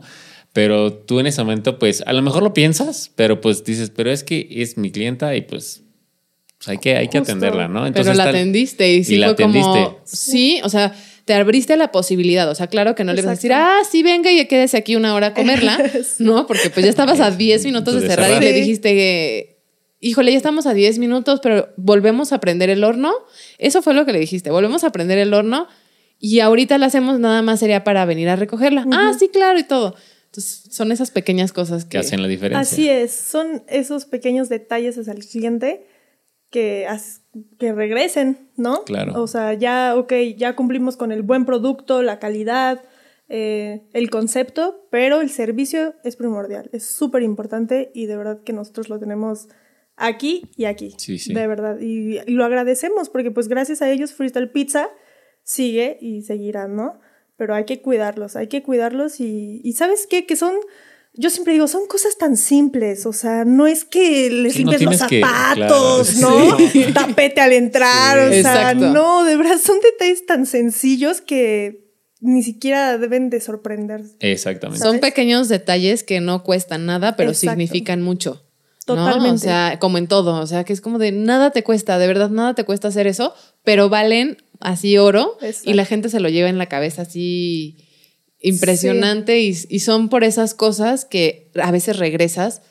Pero 0.53 0.93
tú 0.93 1.19
en 1.19 1.27
ese 1.27 1.41
momento, 1.43 1.79
pues, 1.79 2.01
a 2.05 2.13
lo 2.13 2.21
mejor 2.21 2.41
lo 2.43 2.53
piensas, 2.53 3.11
pero 3.15 3.41
pues 3.41 3.63
dices, 3.65 3.91
pero 3.93 4.09
es 4.11 4.23
que 4.23 4.47
es 4.51 4.77
mi 4.77 4.89
clienta 4.91 5.35
y 5.35 5.41
pues, 5.41 5.83
pues 6.57 6.67
hay 6.69 6.77
que, 6.77 6.95
hay 6.95 7.09
que 7.09 7.19
Justo. 7.19 7.33
atenderla, 7.33 7.67
¿no? 7.67 7.91
Pero 7.91 8.13
la 8.13 8.23
tal- 8.25 8.29
atendiste 8.35 8.93
y 8.93 9.03
sí 9.03 9.15
y 9.15 9.17
la 9.17 9.35
como, 9.35 9.49
atendiste. 9.49 9.97
sí, 10.05 10.61
o 10.63 10.69
sea, 10.69 10.95
te 11.25 11.33
abriste 11.33 11.75
la 11.75 11.91
posibilidad, 11.91 12.49
o 12.49 12.55
sea, 12.55 12.67
claro 12.67 12.93
que 12.93 13.03
no 13.03 13.11
le 13.11 13.21
vas 13.23 13.29
a 13.29 13.31
decir, 13.31 13.51
ah, 13.51 13.79
sí, 13.89 14.03
venga 14.03 14.31
y 14.31 14.45
quédese 14.47 14.77
aquí 14.77 14.95
una 14.95 15.15
hora 15.15 15.27
a 15.27 15.33
comerla, 15.33 15.83
¿no? 16.19 16.45
Porque 16.45 16.69
pues 16.69 16.83
ya 16.83 16.89
estabas 16.89 17.19
a 17.19 17.31
10 17.31 17.65
minutos 17.65 17.99
de 17.99 18.07
cerrar 18.07 18.41
y 18.41 18.45
le 18.45 18.53
dijiste, 18.53 19.57
híjole, 19.99 20.31
ya 20.31 20.37
estamos 20.37 20.67
a 20.67 20.75
10 20.75 20.99
minutos, 20.99 21.39
pero 21.41 21.69
volvemos 21.77 22.31
a 22.31 22.39
prender 22.39 22.69
el 22.69 22.83
horno. 22.83 23.11
Eso 23.57 23.81
fue 23.81 23.95
lo 23.95 24.05
que 24.05 24.13
le 24.13 24.19
dijiste, 24.19 24.51
volvemos 24.51 24.83
a 24.83 24.91
prender 24.91 25.17
el 25.17 25.33
horno 25.33 25.67
y 26.19 26.41
ahorita 26.41 26.77
la 26.77 26.85
hacemos 26.85 27.19
nada 27.19 27.41
más 27.41 27.59
sería 27.59 27.83
para 27.83 28.05
venir 28.05 28.29
a 28.29 28.35
recogerla. 28.35 28.85
Ah, 28.91 29.13
sí, 29.17 29.29
claro, 29.29 29.57
y 29.57 29.63
todo. 29.63 29.95
Entonces, 30.25 30.67
son 30.69 30.91
esas 30.91 31.09
pequeñas 31.09 31.53
cosas 31.53 31.85
que, 31.85 31.91
que 31.91 31.97
hacen 31.97 32.21
la 32.21 32.27
diferencia. 32.27 32.59
Así 32.59 32.87
es, 32.87 33.11
son 33.11 33.63
esos 33.67 34.05
pequeños 34.05 34.47
detalles 34.47 34.95
hacia 34.97 35.13
el 35.13 35.25
cliente 35.25 35.87
que, 36.49 36.87
que 37.59 37.73
regresen, 37.73 38.49
¿no? 38.55 38.83
Claro. 38.83 39.21
O 39.21 39.27
sea, 39.27 39.53
ya, 39.53 39.95
ok, 39.95 40.13
ya 40.37 40.55
cumplimos 40.55 40.97
con 40.97 41.11
el 41.11 41.21
buen 41.21 41.45
producto, 41.45 42.01
la 42.01 42.19
calidad, 42.19 42.83
eh, 43.27 43.83
el 43.93 44.09
concepto, 44.09 44.87
pero 44.91 45.21
el 45.21 45.29
servicio 45.29 45.95
es 46.03 46.15
primordial, 46.15 46.69
es 46.73 46.85
súper 46.85 47.23
importante 47.23 47.91
y 47.93 48.05
de 48.05 48.17
verdad 48.17 48.43
que 48.43 48.53
nosotros 48.53 48.87
lo 48.87 48.99
tenemos 48.99 49.47
aquí 49.95 50.43
y 50.55 50.65
aquí. 50.65 50.93
Sí, 50.97 51.17
sí. 51.17 51.33
De 51.33 51.47
verdad. 51.47 51.79
Y, 51.79 52.19
y, 52.19 52.31
lo 52.31 52.45
agradecemos 52.45 53.09
porque 53.09 53.31
pues 53.31 53.47
gracias 53.47 53.81
a 53.81 53.89
ellos 53.89 54.13
Freestyle 54.13 54.51
Pizza 54.51 54.89
sigue 55.43 55.97
y 56.01 56.21
seguirá, 56.21 56.67
¿no? 56.67 56.99
Pero 57.37 57.55
hay 57.55 57.65
que 57.65 57.81
cuidarlos, 57.81 58.35
hay 58.35 58.47
que 58.47 58.63
cuidarlos 58.63 59.19
y, 59.19 59.59
y 59.63 59.73
¿sabes 59.73 60.07
qué? 60.07 60.25
Que 60.25 60.35
son 60.35 60.53
yo 61.17 61.29
siempre 61.29 61.53
digo, 61.53 61.67
son 61.67 61.87
cosas 61.87 62.17
tan 62.17 62.35
simples, 62.37 63.05
o 63.05 63.13
sea, 63.13 63.45
no 63.45 63.67
es 63.67 63.85
que 63.85 64.29
les 64.29 64.53
Sí, 64.53 64.63
no 64.65 64.71
los 64.73 65.03
que- 65.07 65.21
zapatos, 65.21 66.11
claro, 66.11 66.57
¿no? 66.57 66.57
Tapete 66.93 67.41
al 67.41 67.53
entrar, 67.53 68.31
Sí. 68.33 68.39
o 68.39 68.41
sea, 68.43 68.71
Exacto. 68.71 68.89
no, 68.91 69.23
de 69.23 69.37
verdad 69.37 69.57
son 69.63 69.77
detalles 69.81 70.25
tan 70.25 70.45
sencillos 70.45 71.21
que 71.21 71.85
ni 72.21 72.43
siquiera 72.43 72.97
deben 72.97 73.29
de 73.29 73.39
sorprender. 73.39 74.01
Exactamente. 74.19 74.83
son 74.83 74.99
pequeños 74.99 75.47
detalles 75.47 76.03
que 76.03 76.19
no 76.21 76.43
cuestan 76.43 76.85
nada, 76.85 77.15
pero 77.15 77.31
Exacto. 77.31 77.51
significan 77.51 78.01
mucho. 78.01 78.41
¿no? 78.87 78.95
Totalmente. 78.95 79.35
O 79.35 79.37
sea, 79.39 79.77
como 79.79 79.97
en 79.97 80.05
todo, 80.07 80.39
o 80.39 80.45
sea, 80.45 80.63
que 80.63 80.71
es 80.71 80.79
como 80.79 80.99
de 80.99 81.11
nada 81.11 81.49
te 81.51 81.63
cuesta, 81.63 81.97
de 81.97 82.05
verdad 82.05 82.29
nada 82.29 82.53
te 82.53 82.65
cuesta 82.65 82.87
hacer 82.89 83.07
eso, 83.07 83.33
pero 83.63 83.89
valen 83.89 84.37
así 84.59 84.97
oro 84.99 85.37
Exacto. 85.41 85.71
y 85.71 85.73
la 85.73 85.85
gente 85.85 86.09
se 86.09 86.19
lo 86.19 86.29
lleva 86.29 86.49
en 86.49 86.59
la 86.59 86.67
cabeza 86.67 87.01
así 87.01 87.77
impresionante 88.41 89.39
y, 89.41 89.57
y 89.69 89.79
son 89.79 90.09
por 90.09 90.23
esas 90.23 90.53
cosas 90.53 91.05
que 91.05 91.51
a 91.61 91.71
veces 91.71 91.97
regresas 91.97 92.61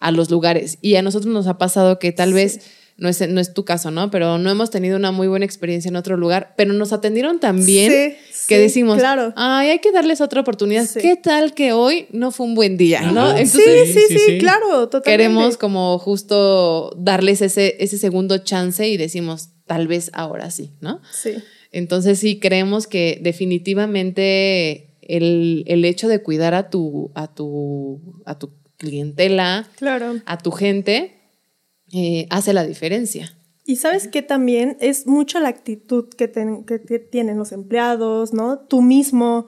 a 0.00 0.10
los 0.10 0.30
lugares 0.30 0.78
y 0.82 0.96
a 0.96 1.02
nosotros 1.02 1.32
nos 1.32 1.46
ha 1.46 1.58
pasado 1.58 1.98
que 1.98 2.12
tal 2.12 2.30
Sí. 2.30 2.34
vez 2.34 2.60
no 2.96 3.08
es, 3.08 3.28
no 3.28 3.40
es 3.40 3.52
tu 3.54 3.64
caso, 3.64 3.90
¿no? 3.90 4.08
Pero 4.12 4.38
no 4.38 4.48
hemos 4.50 4.70
tenido 4.70 4.96
una 4.96 5.10
muy 5.10 5.26
buena 5.26 5.44
experiencia 5.44 5.88
en 5.88 5.96
otro 5.96 6.16
lugar, 6.16 6.54
pero 6.56 6.72
nos 6.74 6.92
atendieron 6.92 7.40
tan 7.40 7.66
bien 7.66 7.90
Sí, 7.90 8.16
que 8.46 8.54
sí, 8.56 8.60
decimos, 8.60 8.98
claro. 8.98 9.32
ay, 9.34 9.70
hay 9.70 9.78
que 9.80 9.90
darles 9.90 10.20
otra 10.20 10.42
oportunidad. 10.42 10.86
Sí. 10.86 11.00
¿Qué 11.00 11.16
tal 11.16 11.54
que 11.54 11.72
hoy 11.72 12.06
no 12.12 12.30
fue 12.30 12.46
un 12.46 12.54
buen 12.54 12.76
día, 12.76 13.00
no? 13.10 13.22
Ajá. 13.30 13.40
Entonces 13.40 13.88
sí, 13.88 13.92
sí, 13.94 14.00
sí, 14.10 14.14
sí, 14.18 14.24
sí. 14.26 14.38
claro, 14.38 14.88
totalmente. 14.88 15.10
queremos 15.10 15.56
como 15.56 15.98
justo 15.98 16.94
darles 16.96 17.42
ese, 17.42 17.76
ese 17.80 17.98
segundo 17.98 18.38
chance 18.38 18.86
y 18.88 18.96
decimos, 18.96 19.48
tal 19.66 19.88
vez 19.88 20.10
ahora 20.12 20.52
sí, 20.52 20.70
¿no? 20.80 21.00
Sí, 21.12 21.32
Entonces 21.72 22.20
sí, 22.20 22.38
creemos 22.38 22.86
que 22.86 23.18
definitivamente 23.22 24.93
el, 25.08 25.64
el 25.66 25.84
hecho 25.84 26.08
de 26.08 26.22
cuidar 26.22 26.54
a 26.54 26.70
tu, 26.70 27.10
a 27.14 27.32
tu, 27.34 28.00
a 28.24 28.38
tu 28.38 28.50
clientela, 28.76 29.68
claro. 29.76 30.16
a 30.26 30.38
tu 30.38 30.50
gente, 30.50 31.14
eh, 31.92 32.26
hace 32.30 32.52
la 32.52 32.64
diferencia. 32.64 33.36
Y 33.66 33.76
sabes 33.76 34.08
que 34.08 34.20
también 34.22 34.76
es 34.80 35.06
mucho 35.06 35.40
la 35.40 35.48
actitud 35.48 36.08
que, 36.10 36.28
ten- 36.28 36.64
que 36.64 36.78
tienen 36.98 37.38
los 37.38 37.52
empleados, 37.52 38.34
¿no? 38.34 38.58
Tú 38.58 38.82
mismo, 38.82 39.46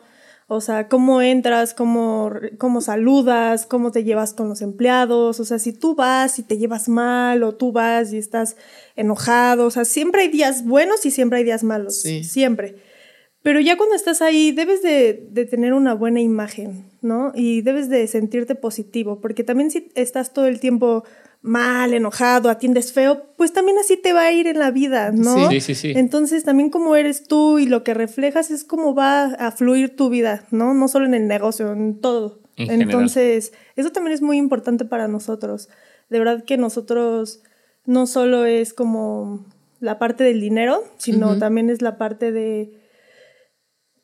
o 0.49 0.63
sea, 0.63 0.89
cómo 0.89 1.21
entras, 1.21 1.75
cómo, 1.75 2.31
cómo 2.57 2.81
saludas, 2.81 3.67
cómo 3.67 3.91
te 3.91 4.05
llevas 4.05 4.33
con 4.33 4.49
los 4.49 4.63
empleados, 4.63 5.39
o 5.39 5.45
sea, 5.45 5.59
si 5.59 5.73
tú 5.75 5.95
vas 5.97 6.39
y 6.39 6.45
te 6.45 6.57
llevas 6.57 6.89
mal 6.89 7.43
o 7.43 7.55
tú 7.57 7.73
vas 7.73 8.13
y 8.15 8.17
estás 8.17 8.57
enojado, 8.95 9.67
o 9.67 9.71
sea, 9.71 9.85
siempre 9.85 10.23
hay 10.23 10.29
días 10.29 10.65
buenos 10.65 11.05
y 11.05 11.11
siempre 11.11 11.39
hay 11.39 11.45
días 11.45 11.63
malos, 11.63 12.01
Sí. 12.01 12.25
siempre. 12.25 12.77
Pero 13.47 13.61
ya 13.61 13.77
cuando 13.77 13.95
estás 13.95 14.23
ahí, 14.23 14.51
debes 14.51 14.83
de, 14.83 15.25
de 15.31 15.45
tener 15.45 15.73
una 15.73 15.95
buena 15.95 16.21
imagen, 16.21 16.91
¿no? 17.01 17.31
Y 17.33 17.61
debes 17.63 17.89
de 17.89 18.05
sentirte 18.09 18.57
positivo, 18.57 19.21
porque 19.21 19.45
también 19.45 19.71
si 19.71 19.89
estás 19.95 20.33
todo 20.33 20.47
el 20.47 20.59
tiempo 20.59 21.05
mal, 21.43 21.95
enojado, 21.95 22.51
atiendes 22.51 22.93
feo, 22.93 23.23
pues 23.37 23.53
también 23.53 23.79
así 23.79 23.97
te 23.97 24.13
va 24.13 24.23
a 24.23 24.33
ir 24.33 24.49
en 24.49 24.59
la 24.59 24.73
vida, 24.73 25.13
¿no? 25.13 25.49
Sí, 25.49 25.61
sí, 25.61 25.77
sí. 25.77 25.93
Entonces 25.95 26.43
también 26.43 26.71
como 26.71 26.97
eres 26.97 27.29
tú 27.29 27.61
y 27.61 27.67
lo 27.67 27.85
que 27.85 27.95
reflejas 27.95 28.51
es 28.51 28.65
cómo 28.65 28.97
va 28.97 29.27
a 29.27 29.53
fluir 29.53 29.95
tu 29.95 30.09
vida, 30.09 30.45
¿no? 30.51 30.75
No 30.75 30.89
solo 30.89 31.07
en 31.07 31.15
el 31.15 31.29
negocio, 31.29 31.73
en 31.73 32.01
todo. 32.01 32.41
En 32.57 32.67
general. 32.67 32.95
Entonces, 32.95 33.53
eso 33.77 33.93
también 33.93 34.13
es 34.13 34.23
muy 34.23 34.39
importante 34.39 34.85
para 34.85 35.07
nosotros. 35.07 35.69
De 36.11 36.19
verdad 36.19 36.43
que 36.43 36.57
nosotros 36.57 37.45
no 37.85 38.09
solo 38.09 38.45
es 38.45 38.75
como 38.75 39.47
la 39.79 40.01
parte 40.01 40.25
del 40.25 40.41
dinero, 40.41 40.83
sino 40.97 41.39
también 41.39 41.71
es 41.71 41.81
la 41.81 41.97
parte 41.97 42.33
de 42.33 42.85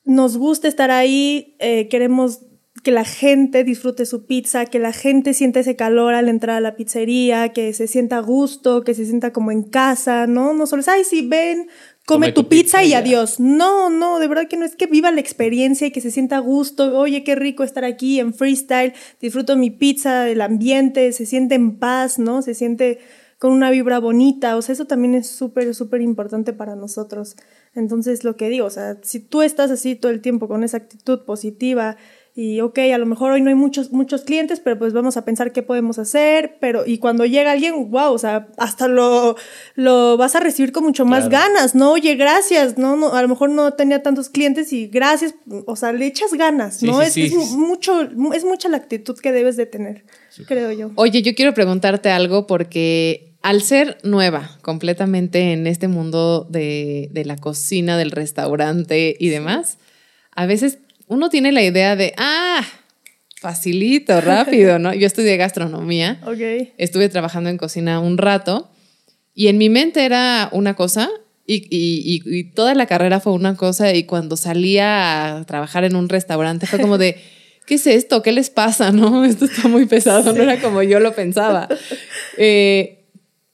nos 0.05 0.37
gusta 0.37 0.69
estar 0.69 0.91
ahí, 0.91 1.57
eh, 1.59 1.89
queremos 1.89 2.41
que 2.83 2.91
la 2.91 3.05
gente 3.05 3.63
disfrute 3.63 4.07
su 4.07 4.27
pizza, 4.27 4.67
que 4.67 4.79
la 4.81 4.93
gente 4.93 5.35
sienta 5.35 5.61
ese 5.61 5.77
calor 5.77 6.15
al 6.15 6.29
entrar 6.29 6.57
a 6.57 6.61
la 6.61 6.75
pizzería, 6.75 7.51
que 7.51 7.73
se 7.75 7.87
sienta 7.87 8.17
a 8.17 8.21
gusto, 8.21 8.83
que 8.83 8.95
se 8.95 9.05
sienta 9.05 9.33
como 9.33 9.53
en 9.53 9.63
casa, 9.63 10.27
¿no? 10.27 10.53
No 10.53 10.67
solo 10.67 10.81
es, 10.81 10.89
ay, 10.89 11.05
sí, 11.05 11.29
ven, 11.29 11.69
come, 12.07 12.27
Come 12.27 12.33
tu, 12.33 12.49
pizza, 12.49 12.79
pizza 12.79 12.85
y 12.85 12.89
y 12.89 12.91
ya". 12.91 12.99
adiós. 12.99 13.39
No, 13.39 13.89
no, 13.89 14.19
de 14.19 14.27
verdad 14.27 14.49
que 14.49 14.57
no, 14.57 14.65
es 14.65 14.75
que 14.75 14.87
viva 14.87 15.13
la 15.13 15.21
experiencia 15.21 15.87
y 15.87 15.93
que 15.93 16.01
se 16.01 16.11
sienta 16.11 16.39
a 16.39 16.41
gusto. 16.41 16.99
Oye, 16.99 17.23
qué 17.23 17.37
rico 17.37 17.63
estar 17.63 17.85
aquí 17.85 18.19
en 18.19 18.35
freestyle, 18.35 18.95
disfruto 19.21 19.55
mi 19.57 19.71
pizza, 19.71 20.29
el 20.29 20.41
ambiente, 20.41 21.13
se 21.13 21.27
siente 21.27 21.55
en 21.55 21.79
paz, 21.79 22.19
¿no? 22.19 22.43
Se 22.43 22.55
siente 22.55 22.99
con 23.39 23.53
una 23.53 23.71
vibra 23.71 23.99
bonita, 24.01 24.57
o 24.57 24.63
sea, 24.63 24.73
eso 24.73 24.87
también 24.87 25.15
es 25.15 25.29
súper, 25.29 25.75
súper 25.75 26.01
importante 26.01 26.53
para 26.53 26.75
nosotros. 26.77 27.37
Entonces, 27.75 28.23
lo 28.25 28.37
que 28.37 28.49
digo, 28.51 28.67
o 28.67 28.71
sea, 28.71 28.99
si 29.03 29.19
tú 29.21 29.43
estás 29.43 29.71
así 29.71 29.95
todo 29.95 30.13
el 30.13 30.21
tiempo 30.21 30.47
con 30.49 30.63
esa 30.63 30.77
actitud 30.77 31.21
positiva 31.25 31.97
y, 32.35 32.61
ok, 32.61 32.79
a 32.95 32.99
lo 32.99 33.05
mejor 33.07 33.33
hoy 33.33 33.41
no 33.43 33.49
hay 33.51 33.55
muchos, 33.55 33.93
muchos 33.93 34.23
clientes, 34.23 34.59
pero 34.61 34.79
pues 34.79 34.93
vamos 34.95 35.17
a 35.19 35.25
pensar 35.27 35.53
qué 35.53 35.63
podemos 35.63 35.99
hacer, 35.99 36.57
pero, 36.61 36.85
y 36.87 36.97
cuando 36.99 37.25
llega 37.27 37.51
alguien, 37.53 37.91
wow, 37.91 38.13
o 38.13 38.19
sea, 38.19 38.49
hasta 38.57 38.89
lo, 38.89 39.37
lo 39.75 40.17
vas 40.17 40.35
a 40.35 40.41
recibir 40.41 40.73
con 40.73 40.85
mucho 40.85 41.05
más 41.05 41.29
Claro. 41.29 41.47
ganas, 41.49 41.75
¿no? 41.75 41.93
Oye, 41.93 42.15
gracias, 42.15 42.79
¿no? 42.79 42.97
no 42.97 43.13
a 43.15 43.21
lo 43.23 43.29
mejor 43.29 43.51
no 43.51 43.73
tenía 43.75 44.03
tantos 44.03 44.29
clientes 44.31 44.73
y 44.73 44.87
gracias, 44.89 45.35
o 45.67 45.77
sea, 45.77 45.93
le 45.93 46.07
echas 46.07 46.33
ganas, 46.35 46.77
Sí, 46.79 46.87
¿no? 46.87 47.01
sí, 47.01 47.07
es, 47.07 47.13
sí. 47.13 47.23
es 47.25 47.51
mucho, 47.53 48.01
es 48.35 48.45
mucha 48.45 48.69
la 48.71 48.79
actitud 48.79 49.19
que 49.19 49.31
debes 49.33 49.57
de 49.59 49.67
tener, 49.67 50.05
creo 50.47 50.73
yo. 50.73 50.91
Oye, 50.95 51.21
yo 51.23 51.35
quiero 51.35 51.53
preguntarte 51.53 52.09
algo 52.11 52.47
porque 52.47 53.32
al 53.43 53.63
ser 53.63 53.99
nueva 54.05 54.59
completamente 54.63 55.53
en 55.53 55.67
este 55.67 55.89
mundo 55.89 56.47
de, 56.51 57.09
de 57.13 57.25
la 57.25 57.37
cocina, 57.37 57.97
del 57.99 58.11
restaurante 58.13 59.17
y 59.19 59.29
demás, 59.29 59.79
a 60.35 60.47
veces 60.47 60.79
uno 61.09 61.29
tiene 61.29 61.53
la 61.53 61.63
idea 61.63 61.97
de, 61.97 62.15
ah, 62.17 62.65
facilito, 63.41 64.21
rápido, 64.21 64.79
¿no? 64.79 64.95
Yo 64.95 65.07
estudié 65.07 65.37
gastronomía, 65.37 66.21
Ok. 66.25 66.71
estuve 66.79 67.09
trabajando 67.09 67.51
en 67.51 67.59
cocina 67.59 68.01
un 68.01 68.19
rato 68.19 68.71
y 69.35 69.49
en 69.49 69.59
mi 69.59 69.69
mente 69.69 70.05
era 70.05 70.49
una 70.53 70.75
cosa 70.75 71.11
y, 71.47 71.55
y- 71.71 72.23
y- 72.25 72.39
y 72.39 72.45
toda 72.45 72.75
la 72.75 72.87
carrera 72.87 73.19
fue 73.19 73.33
una 73.33 73.57
cosa 73.57 73.93
y 73.93 74.05
cuando 74.05 74.37
salía 74.37 75.39
a 75.39 75.45
trabajar 75.45 75.85
en 75.85 75.97
un 75.97 76.09
restaurante 76.09 76.67
fue 76.67 76.79
como 76.81 76.99
de, 76.99 77.17
¿qué 77.67 77.75
es 77.75 77.87
esto? 77.89 78.23
¿Qué 78.23 78.31
les 78.31 78.51
pasa? 78.51 78.93
No, 78.93 79.25
esto 79.27 79.47
está 79.47 79.67
muy 79.69 79.87
pesado, 79.87 80.33
no 80.33 80.43
era 80.43 80.61
como 80.61 80.83
yo 80.85 81.01
lo 81.01 81.13
pensaba. 81.15 81.69
Eh, 82.37 83.02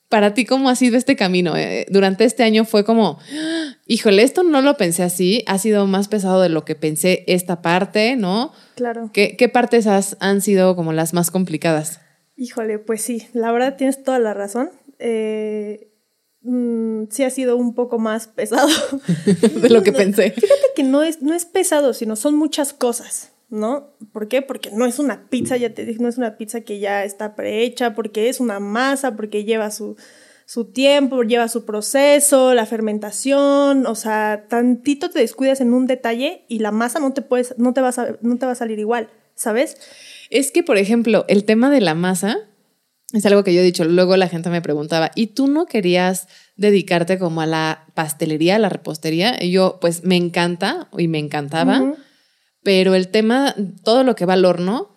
para 0.08 0.32
ti, 0.34 0.44
¿cómo 0.44 0.68
ha 0.70 0.74
sido 0.76 0.96
este 0.96 1.16
camino? 1.16 1.56
Eh, 1.56 1.86
durante 1.90 2.24
este 2.24 2.42
año 2.42 2.64
fue 2.64 2.84
como, 2.84 3.18
"Ah, 3.32 3.76
híjole, 3.86 4.22
esto 4.22 4.42
no 4.42 4.60
lo 4.62 4.76
pensé 4.76 5.02
así, 5.02 5.44
ha 5.46 5.58
sido 5.58 5.86
más 5.86 6.08
pesado 6.08 6.40
de 6.40 6.48
lo 6.48 6.64
que 6.64 6.74
pensé 6.74 7.24
esta 7.26 7.60
parte, 7.62 8.16
¿no? 8.16 8.52
Claro. 8.74 9.10
¿Qué, 9.12 9.36
qué 9.36 9.48
partes 9.48 9.86
has- 9.86 10.16
han 10.20 10.40
sido 10.40 10.74
como 10.76 10.92
las 10.92 11.12
más 11.12 11.30
complicadas? 11.30 12.00
Híjole, 12.36 12.78
pues 12.78 13.02
sí, 13.02 13.26
la 13.34 13.52
verdad 13.52 13.76
tienes 13.76 14.02
toda 14.02 14.18
la 14.18 14.32
razón. 14.32 14.70
Eh, 15.00 15.90
mm, 16.42 17.04
sí 17.10 17.24
ha 17.24 17.30
sido 17.30 17.56
un 17.56 17.74
poco 17.74 17.98
más 17.98 18.28
pesado. 18.28 18.68
de 19.60 19.68
lo 19.70 19.82
que 19.82 19.92
pensé. 19.92 20.30
Fíjate 20.30 20.54
que 20.74 20.84
no 20.84 21.02
es, 21.02 21.20
no 21.22 21.34
es 21.34 21.44
pesado, 21.44 21.92
sino 21.92 22.16
son 22.16 22.34
muchas 22.36 22.72
cosas, 22.72 23.32
¿no? 23.50 23.94
¿Por 24.12 24.28
qué? 24.28 24.42
Porque 24.42 24.70
no 24.72 24.86
es 24.86 24.98
una 24.98 25.28
pizza, 25.28 25.56
ya 25.56 25.72
te 25.72 25.84
dije, 25.84 26.02
no 26.02 26.08
es 26.08 26.18
una 26.18 26.36
pizza 26.36 26.60
que 26.60 26.78
ya 26.78 27.04
está 27.04 27.34
prehecha, 27.34 27.94
porque 27.94 28.28
es 28.28 28.40
una 28.40 28.60
masa, 28.60 29.16
porque 29.16 29.44
lleva 29.44 29.70
su, 29.70 29.96
su 30.44 30.66
tiempo, 30.66 31.22
lleva 31.22 31.48
su 31.48 31.64
proceso, 31.64 32.54
la 32.54 32.66
fermentación, 32.66 33.86
o 33.86 33.94
sea, 33.94 34.46
tantito 34.48 35.10
te 35.10 35.20
descuidas 35.20 35.60
en 35.60 35.72
un 35.72 35.86
detalle 35.86 36.44
y 36.48 36.58
la 36.58 36.72
masa 36.72 37.00
no 37.00 37.12
te, 37.12 37.22
puedes, 37.22 37.54
no 37.58 37.72
te, 37.72 37.80
va, 37.80 37.88
a, 37.88 38.16
no 38.20 38.36
te 38.36 38.46
va 38.46 38.52
a 38.52 38.56
salir 38.56 38.78
igual, 38.78 39.08
¿sabes? 39.34 39.76
Es 40.30 40.52
que, 40.52 40.62
por 40.62 40.76
ejemplo, 40.76 41.24
el 41.28 41.44
tema 41.44 41.70
de 41.70 41.80
la 41.80 41.94
masa 41.94 42.38
es 43.12 43.24
algo 43.24 43.42
que 43.42 43.54
yo 43.54 43.60
he 43.60 43.64
dicho. 43.64 43.84
Luego 43.84 44.16
la 44.18 44.28
gente 44.28 44.50
me 44.50 44.60
preguntaba, 44.60 45.10
¿y 45.14 45.28
tú 45.28 45.46
no 45.46 45.64
querías 45.64 46.28
dedicarte 46.56 47.18
como 47.18 47.40
a 47.40 47.46
la 47.46 47.86
pastelería, 47.94 48.56
a 48.56 48.58
la 48.58 48.68
repostería? 48.68 49.42
Y 49.42 49.50
yo, 49.50 49.78
pues 49.80 50.04
me 50.04 50.16
encanta 50.16 50.88
y 50.96 51.08
me 51.08 51.18
encantaba. 51.18 51.94
Pero 52.68 52.94
el 52.94 53.08
tema, 53.08 53.54
todo 53.82 54.04
lo 54.04 54.14
que 54.14 54.26
va 54.26 54.34
al 54.34 54.44
horno, 54.44 54.94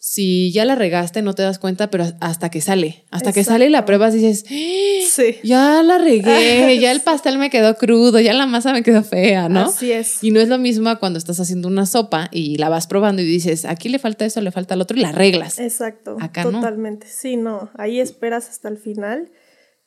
si 0.00 0.50
ya 0.50 0.64
la 0.64 0.74
regaste, 0.74 1.22
no 1.22 1.34
te 1.34 1.42
das 1.42 1.60
cuenta, 1.60 1.88
pero 1.88 2.04
hasta 2.18 2.50
que 2.50 2.60
sale, 2.60 3.04
hasta 3.12 3.32
que 3.32 3.44
sale 3.44 3.66
y 3.66 3.68
la 3.68 3.84
pruebas, 3.84 4.12
dices, 4.12 4.44
¡Ah! 4.50 5.06
Sí. 5.08 5.36
ya 5.44 5.84
la 5.84 5.98
regué, 5.98 6.76
ya 6.80 6.90
el 6.90 7.00
pastel 7.00 7.38
me 7.38 7.48
quedó 7.48 7.76
crudo, 7.76 8.18
ya 8.18 8.32
la 8.32 8.46
masa 8.46 8.72
me 8.72 8.82
quedó 8.82 9.04
fea, 9.04 9.48
¿no? 9.48 9.66
Así 9.66 9.92
es. 9.92 10.24
Y 10.24 10.32
no 10.32 10.40
es 10.40 10.48
lo 10.48 10.58
mismo 10.58 10.90
cuando 10.98 11.20
estás 11.20 11.38
haciendo 11.38 11.68
una 11.68 11.86
sopa 11.86 12.28
y 12.32 12.56
la 12.56 12.68
vas 12.68 12.88
probando 12.88 13.22
y 13.22 13.24
dices, 13.24 13.66
aquí 13.66 13.88
le 13.88 14.00
falta 14.00 14.24
eso, 14.24 14.40
le 14.40 14.50
falta 14.50 14.74
el 14.74 14.80
otro 14.80 14.98
y 14.98 15.02
la 15.02 15.10
arreglas. 15.10 15.60
Exacto. 15.60 16.16
Acá 16.18 16.42
no. 16.42 16.50
totalmente. 16.50 17.06
Sí, 17.06 17.36
no. 17.36 17.70
Ahí 17.78 18.00
esperas 18.00 18.48
hasta 18.48 18.68
el 18.68 18.78
final 18.78 19.30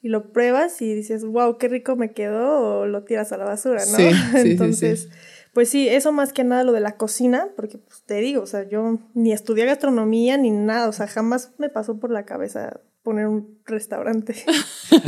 y 0.01 0.07
lo 0.07 0.31
pruebas 0.31 0.81
y 0.81 0.93
dices, 0.93 1.25
wow, 1.25 1.57
qué 1.57 1.67
rico 1.67 1.97
me 1.97 2.13
quedó, 2.13 2.79
o 2.79 2.85
lo 2.85 3.03
tiras 3.03 3.33
a 3.33 3.37
la 3.37 3.43
basura, 3.43 3.81
¿no? 3.85 3.97
Sí, 3.97 4.03
sí, 4.03 4.41
sí, 4.41 4.51
Entonces, 4.51 5.09
sí. 5.11 5.34
Pues 5.55 5.69
sí, 5.69 5.87
eso 5.87 6.11
más 6.11 6.33
que 6.33 6.43
nada 6.43 6.65
lo 6.65 6.73
de 6.73 6.81
la 6.81 6.97
cocina, 6.97 7.47
porque 7.55 7.77
pues, 7.77 8.03
te 8.03 8.19
digo, 8.19 8.41
o 8.41 8.45
sea, 8.45 8.67
yo 8.67 8.99
ni 9.13 9.31
estudié 9.31 9.65
gastronomía 9.65 10.35
ni 10.35 10.51
nada, 10.51 10.89
o 10.89 10.91
sea, 10.91 11.07
jamás 11.07 11.53
me 11.57 11.69
pasó 11.69 11.97
por 11.97 12.11
la 12.11 12.25
cabeza 12.25 12.81
poner 13.03 13.27
un 13.27 13.57
restaurante. 13.65 14.35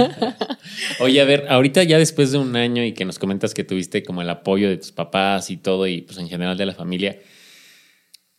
Oye, 1.01 1.19
a 1.19 1.25
ver, 1.25 1.47
ahorita 1.49 1.83
ya 1.83 1.97
después 1.97 2.31
de 2.31 2.37
un 2.37 2.55
año 2.55 2.81
y 2.85 2.93
que 2.93 3.03
nos 3.03 3.19
comentas 3.19 3.53
que 3.53 3.65
tuviste 3.65 4.03
como 4.03 4.21
el 4.21 4.29
apoyo 4.29 4.69
de 4.69 4.77
tus 4.77 4.93
papás 4.93 5.49
y 5.49 5.57
todo, 5.57 5.85
y 5.85 6.03
pues 6.03 6.17
en 6.17 6.29
general 6.29 6.57
de 6.57 6.65
la 6.65 6.73
familia, 6.73 7.19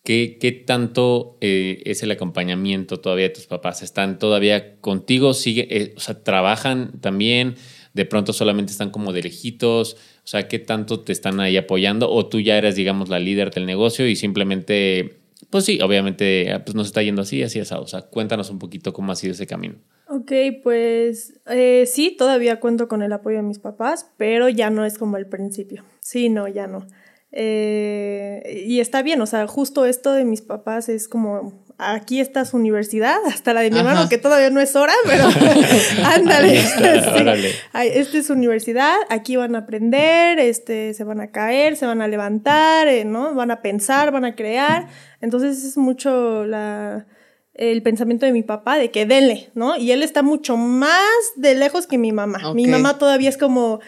¿qué, 0.03 0.39
qué 0.41 0.53
tanto 0.53 1.37
eh, 1.43 1.83
es 1.85 2.03
el 2.03 2.11
acompañamiento 2.11 3.01
todavía 3.01 3.29
de 3.29 3.35
tus 3.35 3.47
papás? 3.47 3.83
¿Están 3.83 4.19
todavía 4.19 4.81
contigo? 4.81 5.35
¿Sigue, 5.35 5.69
eh, 5.71 5.93
o 5.95 6.01
sea, 6.01 6.25
trabajan 6.25 7.03
también? 7.03 7.57
¿De 7.93 8.07
pronto 8.07 8.33
solamente 8.33 8.73
están 8.73 8.89
como 8.91 9.13
de 9.13 9.25
lejitos? 9.25 9.99
O 10.29 10.31
sea, 10.31 10.47
¿qué 10.47 10.59
tanto 10.59 11.01
te 11.01 11.13
están 11.13 11.41
ahí 11.41 11.57
apoyando? 11.57 12.13
¿O 12.13 12.27
tú 12.27 12.39
ya 12.39 12.59
eres, 12.59 12.77
digamos, 12.77 13.09
la 13.09 13.19
líder 13.19 13.51
del 13.51 13.65
negocio 13.65 14.07
y 14.07 14.15
simplemente, 14.15 15.23
pues 15.49 15.65
sí, 15.65 15.81
obviamente, 15.81 16.55
pues 16.67 16.75
nos 16.75 16.89
está 16.89 17.03
yendo 17.03 17.23
así, 17.23 17.43
así, 17.43 17.61
así. 17.61 17.73
O 17.73 17.87
sea, 17.87 18.03
cuéntanos 18.03 18.51
un 18.51 18.59
poquito 18.59 18.93
cómo 18.93 19.11
ha 19.11 19.17
sido 19.17 19.33
ese 19.33 19.47
camino. 19.47 19.77
Ok, 20.07 20.31
pues 20.63 21.41
eh, 21.47 21.85
sí, 21.87 22.15
todavía 22.15 22.61
cuento 22.61 22.89
con 22.89 23.01
el 23.01 23.15
apoyo 23.15 23.39
de 23.39 23.43
mis 23.43 23.59
papás, 23.59 24.11
pero 24.19 24.51
ya 24.51 24.69
no 24.69 24.85
es 24.85 24.99
como 24.99 25.17
el 25.17 25.27
principio. 25.27 25.87
Sí, 26.01 26.29
no, 26.29 26.47
ya 26.47 26.67
no. 26.67 26.87
Eh, 27.33 28.65
y 28.67 28.81
está 28.81 29.01
bien, 29.01 29.23
o 29.23 29.27
sea, 29.27 29.47
justo 29.47 29.87
esto 29.87 30.13
de 30.13 30.27
mis 30.27 30.43
papás 30.43 30.91
es 30.91 31.09
como, 31.09 31.65
aquí 31.79 32.21
está 32.21 32.45
su 32.45 32.57
universidad, 32.57 33.19
hasta 33.27 33.55
la 33.55 33.61
de 33.61 33.71
mi 33.71 33.79
Ajá. 33.79 33.89
hermano, 33.89 34.09
que 34.09 34.19
todavía 34.19 34.51
no 34.51 34.61
es 34.61 34.75
hora, 34.75 34.93
pero 35.07 35.25
ándale. 36.05 36.59
Está, 36.59 37.37
sí. 37.37 37.49
Esta 37.73 38.19
es 38.19 38.27
su 38.27 38.33
universidad, 38.33 38.97
aquí 39.09 39.37
van 39.37 39.55
a 39.55 39.61
aprender, 39.61 40.41
este, 40.41 40.93
se 40.93 41.05
van 41.05 41.21
a 41.21 41.31
caer, 41.31 41.77
se 41.77 41.87
van 41.87 42.03
a 42.03 42.09
levantar, 42.09 42.89
eh, 42.89 43.05
¿no? 43.05 43.35
Van 43.35 43.53
a 43.53 43.63
pensar, 43.63 44.11
van 44.11 44.25
a 44.25 44.35
crear. 44.35 44.89
Entonces 45.21 45.65
es 45.65 45.77
mucho 45.77 46.45
la, 46.45 47.07
el 47.55 47.83
pensamiento 47.83 48.27
de 48.27 48.33
mi 48.33 48.43
papá 48.43 48.77
de 48.77 48.91
que 48.91 49.07
denle, 49.07 49.51
¿no? 49.55 49.77
Y 49.77 49.93
él 49.93 50.03
está 50.03 50.23
mucho 50.23 50.57
más 50.57 50.93
de 51.37 51.55
lejos 51.55 51.87
que 51.87 51.97
mi 51.97 52.11
mamá. 52.13 52.53
Mi 52.55 52.67
mamá 52.67 52.99
todavía 52.99 53.29
es 53.29 53.39
como... 53.39 53.81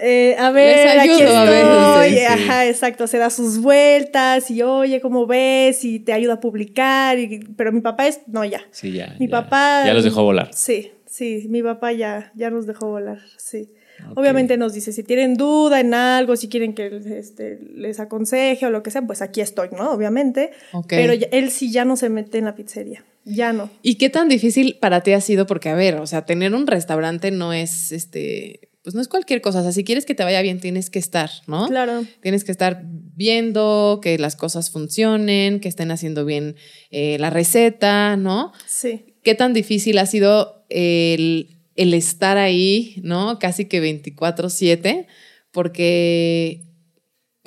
eh, 0.00 0.36
a 0.38 0.50
ver, 0.50 0.76
Les 0.86 0.98
aquí 1.00 1.22
a 1.22 1.44
estoy. 1.44 2.12
veces, 2.12 2.12
sí, 2.12 2.18
sí. 2.18 2.24
Ajá, 2.44 2.66
exacto. 2.66 3.06
Se 3.06 3.18
da 3.18 3.30
sus 3.30 3.58
vueltas 3.60 4.50
y 4.50 4.62
oye, 4.62 5.00
¿cómo 5.00 5.26
ves? 5.26 5.84
Y 5.84 6.00
te 6.00 6.12
ayuda 6.12 6.34
a 6.34 6.40
publicar. 6.40 7.18
y- 7.18 7.40
pero 7.56 7.72
mi 7.72 7.80
papá 7.80 8.06
es, 8.06 8.20
no, 8.26 8.44
ya. 8.44 8.60
Sí, 8.70 8.92
ya. 8.92 9.14
Mi 9.18 9.26
ya. 9.28 9.42
papá. 9.42 9.82
Ya 9.86 9.94
los 9.94 10.04
dejó 10.04 10.22
volar. 10.24 10.50
Sí, 10.54 10.92
sí, 11.06 11.46
mi 11.48 11.62
papá 11.62 11.92
ya, 11.92 12.32
ya 12.34 12.50
nos 12.50 12.66
dejó 12.66 12.88
volar, 12.88 13.18
sí. 13.36 13.68
Obviamente 14.14 14.56
nos 14.56 14.74
dice, 14.74 14.92
si 14.92 15.02
tienen 15.02 15.34
duda 15.34 15.80
en 15.80 15.92
algo, 15.92 16.36
si 16.36 16.48
quieren 16.48 16.72
que 16.72 17.00
este, 17.18 17.58
les 17.74 17.98
aconseje 17.98 18.64
o 18.64 18.70
lo 18.70 18.84
que 18.84 18.92
sea, 18.92 19.02
pues 19.02 19.22
aquí 19.22 19.40
estoy, 19.40 19.70
¿no? 19.76 19.90
Obviamente. 19.90 20.52
Ok. 20.72 20.86
Pero 20.90 21.14
ya- 21.14 21.26
él 21.32 21.50
sí 21.50 21.72
ya 21.72 21.84
no 21.84 21.96
se 21.96 22.08
mete 22.08 22.38
en 22.38 22.44
la 22.44 22.54
pizzería, 22.54 23.04
ya 23.24 23.52
no. 23.52 23.68
¿Y 23.82 23.96
qué 23.96 24.08
tan 24.08 24.28
difícil 24.28 24.78
para 24.80 25.00
ti 25.02 25.14
ha 25.14 25.20
sido? 25.20 25.46
Porque, 25.46 25.68
a 25.68 25.74
ver, 25.74 25.96
o 25.96 26.06
sea, 26.06 26.24
tener 26.24 26.54
un 26.54 26.68
restaurante 26.68 27.32
no 27.32 27.52
es, 27.52 27.90
este, 27.90 28.67
pues 28.88 28.94
no 28.94 29.02
es 29.02 29.08
cualquier 29.08 29.42
cosa. 29.42 29.60
O 29.60 29.62
sea, 29.62 29.72
si 29.72 29.84
quieres 29.84 30.06
que 30.06 30.14
te 30.14 30.24
vaya 30.24 30.40
bien, 30.40 30.60
tienes 30.60 30.88
que 30.88 30.98
estar, 30.98 31.28
¿no? 31.46 31.68
Claro. 31.68 32.06
Tienes 32.22 32.42
que 32.42 32.52
estar 32.52 32.80
viendo 32.86 34.00
que 34.02 34.16
las 34.16 34.34
cosas 34.34 34.70
funcionen, 34.70 35.60
que 35.60 35.68
estén 35.68 35.90
haciendo 35.90 36.24
bien 36.24 36.56
eh, 36.90 37.18
la 37.20 37.28
receta, 37.28 38.16
¿no? 38.16 38.54
Sí. 38.66 39.04
¿Qué 39.22 39.34
tan 39.34 39.52
difícil 39.52 39.98
ha 39.98 40.06
sido 40.06 40.64
el, 40.70 41.58
el 41.76 41.92
estar 41.92 42.38
ahí, 42.38 42.94
¿no? 43.02 43.38
Casi 43.38 43.66
que 43.66 43.82
24/7, 43.82 45.06
porque 45.52 46.64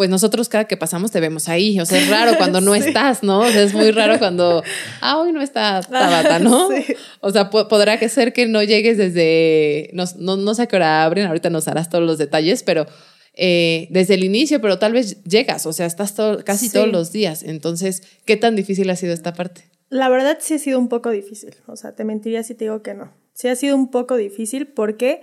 pues 0.01 0.09
nosotros 0.09 0.49
cada 0.49 0.65
que 0.65 0.77
pasamos 0.77 1.11
te 1.11 1.19
vemos 1.19 1.47
ahí, 1.47 1.79
o 1.79 1.85
sea, 1.85 2.01
es 2.01 2.09
raro 2.09 2.35
cuando 2.39 2.59
no 2.61 2.73
Sí. 2.73 2.79
estás, 2.87 3.21
¿no? 3.21 3.41
O 3.41 3.47
sea, 3.47 3.61
es 3.61 3.75
muy 3.75 3.91
raro 3.91 4.17
cuando, 4.17 4.63
ah, 4.99 5.19
hoy 5.19 5.31
no 5.31 5.43
está 5.43 5.79
Tabata, 5.91 6.39
¿no? 6.39 6.69
Sí. 6.75 6.95
O 7.19 7.29
sea, 7.29 7.51
po- 7.51 7.67
podrá 7.67 7.99
que 7.99 8.09
ser 8.09 8.33
que 8.33 8.47
no 8.47 8.63
llegues 8.63 8.97
desde, 8.97 9.91
no, 9.93 10.05
no, 10.17 10.37
no 10.37 10.55
sé 10.55 10.63
a 10.63 10.65
qué 10.65 10.75
hora 10.77 11.03
abren, 11.03 11.27
ahorita 11.27 11.51
nos 11.51 11.67
harás 11.67 11.87
todos 11.87 12.03
los 12.03 12.17
detalles, 12.17 12.63
pero 12.63 12.87
eh, 13.35 13.87
desde 13.91 14.15
el 14.15 14.23
inicio, 14.23 14.59
pero 14.59 14.79
tal 14.79 14.93
vez 14.93 15.23
llegas, 15.23 15.67
o 15.67 15.71
sea, 15.73 15.85
estás 15.85 16.15
todo- 16.15 16.43
casi 16.43 16.65
Sí. 16.67 16.73
todos 16.73 16.87
los 16.91 17.11
días. 17.11 17.43
Entonces, 17.43 18.01
¿qué 18.25 18.37
tan 18.37 18.55
difícil 18.55 18.89
ha 18.89 18.95
sido 18.95 19.13
esta 19.13 19.33
parte? 19.35 19.69
La 19.89 20.09
verdad 20.09 20.39
sí 20.41 20.55
ha 20.55 20.57
sido 20.57 20.79
un 20.79 20.89
poco 20.89 21.11
difícil, 21.11 21.53
o 21.67 21.75
sea, 21.75 21.93
te 21.93 22.05
mentiría 22.05 22.41
si 22.41 22.55
te 22.55 22.65
digo 22.65 22.81
que 22.81 22.95
no. 22.95 23.13
Sí 23.35 23.49
ha 23.49 23.55
sido 23.55 23.75
un 23.75 23.91
poco 23.91 24.15
difícil, 24.17 24.65
¿por 24.65 24.97
qué? 24.97 25.21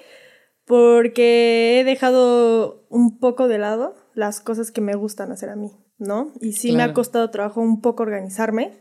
Porque 0.67 1.81
he 1.81 1.85
dejado 1.85 2.87
un 2.91 3.19
poco 3.19 3.49
de 3.49 3.59
lado 3.59 3.97
las 4.19 4.41
cosas 4.41 4.73
que 4.73 4.81
me 4.81 4.97
gustan 4.97 5.31
hacer 5.31 5.49
a 5.49 5.55
mí, 5.55 5.71
¿no? 5.97 6.33
Y 6.41 6.55
sí 6.55 6.73
me 6.73 6.83
ha 6.83 6.93
costado 6.93 7.31
trabajo 7.31 7.61
un 7.61 7.81
poco 7.81 8.03
organizarme, 8.03 8.73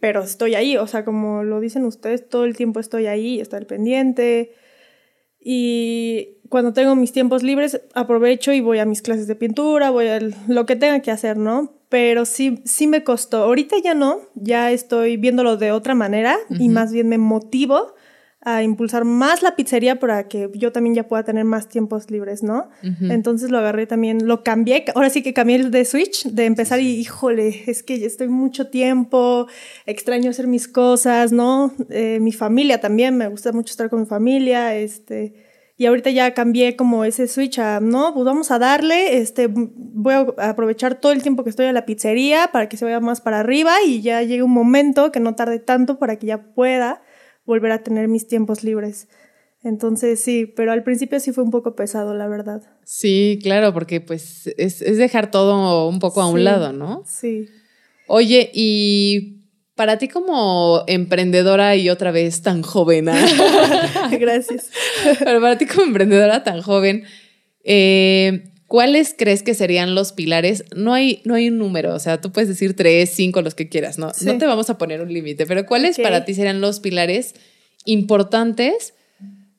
pero 0.00 0.20
estoy 0.20 0.56
ahí, 0.56 0.76
o 0.76 0.88
sea, 0.88 1.04
como 1.04 1.44
lo 1.44 1.60
dicen 1.60 1.84
ustedes, 1.84 2.28
todo 2.28 2.44
el 2.44 2.56
tiempo 2.56 2.80
estoy 2.80 3.06
ahí, 3.06 3.38
estoy 3.38 3.60
al 3.60 3.66
pendiente. 3.66 4.52
Y 5.38 6.40
cuando 6.48 6.72
tengo 6.72 6.96
mis 6.96 7.12
tiempos 7.12 7.44
libres, 7.44 7.82
aprovecho 7.94 8.52
y 8.52 8.60
voy 8.60 8.80
a 8.80 8.84
mis 8.84 9.00
clases 9.00 9.28
de 9.28 9.36
pintura, 9.36 9.90
voy 9.90 10.08
a 10.08 10.18
lo 10.48 10.66
que 10.66 10.74
tenga 10.74 10.98
que 11.02 11.12
hacer, 11.12 11.36
¿no? 11.36 11.78
Pero 11.88 12.24
sí, 12.24 12.60
sí 12.64 12.88
me 12.88 13.04
costó. 13.04 13.44
Ahorita 13.44 13.76
ya 13.78 13.94
no, 13.94 14.22
ya 14.34 14.72
estoy 14.72 15.18
viéndolo 15.18 15.56
de 15.56 15.70
otra 15.70 15.94
manera 15.94 16.36
y 16.50 16.68
más 16.68 16.92
bien 16.92 17.08
me 17.08 17.18
motivo 17.18 17.94
a 18.44 18.62
impulsar 18.62 19.04
más 19.04 19.42
la 19.42 19.56
pizzería 19.56 19.98
para 19.98 20.28
que 20.28 20.50
yo 20.54 20.70
también 20.70 20.94
ya 20.94 21.08
pueda 21.08 21.22
tener 21.22 21.44
más 21.44 21.68
tiempos 21.68 22.10
libres, 22.10 22.42
¿no? 22.42 22.68
Entonces 23.00 23.50
lo 23.50 23.58
agarré 23.58 23.86
también, 23.86 24.26
lo 24.26 24.44
cambié, 24.44 24.84
ahora 24.94 25.08
sí 25.08 25.22
que 25.22 25.32
cambié 25.32 25.56
el 25.56 25.70
de 25.70 25.84
Switch, 25.86 26.26
de 26.26 26.44
empezar 26.44 26.80
y 26.80 26.88
híjole, 26.88 27.64
es 27.66 27.82
que 27.82 27.98
ya 27.98 28.06
estoy 28.06 28.28
mucho 28.28 28.68
tiempo, 28.68 29.48
extraño 29.86 30.30
hacer 30.30 30.46
mis 30.46 30.68
cosas, 30.68 31.32
¿no? 31.32 31.72
Eh, 31.88 32.18
mi 32.20 32.32
familia 32.32 32.80
también, 32.80 33.16
me 33.16 33.28
gusta 33.28 33.52
mucho 33.52 33.70
estar 33.70 33.88
con 33.88 34.00
mi 34.00 34.06
familia, 34.06 34.74
este... 34.76 35.52
Y 35.76 35.86
ahorita 35.86 36.10
ya 36.10 36.34
cambié 36.34 36.76
como 36.76 37.04
ese 37.04 37.26
switch 37.26 37.58
a, 37.58 37.80
no, 37.80 38.14
pues 38.14 38.24
vamos 38.24 38.52
a 38.52 38.60
darle, 38.60 39.18
este, 39.18 39.48
voy 39.48 40.14
a 40.14 40.50
aprovechar 40.50 41.00
todo 41.00 41.10
el 41.10 41.20
tiempo 41.20 41.42
que 41.42 41.50
estoy 41.50 41.66
a 41.66 41.72
la 41.72 41.84
pizzería 41.84 42.50
para 42.52 42.68
que 42.68 42.76
se 42.76 42.84
vaya 42.84 43.00
más 43.00 43.20
para 43.20 43.40
arriba 43.40 43.72
y 43.84 44.00
ya 44.00 44.22
llegue 44.22 44.44
un 44.44 44.52
momento 44.52 45.10
que 45.10 45.18
no 45.18 45.34
tarde 45.34 45.58
tanto 45.58 45.98
para 45.98 46.14
que 46.14 46.28
ya 46.28 46.44
pueda 46.54 47.02
volver 47.46 47.72
a 47.72 47.82
tener 47.82 48.08
mis 48.08 48.26
tiempos 48.26 48.64
libres. 48.64 49.08
Entonces 49.62 50.20
sí, 50.20 50.46
pero 50.46 50.72
al 50.72 50.82
principio 50.82 51.18
sí 51.20 51.32
fue 51.32 51.42
un 51.42 51.50
poco 51.50 51.74
pesado, 51.74 52.14
la 52.14 52.28
verdad. 52.28 52.62
Sí, 52.84 53.38
claro, 53.42 53.72
porque 53.72 54.00
pues 54.00 54.46
es, 54.58 54.82
es 54.82 54.98
dejar 54.98 55.30
todo 55.30 55.88
un 55.88 55.98
poco 56.00 56.20
a 56.20 56.26
un 56.28 56.38
Sí, 56.38 56.42
lado, 56.44 56.72
¿no? 56.72 57.02
Sí. 57.06 57.48
Oye, 58.06 58.50
y 58.52 59.40
para 59.74 59.96
ti 59.98 60.08
como 60.08 60.84
emprendedora 60.86 61.76
y 61.76 61.88
otra 61.88 62.10
vez 62.12 62.42
tan 62.42 62.62
joven, 62.62 63.08
¿ah? 63.08 64.10
Gracias. 64.20 64.70
pero 65.24 65.40
para 65.40 65.56
ti 65.56 65.66
como 65.66 65.84
emprendedora 65.86 66.44
tan 66.44 66.60
joven, 66.60 67.04
eh, 67.64 68.50
¿cuáles 68.66 69.14
crees 69.16 69.42
que 69.42 69.54
serían 69.54 69.94
los 69.94 70.12
pilares? 70.12 70.64
No 70.74 70.94
hay, 70.94 71.20
no 71.24 71.34
hay 71.34 71.48
un 71.48 71.58
número, 71.58 71.94
o 71.94 71.98
sea, 71.98 72.20
tú 72.20 72.32
puedes 72.32 72.48
decir 72.48 72.74
tres, 72.74 73.10
cinco, 73.10 73.42
los 73.42 73.54
que 73.54 73.68
quieras, 73.68 73.98
¿no? 73.98 74.12
Sí. 74.12 74.26
No 74.26 74.38
te 74.38 74.46
vamos 74.46 74.70
a 74.70 74.78
poner 74.78 75.00
un 75.00 75.12
límite, 75.12 75.46
pero 75.46 75.66
¿cuáles 75.66 75.98
para 75.98 76.24
ti 76.24 76.34
serían 76.34 76.60
los 76.60 76.80
pilares 76.80 77.34
importantes 77.84 78.94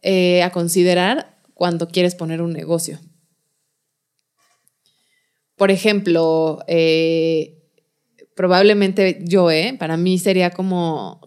eh, 0.02 0.44
a 0.44 0.52
considerar 0.52 1.38
cuando 1.54 1.88
quieres 1.88 2.16
poner 2.16 2.42
un 2.42 2.54
negocio? 2.54 3.00
Por 5.56 5.72
ejemplo, 5.72 6.60
eh, 6.68 7.56
probablemente 8.36 9.20
yo, 9.24 9.50
¿eh? 9.50 9.76
Para 9.80 9.96
mí 9.96 10.20
sería 10.20 10.50
como 10.50 11.22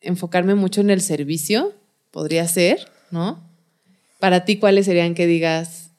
enfocarme 0.00 0.54
mucho 0.54 0.80
en 0.80 0.90
el 0.90 1.00
servicio, 1.00 1.72
podría 2.10 2.46
ser, 2.48 2.88
¿no? 3.10 3.48
Para 4.18 4.44
ti, 4.44 4.56
¿cuáles 4.56 4.86
serían 4.86 5.14
que 5.14 5.26
digas, 5.26 5.89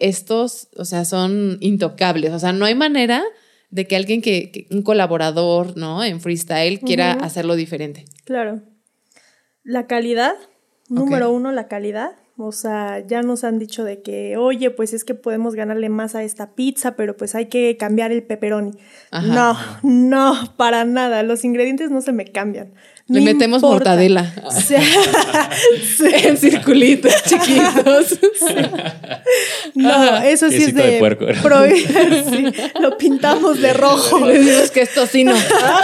estos, 0.00 0.68
o 0.76 0.84
sea, 0.84 1.04
son 1.04 1.58
intocables? 1.60 2.32
O 2.32 2.38
sea, 2.38 2.52
no 2.52 2.64
hay 2.64 2.74
manera 2.74 3.22
de 3.70 3.86
que 3.86 3.96
alguien 3.96 4.20
que, 4.22 4.50
que- 4.50 4.66
un 4.70 4.82
colaborador, 4.82 5.76
¿no? 5.76 6.02
En 6.02 6.20
freestyle 6.20 6.80
quiera 6.80 7.12
hacerlo 7.12 7.54
diferente. 7.54 8.04
Claro. 8.24 8.62
La 9.62 9.86
calidad, 9.86 10.34
número 10.88 11.30
uno, 11.30 11.52
la 11.52 11.68
calidad. 11.68 12.12
O 12.42 12.52
sea, 12.52 13.04
ya 13.06 13.20
nos 13.20 13.44
han 13.44 13.58
dicho 13.58 13.84
de 13.84 14.00
que, 14.00 14.38
oye, 14.38 14.70
pues 14.70 14.94
es 14.94 15.04
que 15.04 15.14
podemos 15.14 15.54
ganarle 15.54 15.90
más 15.90 16.14
a 16.14 16.22
esta 16.24 16.54
pizza, 16.54 16.96
pero 16.96 17.14
pues 17.14 17.34
hay 17.34 17.46
que 17.46 17.76
cambiar 17.76 18.12
el 18.12 18.22
pepperoni. 18.22 18.70
No, 19.12 19.58
no, 19.82 20.54
para 20.56 20.84
nada. 20.86 21.22
Los 21.22 21.44
ingredientes 21.44 21.90
no 21.90 22.00
se 22.00 22.12
me 22.14 22.24
cambian. 22.24 22.72
Le 23.10 23.20
metemos 23.22 23.60
mortadela. 23.62 24.32
en 26.00 26.36
circulitos 26.36 27.12
chiquitos. 27.24 28.20
No, 29.74 30.18
eso 30.18 30.48
sí 30.48 30.62
es 30.62 30.74
de, 30.74 30.98
prohibir. 31.42 32.54
lo 32.80 32.96
pintamos 32.96 33.60
de 33.60 33.72
rojo. 33.72 34.26
Le 34.26 34.38
decimos 34.38 34.70
que 34.70 34.82
es 34.82 34.94
tocino. 34.94 35.34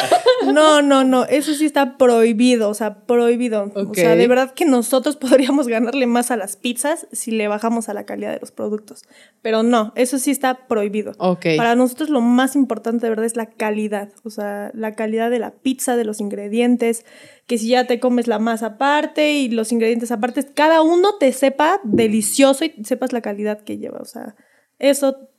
no, 0.53 0.83
no, 0.83 1.03
no. 1.03 1.25
Eso 1.25 1.53
sí 1.55 1.67
está 1.67 1.97
prohibido. 1.97 2.69
O 2.69 2.75
sea, 2.75 3.01
prohibido. 3.01 3.73
O 3.75 3.93
sea, 3.93 4.15
de 4.15 4.29
verdad 4.29 4.55
que 4.55 4.65
nosotros 4.65 5.17
podríamos 5.17 5.67
ganarle 5.67 6.07
más 6.07 6.31
a 6.31 6.37
las 6.37 6.57
pizzas 6.57 7.09
si 7.11 7.33
le 7.33 7.49
bajamos 7.49 7.89
a 7.89 7.95
la 7.95 8.05
calidad 8.07 8.33
de 8.33 8.39
los 8.41 8.53
productos. 8.53 9.03
Pero 9.43 9.65
no, 9.65 9.93
eso 9.97 10.19
sí 10.19 10.31
está 10.31 10.67
prohibido. 10.69 11.13
Para 11.57 11.75
nosotros 11.75 12.09
lo 12.09 12.21
más 12.21 12.55
importante 12.55 13.07
de 13.07 13.11
verdad 13.11 13.27
es 13.27 13.35
la 13.35 13.47
calidad. 13.47 14.11
O 14.23 14.31
sea, 14.31 14.71
la 14.75 14.95
calidad 14.95 15.29
de 15.29 15.41
la 15.41 15.51
pizza, 15.51 15.97
de 15.97 16.05
los 16.05 16.21
ingredientes 16.21 17.05
que 17.47 17.59
si 17.59 17.69
ya 17.69 17.87
te 17.87 18.01
comes 18.01 18.27
la 18.27 18.39
masa 18.39 18.67
aparte 18.67 19.35
y 19.35 19.49
los 19.49 19.73
ingredientes 19.73 20.11
aparte, 20.11 20.45
cada 20.55 20.83
uno 20.83 21.17
te 21.19 21.33
sepa 21.33 21.81
delicioso 21.85 22.65
y 22.65 22.85
sepas 22.85 23.13
la 23.13 23.21
calidad 23.21 23.63
que 23.63 23.79
lleva. 23.79 23.99
O 23.99 24.05
sea, 24.05 24.35
eso 24.79 25.31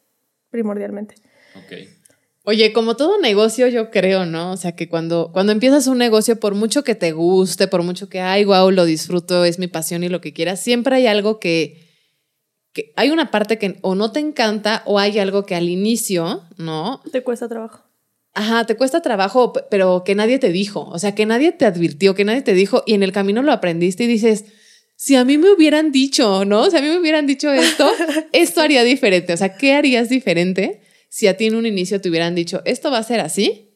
primordialmente. 0.50 1.16
Ok. 1.56 1.98
Oye, 2.44 2.72
como 2.72 2.96
todo 2.96 3.20
negocio, 3.20 3.68
yo 3.68 3.92
creo, 3.92 4.26
¿no? 4.26 4.54
O 4.54 4.58
sea, 4.58 4.72
que 4.72 4.88
cuando, 4.88 5.32
cuando 5.34 5.52
empiezas 5.52 5.88
un 5.88 5.98
negocio, 5.98 6.40
por 6.40 6.56
mucho 6.56 6.86
que 6.86 6.96
te 6.96 7.12
guste, 7.12 7.68
por 7.68 7.84
mucho 7.84 8.08
que, 8.08 8.22
ay, 8.22 8.46
wow, 8.46 8.72
lo 8.72 8.86
disfruto, 8.86 9.44
es 9.44 9.60
mi 9.60 9.68
pasión 9.68 10.02
y 10.06 10.08
lo 10.08 10.22
que 10.22 10.32
quieras, 10.32 10.62
siempre 10.62 10.96
hay 10.96 11.08
algo 11.08 11.42
que, 11.42 11.90
que 12.72 12.94
hay 12.96 13.10
una 13.10 13.32
parte 13.32 13.58
que 13.58 13.80
o 13.82 13.96
no 13.96 14.14
te 14.14 14.22
encanta 14.22 14.82
o 14.86 14.98
hay 14.98 15.20
algo 15.20 15.46
que 15.46 15.56
al 15.56 15.68
inicio, 15.68 16.44
¿no? 16.56 17.02
Te 17.12 17.22
cuesta 17.22 17.50
trabajo. 17.50 17.87
Ajá, 18.38 18.66
te 18.66 18.76
cuesta 18.76 19.02
trabajo, 19.02 19.52
pero 19.72 20.04
que 20.06 20.14
nadie 20.14 20.38
te 20.38 20.52
dijo, 20.52 20.82
o 20.82 21.00
sea, 21.00 21.16
que 21.16 21.26
nadie 21.26 21.54
te 21.54 21.66
advirtió, 21.66 22.14
que 22.14 22.24
nadie 22.24 22.44
te 22.44 22.54
dijo 22.54 22.84
y 22.86 22.94
en 22.94 23.02
el 23.02 23.12
camino 23.12 23.42
lo 23.42 23.52
aprendiste 23.52 24.04
y 24.04 24.08
dices, 24.08 24.46
si 24.96 25.16
a 25.16 25.26
mí 25.26 25.40
me 25.40 25.52
hubieran 25.52 25.92
dicho, 25.92 26.46
¿no? 26.46 26.70
Si 26.70 26.78
a 26.78 26.82
mí 26.82 26.88
me 26.88 27.00
hubieran 27.00 27.26
dicho 27.26 27.52
esto, 27.52 27.90
esto 28.34 28.62
haría 28.62 28.84
diferente. 28.84 29.34
O 29.34 29.38
sea, 29.38 29.58
¿qué 29.58 29.74
harías 29.74 30.10
diferente 30.10 30.82
si 31.10 31.26
a 31.26 31.36
ti 31.36 31.48
en 31.48 31.56
un 31.56 31.66
inicio 31.66 32.00
te 32.00 32.10
hubieran 32.10 32.36
dicho, 32.36 32.62
esto 32.66 32.92
va 32.92 33.00
a 33.00 33.04
ser 33.04 33.22
así? 33.22 33.74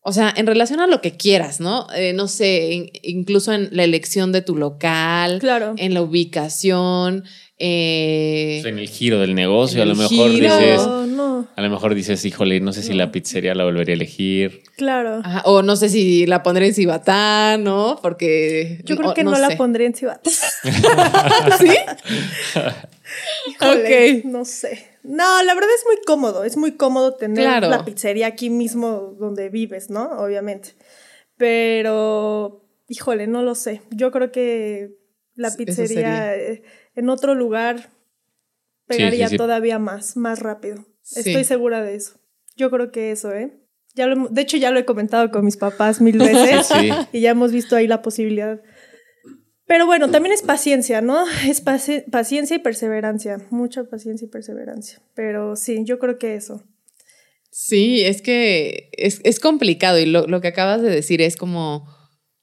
O 0.00 0.12
sea, 0.12 0.34
en 0.36 0.48
relación 0.48 0.80
a 0.80 0.88
lo 0.88 1.00
que 1.00 1.16
quieras, 1.16 1.60
¿no? 1.60 1.86
Eh, 1.94 2.12
no 2.12 2.26
sé, 2.26 2.90
incluso 3.04 3.52
en 3.52 3.68
la 3.70 3.84
elección 3.84 4.32
de 4.32 4.42
tu 4.42 4.56
local, 4.56 5.38
claro. 5.38 5.74
en 5.78 5.94
la 5.94 6.02
ubicación, 6.02 7.22
eh, 7.58 8.62
en 8.66 8.78
el 8.78 8.88
giro 8.88 9.18
del 9.18 9.34
negocio, 9.34 9.82
a 9.82 9.86
lo 9.86 9.94
mejor 9.94 10.30
dices, 10.30 10.80
a 10.80 11.62
lo 11.62 11.70
mejor 11.70 11.94
dices, 11.94 12.22
híjole, 12.26 12.60
no 12.60 12.74
sé 12.74 12.82
si 12.82 12.92
la 12.92 13.10
pizzería 13.10 13.54
la 13.54 13.64
volvería 13.64 13.94
a 13.94 13.96
elegir. 13.96 14.62
Claro. 14.76 15.22
o 15.44 15.62
no 15.62 15.74
sé 15.76 15.88
si 15.88 16.26
la 16.26 16.42
pondré 16.42 16.66
en 16.66 16.74
Cibatán, 16.74 17.64
¿no? 17.64 17.98
Porque 18.02 18.82
yo 18.84 18.96
creo 18.96 19.14
que 19.14 19.24
no, 19.24 19.38
la 19.38 19.56
pondré 19.56 19.86
en 19.86 19.94
Cibatán. 19.94 20.32
¿Sí? 21.58 21.74
ok. 23.60 24.24
No 24.24 24.44
sé. 24.44 24.98
No, 25.02 25.42
la 25.42 25.54
verdad 25.54 25.70
es 25.74 25.84
muy 25.86 25.96
cómodo, 26.04 26.44
es 26.44 26.58
muy 26.58 26.72
cómodo 26.72 27.14
tener 27.14 27.62
la 27.62 27.84
pizzería 27.86 28.26
aquí 28.26 28.50
mismo 28.50 29.16
donde 29.18 29.48
vives, 29.48 29.88
¿no? 29.88 30.10
Obviamente. 30.18 30.74
Pero, 31.38 32.66
híjole, 32.88 33.26
no 33.26 33.42
lo 33.42 33.54
sé. 33.54 33.80
Yo 33.90 34.10
creo 34.10 34.30
que 34.30 34.90
la 35.34 35.54
pizzería 35.54 36.34
en 36.96 37.08
otro 37.08 37.34
lugar 37.34 37.90
pegaría 38.86 39.28
todavía 39.30 39.78
más, 39.78 40.16
más 40.16 40.40
rápido. 40.40 40.84
Estoy 41.14 41.44
segura 41.44 41.82
de 41.82 41.94
eso. 41.94 42.18
Yo 42.56 42.70
creo 42.70 42.90
que 42.90 43.12
eso, 43.12 43.32
¿eh? 43.32 43.52
Ya 43.94 44.06
lo, 44.06 44.28
de 44.28 44.42
hecho, 44.42 44.56
ya 44.56 44.70
lo 44.70 44.78
he 44.78 44.84
comentado 44.84 45.30
con 45.30 45.44
mis 45.44 45.56
papás 45.56 46.00
mil 46.00 46.18
veces 46.18 46.68
y 47.12 47.20
ya 47.20 47.30
hemos 47.30 47.52
visto 47.52 47.76
ahí 47.76 47.86
la 47.86 48.02
posibilidad. 48.02 48.60
Pero 49.66 49.86
bueno, 49.86 50.10
también 50.10 50.32
es 50.32 50.42
paciencia, 50.42 51.00
¿no? 51.00 51.24
Es 51.46 51.60
paciencia 51.60 52.56
y 52.56 52.60
perseverancia, 52.60 53.38
mucha 53.50 53.84
paciencia 53.84 54.26
y 54.26 54.28
perseverancia. 54.28 55.00
Pero 55.14 55.56
sí, 55.56 55.84
yo 55.84 55.98
creo 55.98 56.18
que 56.18 56.34
eso. 56.34 56.62
Sí, 57.50 58.02
es 58.02 58.22
que 58.22 58.90
es, 58.92 59.20
es 59.24 59.40
complicado 59.40 59.98
y 59.98 60.06
lo, 60.06 60.26
lo, 60.26 60.40
que 60.40 60.48
acabas 60.48 60.82
de 60.82 60.90
decir 60.90 61.22
es 61.22 61.36
como 61.36 61.88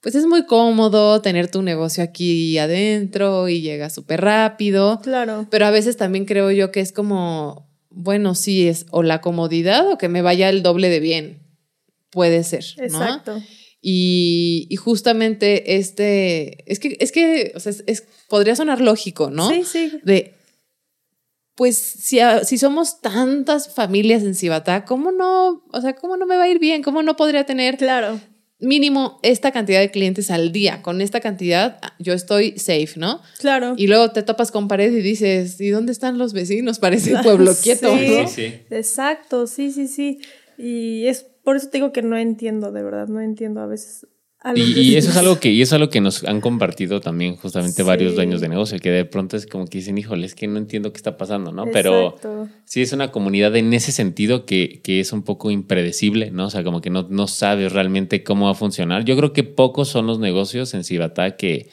pues 0.04 0.16
es 0.16 0.26
muy 0.26 0.46
cómodo 0.46 1.22
tener 1.22 1.50
tu 1.50 1.62
negocio 1.62 2.04
aquí 2.04 2.58
adentro 2.58 3.48
y 3.48 3.62
llega 3.62 3.90
súper 3.90 4.20
rápido. 4.20 5.00
Claro. 5.02 5.48
Pero 5.50 5.66
a 5.66 5.72
veces 5.72 5.96
también 5.96 6.26
creo 6.26 6.52
yo 6.52 6.74
que 6.74 6.82
es 6.82 6.92
como, 6.92 7.72
bueno, 7.90 8.36
sí, 8.36 8.68
es 8.68 8.86
o 8.92 9.02
la 9.02 9.22
comodidad 9.22 9.90
o 9.90 9.98
que 9.98 10.10
me 10.10 10.22
vaya 10.22 10.50
el 10.50 10.62
doble 10.62 10.90
de 10.90 11.00
bien. 11.00 11.44
Puede 12.10 12.44
ser. 12.44 12.66
Exacto. 12.80 13.42
Y, 13.82 14.68
y, 14.70 14.76
justamente 14.76 15.78
este, 15.78 16.70
es 16.70 16.80
que, 16.80 16.98
es 17.00 17.14
que, 17.14 17.54
o 17.56 17.62
sea, 17.62 17.72
es, 17.88 18.04
podría 18.28 18.58
sonar 18.58 18.82
lógico, 18.82 19.30
¿no? 19.30 19.50
Sí, 19.50 19.64
sí. 19.64 20.00
De, 20.04 20.34
pues 21.56 21.78
si, 21.78 22.20
si 22.44 22.58
somos 22.58 23.00
tantas 23.00 23.74
familias 23.74 24.24
en 24.24 24.36
Cibatá, 24.36 24.84
¿cómo 24.84 25.14
no, 25.14 25.64
o 25.72 25.82
sea, 25.82 25.96
cómo 25.96 26.18
no 26.18 26.26
me 26.26 26.36
va 26.36 26.44
a 26.44 26.50
ir 26.50 26.60
bien? 26.60 26.84
¿Cómo 26.84 27.04
no 27.04 27.16
podría 27.16 27.46
tener 27.46 27.78
claro 27.78 28.20
mínimo 28.64 29.20
esta 29.22 29.52
cantidad 29.52 29.80
de 29.80 29.92
clientes 29.92 30.32
al 30.32 30.52
día. 30.52 30.82
Con 30.82 31.02
esta 31.02 31.20
cantidad 31.20 31.80
yo 32.00 32.14
estoy 32.14 32.58
safe, 32.58 32.94
¿no? 32.96 33.22
Claro. 33.40 33.76
Y 33.78 33.88
luego 33.88 34.12
te 34.12 34.24
topas 34.24 34.52
con 34.52 34.68
pared 34.68 34.92
y 34.92 35.02
dices, 35.02 35.60
¿y 35.62 35.70
dónde 35.70 35.92
están 35.92 36.18
los 36.18 36.34
vecinos? 36.34 36.80
Parece 36.80 37.16
pueblo 37.24 37.54
quieto. 37.62 37.96
Sí, 37.98 38.28
sí, 38.28 38.54
Exacto, 38.70 39.48
sí, 39.48 39.72
sí, 39.72 39.88
sí. 39.88 40.20
Y 40.58 41.08
es 41.08 41.26
por 41.44 41.58
eso 41.58 41.70
te 41.70 41.78
digo 41.78 41.92
que 41.92 42.02
no 42.02 42.18
entiendo, 42.18 42.72
de 42.72 42.84
verdad, 42.84 43.08
no 43.08 43.20
entiendo 43.20 43.60
a 43.62 43.68
veces 43.68 44.08
y, 44.56 44.96
eso 44.96 45.10
es 45.10 45.18
algo 45.18 45.40
que, 45.40 45.52
y 45.52 45.62
eso 45.62 45.76
es 45.76 45.82
algo 45.82 45.90
que 45.90 46.02
nos 46.02 46.26
han 46.26 46.42
compartido 46.42 47.00
también 47.00 47.38
justamente 47.38 47.82
varios 47.82 48.16
dueños 48.16 48.42
de 48.42 48.50
negocio, 48.50 48.78
que 48.80 48.92
de 48.92 49.06
pronto 49.06 49.38
es 49.38 49.48
como 49.48 49.66
que 49.68 49.78
dicen, 49.78 49.98
híjole, 49.98 50.26
es 50.26 50.36
que 50.36 50.48
no 50.48 50.58
entiendo 50.58 50.92
qué 50.92 50.98
está 50.98 51.16
pasando, 51.16 51.54
¿no? 51.54 51.66
Pero 51.72 52.18
sí 52.66 52.82
es 52.82 52.92
una 52.92 53.12
comunidad 53.12 53.56
en 53.56 53.74
ese 53.74 53.94
sentido 53.94 54.46
que, 54.46 54.82
que, 54.84 55.00
es 55.00 55.14
un 55.14 55.24
poco 55.24 55.50
impredecible, 55.50 56.32
¿no? 56.32 56.48
O 56.48 56.50
sea, 56.50 56.64
como 56.64 56.82
que 56.82 56.90
no, 56.90 57.08
no 57.10 57.28
sabes 57.28 57.72
realmente 57.72 58.24
cómo 58.24 58.46
va 58.46 58.52
a 58.52 58.56
funcionar. 58.56 59.06
Yo 59.06 59.16
creo 59.16 59.32
que 59.32 59.44
pocos 59.44 59.88
son 59.88 60.08
los 60.08 60.20
negocios 60.20 60.74
en 60.74 60.84
Cibatá 60.84 61.38
que, 61.38 61.70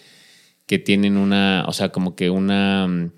que 0.67 0.79
tienen 0.79 1.17
una, 1.17 1.65
o 1.67 1.73
sea, 1.73 1.89
como 1.91 2.15
que 2.15 2.31
una 2.31 2.87
mm, 2.87 3.11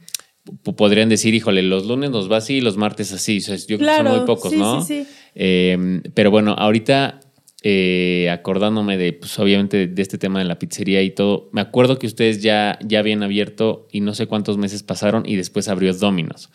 podrían 0.76 1.10
decir, 1.10 1.34
híjole, 1.34 1.62
los 1.62 1.86
lunes 1.86 2.10
nos 2.10 2.32
va 2.32 2.38
así 2.38 2.54
y 2.54 2.60
los 2.62 2.78
martes 2.78 3.12
así. 3.12 3.40
yo 3.40 3.76
creo 3.76 3.78
que 3.78 3.96
son 3.96 4.16
muy 4.16 4.26
pocos, 4.26 4.52
¿no? 4.54 4.82
Sí, 4.82 5.04
sí. 5.04 5.10
Eh, 5.34 6.00
pero 6.14 6.30
bueno, 6.30 6.54
ahorita 6.58 7.20
eh, 7.62 8.28
acordándome 8.30 8.96
de, 8.96 9.12
pues 9.12 9.38
obviamente, 9.38 9.86
de 9.86 10.02
este 10.02 10.18
tema 10.18 10.40
de 10.40 10.44
la 10.44 10.58
pizzería 10.58 11.02
y 11.02 11.10
todo, 11.10 11.48
me 11.52 11.60
acuerdo 11.60 11.98
que 11.98 12.06
ustedes 12.06 12.42
ya, 12.42 12.78
ya 12.84 12.98
habían 12.98 13.22
abierto 13.22 13.86
y 13.92 14.00
no 14.00 14.14
sé 14.14 14.26
cuántos 14.26 14.58
meses 14.58 14.82
pasaron 14.82 15.22
y 15.26 15.36
después 15.36 15.68
abrió 15.68 15.94
Dominos. 15.94 16.50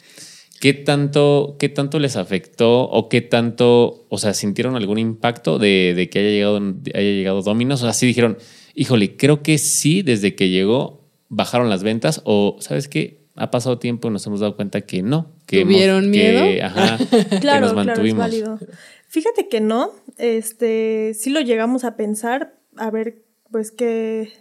¿Qué 0.60 0.74
tanto, 0.74 1.56
¿Qué 1.60 1.70
tanto 1.70 2.00
les 2.00 2.16
afectó 2.16 2.82
o 2.90 3.10
qué 3.10 3.22
tanto, 3.22 4.08
o 4.10 4.18
sea, 4.18 4.34
sintieron 4.34 4.76
algún 4.76 4.98
impacto 4.98 5.60
de, 5.60 6.10
que 6.12 6.20
haya 6.20 6.30
llegado, 6.30 6.58
haya 6.94 7.12
llegado 7.12 7.42
Dominos? 7.42 7.82
O 7.84 7.86
sea, 7.86 7.94
sí 7.94 8.08
dijeron, 8.08 8.38
híjole, 8.74 9.16
creo 9.16 9.44
que 9.44 9.60
sí, 9.60 10.02
desde 10.02 10.36
que 10.36 10.50
llegó 10.50 11.08
bajaron 11.30 11.70
las 11.70 11.84
ventas 11.84 12.22
o, 12.26 12.58
¿sabes 12.60 12.88
qué? 12.88 13.28
Ha 13.36 13.52
pasado 13.52 13.78
tiempo 13.78 14.08
y 14.08 14.12
nos 14.12 14.26
hemos 14.26 14.40
dado 14.40 14.56
cuenta 14.56 14.82
que 14.82 15.04
no. 15.04 15.36
Que 15.46 15.62
¿Tuvieron 15.62 16.10
miedo? 16.10 16.44
ajá, 16.64 16.98
claro, 17.40 17.74
Claro, 17.74 18.04
es 18.04 18.16
válido. 18.16 18.60
Fíjate 19.18 19.48
que 19.48 19.62
no, 19.62 19.94
este, 20.18 21.16
sí 21.16 21.32
lo 21.32 21.42
llegamos 21.42 21.86
a 21.86 21.96
pensar, 21.98 22.54
a 22.76 22.92
ver, 22.92 23.24
pues 23.50 23.72
qué, 23.72 24.32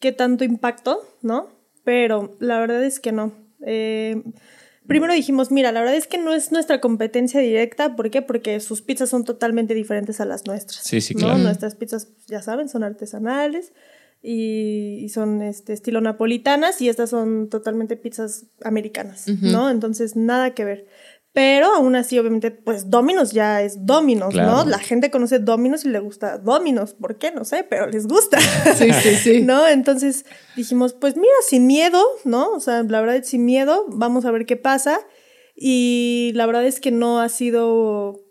qué 0.00 0.10
tanto 0.10 0.42
impacto, 0.42 1.00
¿no? 1.22 1.50
Pero 1.84 2.36
la 2.40 2.58
verdad 2.58 2.82
es 2.82 2.98
que 2.98 3.12
no. 3.12 3.32
Eh, 3.64 4.20
primero 4.88 5.12
dijimos, 5.12 5.52
mira, 5.52 5.70
la 5.70 5.78
verdad 5.78 5.94
es 5.94 6.08
que 6.08 6.18
no 6.18 6.34
es 6.34 6.50
nuestra 6.50 6.80
competencia 6.80 7.38
directa. 7.38 7.94
¿Por 7.94 8.10
qué? 8.10 8.22
Porque 8.22 8.58
sus 8.58 8.82
pizzas 8.82 9.08
son 9.08 9.24
totalmente 9.24 9.72
diferentes 9.72 10.20
a 10.20 10.24
las 10.24 10.48
nuestras. 10.48 10.82
Sí, 10.82 11.00
sí, 11.00 11.14
claro. 11.14 11.38
Nuestras 11.38 11.76
pizzas, 11.76 12.08
ya 12.26 12.42
saben, 12.42 12.68
son 12.68 12.82
artesanales 12.82 13.72
y, 14.20 15.08
son 15.10 15.42
este 15.42 15.74
estilo 15.74 16.00
napolitanas 16.00 16.82
y 16.82 16.88
estas 16.88 17.10
son 17.10 17.48
totalmente 17.48 17.96
pizzas 17.96 18.46
americanas, 18.64 19.28
¿no? 19.28 19.70
Entonces, 19.70 20.16
nada 20.16 20.54
que 20.54 20.64
ver. 20.64 20.86
Pero 21.34 21.74
aún 21.74 21.96
así, 21.96 22.18
obviamente, 22.18 22.50
pues 22.50 22.90
Dominos 22.90 23.32
ya 23.32 23.62
es 23.62 23.86
Dominos, 23.86 24.34
¿no? 24.34 24.66
La 24.66 24.78
gente 24.78 25.10
conoce 25.10 25.38
Dominos 25.38 25.84
y 25.86 25.88
le 25.88 25.98
gusta 25.98 26.36
Dominos. 26.36 26.92
¿Por 26.92 27.16
qué? 27.16 27.32
No 27.32 27.46
sé, 27.46 27.64
pero 27.64 27.86
les 27.86 28.06
gusta. 28.06 28.38
Sí, 28.76 28.92
sí, 28.92 29.16
sí. 29.16 29.42
¿No? 29.42 29.66
Entonces 29.66 30.26
dijimos, 30.56 30.92
pues 30.92 31.16
mira, 31.16 31.32
sin 31.46 31.66
miedo, 31.66 32.02
¿no? 32.24 32.50
O 32.52 32.60
sea, 32.60 32.82
la 32.82 33.00
verdad 33.00 33.16
es 33.16 33.28
sin 33.28 33.44
miedo, 33.44 33.86
vamos 33.88 34.24
a 34.24 34.30
ver 34.30 34.44
qué 34.44 34.56
pasa. 34.56 35.00
Y 35.56 36.32
la 36.34 36.46
verdad 36.46 36.66
es 36.66 36.80
que 36.80 36.90
no 36.90 37.20
ha 37.20 37.28
sido 37.28 38.21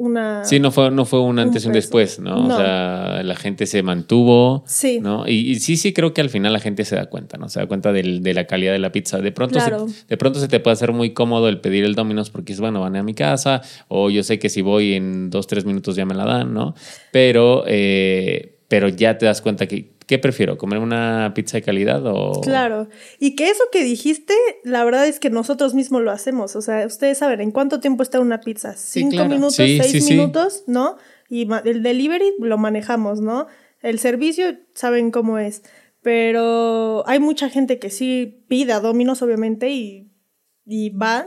una... 0.00 0.44
Sí, 0.44 0.58
no 0.60 0.70
fue, 0.70 0.90
no 0.90 1.04
fue 1.04 1.20
un 1.20 1.38
antes 1.38 1.64
y 1.64 1.68
un 1.68 1.74
después, 1.74 2.18
¿no? 2.18 2.36
No. 2.48 2.54
O 2.54 2.56
sea, 2.58 3.22
la 3.22 3.36
gente 3.36 3.66
se 3.66 3.82
mantuvo, 3.82 4.64
Sí. 4.66 4.98
¿no? 5.00 5.28
Y, 5.28 5.50
y 5.50 5.54
sí, 5.60 5.76
sí 5.76 5.92
creo 5.92 6.14
que 6.14 6.20
al 6.20 6.30
final 6.30 6.52
la 6.52 6.58
gente 6.60 6.84
se 6.84 6.96
da 6.96 7.06
cuenta, 7.06 7.36
¿no? 7.36 7.48
Se 7.48 7.60
da 7.60 7.66
cuenta 7.66 7.92
del- 7.92 8.22
de 8.22 8.34
la 8.34 8.46
calidad 8.46 8.72
de 8.72 8.78
la 8.78 8.92
pizza. 8.92 9.18
De 9.18 9.30
pronto, 9.32 9.58
Claro. 9.58 9.88
se, 9.88 10.06
de 10.06 10.16
pronto 10.16 10.40
se 10.40 10.48
te 10.48 10.58
puede 10.60 10.72
hacer 10.72 10.92
muy 10.92 11.10
cómodo 11.12 11.48
el 11.48 11.60
pedir 11.60 11.84
el 11.84 11.94
Domino's 11.94 12.30
porque 12.30 12.52
es, 12.52 12.60
bueno, 12.60 12.80
van 12.80 12.96
a 12.96 13.02
mi 13.02 13.14
casa 13.14 13.60
o 13.88 14.10
yo 14.10 14.22
sé 14.22 14.38
que 14.38 14.48
si 14.48 14.62
voy 14.62 14.94
en 14.94 15.30
dos, 15.30 15.46
tres 15.46 15.64
minutos 15.64 15.96
ya 15.96 16.06
me 16.06 16.14
la 16.14 16.24
dan, 16.24 16.54
¿no? 16.54 16.74
Pero, 17.12 17.64
eh, 17.66 18.56
pero 18.68 18.88
ya 18.88 19.18
te 19.18 19.26
das 19.26 19.42
cuenta 19.42 19.66
que, 19.66 19.90
¿qué 20.10 20.18
prefiero? 20.18 20.58
¿Comer 20.58 20.80
una 20.80 21.30
pizza 21.36 21.56
de 21.56 21.62
calidad 21.62 22.04
o...? 22.04 22.40
Claro. 22.40 22.88
Y 23.20 23.36
que 23.36 23.48
eso 23.48 23.62
que 23.70 23.84
dijiste, 23.84 24.34
la 24.64 24.82
verdad 24.82 25.06
es 25.06 25.20
que 25.20 25.30
nosotros 25.30 25.72
mismos 25.72 26.02
lo 26.02 26.10
hacemos. 26.10 26.56
O 26.56 26.62
sea, 26.62 26.84
ustedes 26.84 27.18
saben, 27.18 27.40
¿en 27.40 27.52
cuánto 27.52 27.78
tiempo 27.78 28.02
está 28.02 28.18
una 28.18 28.40
pizza? 28.40 28.74
¿Cinco 28.74 29.12
claro. 29.12 29.28
minutos? 29.28 29.54
Sí, 29.54 29.78
¿Seis 29.80 30.04
sí, 30.04 30.14
minutos? 30.14 30.64
¿No? 30.66 30.96
Y 31.28 31.48
el 31.64 31.84
delivery 31.84 32.34
lo 32.40 32.58
manejamos, 32.58 33.20
¿no? 33.20 33.46
El 33.82 34.00
servicio, 34.00 34.56
saben 34.74 35.12
cómo 35.12 35.38
es. 35.38 35.62
Pero 36.02 37.04
hay 37.06 37.20
mucha 37.20 37.48
gente 37.48 37.78
que 37.78 37.90
sí 37.90 38.44
pide 38.48 38.72
a 38.72 38.80
Domino's, 38.80 39.22
obviamente, 39.22 39.70
y, 39.70 40.10
y 40.66 40.90
van. 40.90 41.26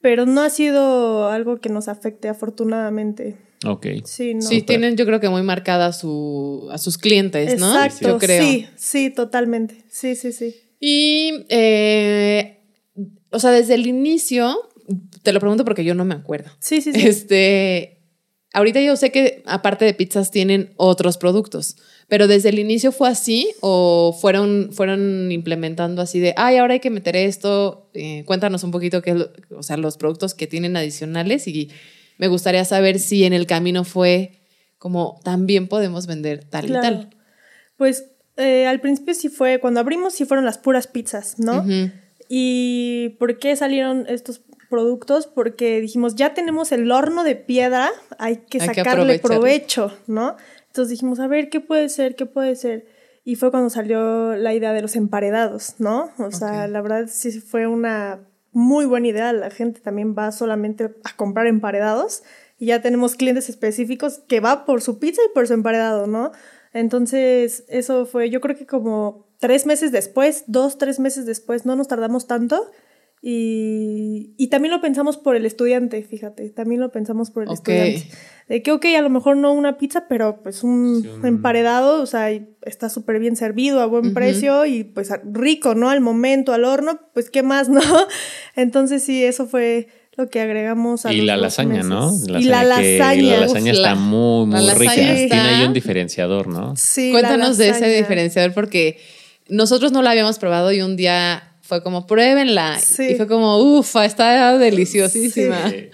Pero 0.00 0.24
no 0.24 0.42
ha 0.42 0.50
sido 0.50 1.30
algo 1.30 1.56
que 1.56 1.68
nos 1.68 1.88
afecte, 1.88 2.28
afortunadamente. 2.28 3.38
Ok. 3.64 3.86
Sí, 4.04 4.34
no. 4.34 4.42
Sí, 4.42 4.62
tienen 4.62 4.96
yo 4.96 5.06
creo 5.06 5.20
que 5.20 5.28
muy 5.28 5.42
marcada 5.42 5.92
su, 5.92 6.68
a 6.70 6.78
sus 6.78 6.98
clientes, 6.98 7.58
¿no? 7.60 7.74
Exacto, 7.74 8.08
Yo 8.08 8.18
creo. 8.18 8.42
sí, 8.44 8.66
sí, 8.76 9.10
totalmente. 9.10 9.84
Sí, 9.90 10.14
sí, 10.16 10.32
sí. 10.32 10.54
Y, 10.80 11.44
eh, 11.48 12.60
o 13.30 13.38
sea, 13.38 13.50
desde 13.50 13.74
el 13.74 13.86
inicio, 13.86 14.56
te 15.22 15.32
lo 15.32 15.40
pregunto 15.40 15.64
porque 15.64 15.84
yo 15.84 15.94
no 15.94 16.04
me 16.04 16.14
acuerdo. 16.14 16.50
Sí, 16.58 16.80
sí, 16.82 16.92
sí. 16.92 17.00
Este, 17.06 18.02
ahorita 18.52 18.80
yo 18.82 18.96
sé 18.96 19.10
que 19.10 19.42
aparte 19.46 19.84
de 19.84 19.94
pizzas 19.94 20.30
tienen 20.30 20.72
otros 20.76 21.16
productos, 21.16 21.76
pero 22.06 22.26
desde 22.28 22.50
el 22.50 22.58
inicio 22.58 22.92
fue 22.92 23.08
así 23.08 23.48
o 23.60 24.14
fueron, 24.20 24.70
fueron 24.72 25.32
implementando 25.32 26.02
así 26.02 26.20
de, 26.20 26.34
ay, 26.36 26.58
ahora 26.58 26.74
hay 26.74 26.80
que 26.80 26.90
meter 26.90 27.16
esto, 27.16 27.88
eh, 27.94 28.24
cuéntanos 28.26 28.62
un 28.62 28.70
poquito 28.72 29.00
qué 29.00 29.10
es 29.12 29.16
lo- 29.16 29.30
o 29.56 29.62
sea, 29.62 29.78
los 29.78 29.96
productos 29.96 30.34
que 30.34 30.46
tienen 30.46 30.76
adicionales 30.76 31.48
y 31.48 31.70
me 32.18 32.28
gustaría 32.28 32.64
saber 32.64 32.98
si 32.98 33.24
en 33.24 33.32
el 33.32 33.46
camino 33.46 33.84
fue 33.84 34.40
como 34.78 35.20
también 35.24 35.68
podemos 35.68 36.06
vender 36.06 36.44
tal 36.44 36.66
Claro. 36.66 36.86
y 36.86 36.90
tal. 36.90 37.10
Pues 37.76 38.04
eh, 38.36 38.66
al 38.66 38.80
principio 38.80 39.14
sí 39.14 39.28
fue, 39.28 39.58
cuando 39.60 39.80
abrimos 39.80 40.14
sí 40.14 40.24
fueron 40.24 40.44
las 40.44 40.58
puras 40.58 40.86
pizzas, 40.86 41.38
¿no? 41.38 41.64
¿Y 42.28 43.16
por 43.18 43.38
qué 43.38 43.54
salieron 43.56 44.06
estos 44.08 44.42
productos? 44.70 45.26
Porque 45.26 45.80
dijimos, 45.80 46.14
ya 46.16 46.34
tenemos 46.34 46.72
el 46.72 46.90
horno 46.90 47.24
de 47.24 47.36
piedra, 47.36 47.90
hay 48.18 48.38
que 48.48 48.60
Hay 48.60 48.66
sacarle 48.68 49.18
provecho, 49.18 49.92
¿no? 50.06 50.36
Entonces 50.66 50.90
dijimos, 50.90 51.20
a 51.20 51.28
ver, 51.28 51.48
¿qué 51.50 51.60
puede 51.60 51.88
ser? 51.88 52.16
¿Qué 52.16 52.26
puede 52.26 52.56
ser? 52.56 52.86
Y 53.24 53.36
fue 53.36 53.50
cuando 53.50 53.70
salió 53.70 54.36
la 54.36 54.52
idea 54.52 54.72
de 54.72 54.82
los 54.82 54.96
emparedados, 54.96 55.74
¿no? 55.78 56.10
O 56.18 56.30
sea, 56.30 56.66
la 56.66 56.82
verdad 56.82 57.08
sí 57.10 57.40
fue 57.40 57.66
una 57.66 58.20
muy 58.54 58.86
buena 58.86 59.08
idea. 59.08 59.32
La 59.32 59.50
gente 59.50 59.80
también 59.80 60.14
va 60.16 60.32
solamente 60.32 60.94
a 61.04 61.16
comprar 61.16 61.46
emparedados 61.46 62.22
y 62.58 62.66
ya 62.66 62.80
tenemos 62.80 63.16
clientes 63.16 63.48
específicos 63.48 64.20
que 64.26 64.40
va 64.40 64.64
por 64.64 64.80
su 64.80 64.98
pizza 64.98 65.20
y 65.28 65.34
por 65.34 65.46
su 65.46 65.54
emparedado, 65.54 66.06
¿no? 66.06 66.32
Entonces, 66.72 67.64
eso 67.68 68.06
fue, 68.06 68.30
yo 68.30 68.40
creo 68.40 68.56
que 68.56 68.66
como 68.66 69.26
tres 69.38 69.66
meses 69.66 69.92
después, 69.92 70.44
dos, 70.46 70.78
tres 70.78 70.98
meses 70.98 71.26
después, 71.26 71.66
no 71.66 71.76
nos 71.76 71.88
tardamos 71.88 72.26
tanto. 72.26 72.70
Y, 73.26 74.34
y 74.36 74.48
también 74.48 74.72
lo 74.72 74.82
pensamos 74.82 75.16
por 75.16 75.34
el 75.34 75.46
estudiante, 75.46 76.02
fíjate, 76.02 76.50
también 76.50 76.80
lo 76.82 76.90
pensamos 76.92 77.30
por 77.30 77.44
el 77.44 77.52
estudiante. 77.52 78.06
De 78.50 78.62
que, 78.62 78.70
ok, 78.70 78.84
a 78.98 79.00
lo 79.00 79.08
mejor 79.08 79.38
no 79.38 79.52
una 79.54 79.78
pizza, 79.78 80.04
pero 80.10 80.42
pues 80.42 80.62
un, 80.62 81.00
Sí, 81.02 81.08
un- 81.08 81.24
emparedado, 81.26 82.02
o 82.02 82.06
sea, 82.06 82.30
está 82.30 82.90
súper 82.90 83.18
bien 83.20 83.36
servido, 83.36 83.80
a 83.80 83.86
buen 83.86 84.12
precio 84.12 84.66
y 84.66 84.84
pues 84.84 85.08
rico, 85.24 85.74
¿no? 85.74 85.88
Al 85.88 86.02
momento, 86.02 86.52
al 86.52 86.64
horno, 86.64 87.00
pues 87.14 87.30
qué 87.30 87.42
más, 87.42 87.68
¿no? 87.70 87.80
Entonces 88.56 89.02
sí, 89.02 89.24
eso 89.24 89.46
fue 89.46 89.88
lo 90.18 90.28
que 90.28 90.42
agregamos 90.42 91.06
a 91.06 91.12
Y 91.14 91.16
los 91.18 91.26
la 91.26 91.36
lasaña, 91.38 91.82
¿no? 91.82 92.12
y 92.26 92.28
la 92.44 92.60
que- 92.60 92.66
lasaña. 92.66 93.22
la 93.22 93.34
Uf, 93.36 93.40
lasaña 93.40 93.72
está 93.72 93.82
la- 93.82 93.94
muy, 93.94 94.46
muy 94.46 94.60
rica. 94.60 94.74
lasaña 94.74 94.94
Tiene 95.14 95.24
está- 95.24 95.58
ahí 95.60 95.66
un 95.66 95.72
diferenciador, 95.72 96.46
¿no? 96.48 96.76
Sí, 96.76 97.10
la 97.10 97.20
Cuéntanos 97.20 97.56
de 97.56 97.70
ese 97.70 97.88
diferenciador 97.88 98.52
porque 98.52 98.98
nosotros 99.48 99.92
no 99.92 100.02
la 100.02 100.10
habíamos 100.10 100.38
probado 100.38 100.70
y 100.72 100.82
un 100.82 100.96
día 100.96 101.53
fue 101.74 101.82
como 101.82 102.06
pruébenla 102.06 102.78
Sí. 102.78 103.10
y 103.10 103.14
fue 103.16 103.26
como 103.26 103.58
ufa, 103.58 104.04
está 104.04 104.56
deliciosísima. 104.58 105.70
Sí. 105.70 105.88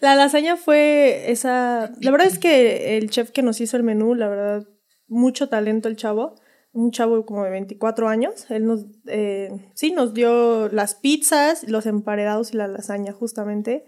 La 0.00 0.14
lasaña 0.14 0.56
fue 0.56 1.30
esa. 1.30 1.92
La 2.00 2.10
verdad 2.10 2.26
es 2.26 2.38
que 2.38 2.96
el 2.98 3.10
chef 3.10 3.30
que 3.30 3.42
nos 3.42 3.60
hizo 3.60 3.76
el 3.76 3.82
menú, 3.82 4.14
la 4.14 4.28
verdad, 4.28 4.68
mucho 5.08 5.48
talento 5.48 5.88
el 5.88 5.96
chavo. 5.96 6.34
Un 6.72 6.90
chavo 6.90 7.24
como 7.24 7.44
de 7.44 7.50
24 7.50 8.08
años. 8.08 8.50
Él 8.50 8.66
nos, 8.66 8.84
eh, 9.06 9.50
sí, 9.74 9.92
nos 9.92 10.12
dio 10.12 10.68
las 10.68 10.94
pizzas, 10.96 11.62
los 11.68 11.86
emparedados 11.86 12.52
y 12.52 12.56
la 12.56 12.66
lasaña, 12.68 13.12
justamente. 13.12 13.84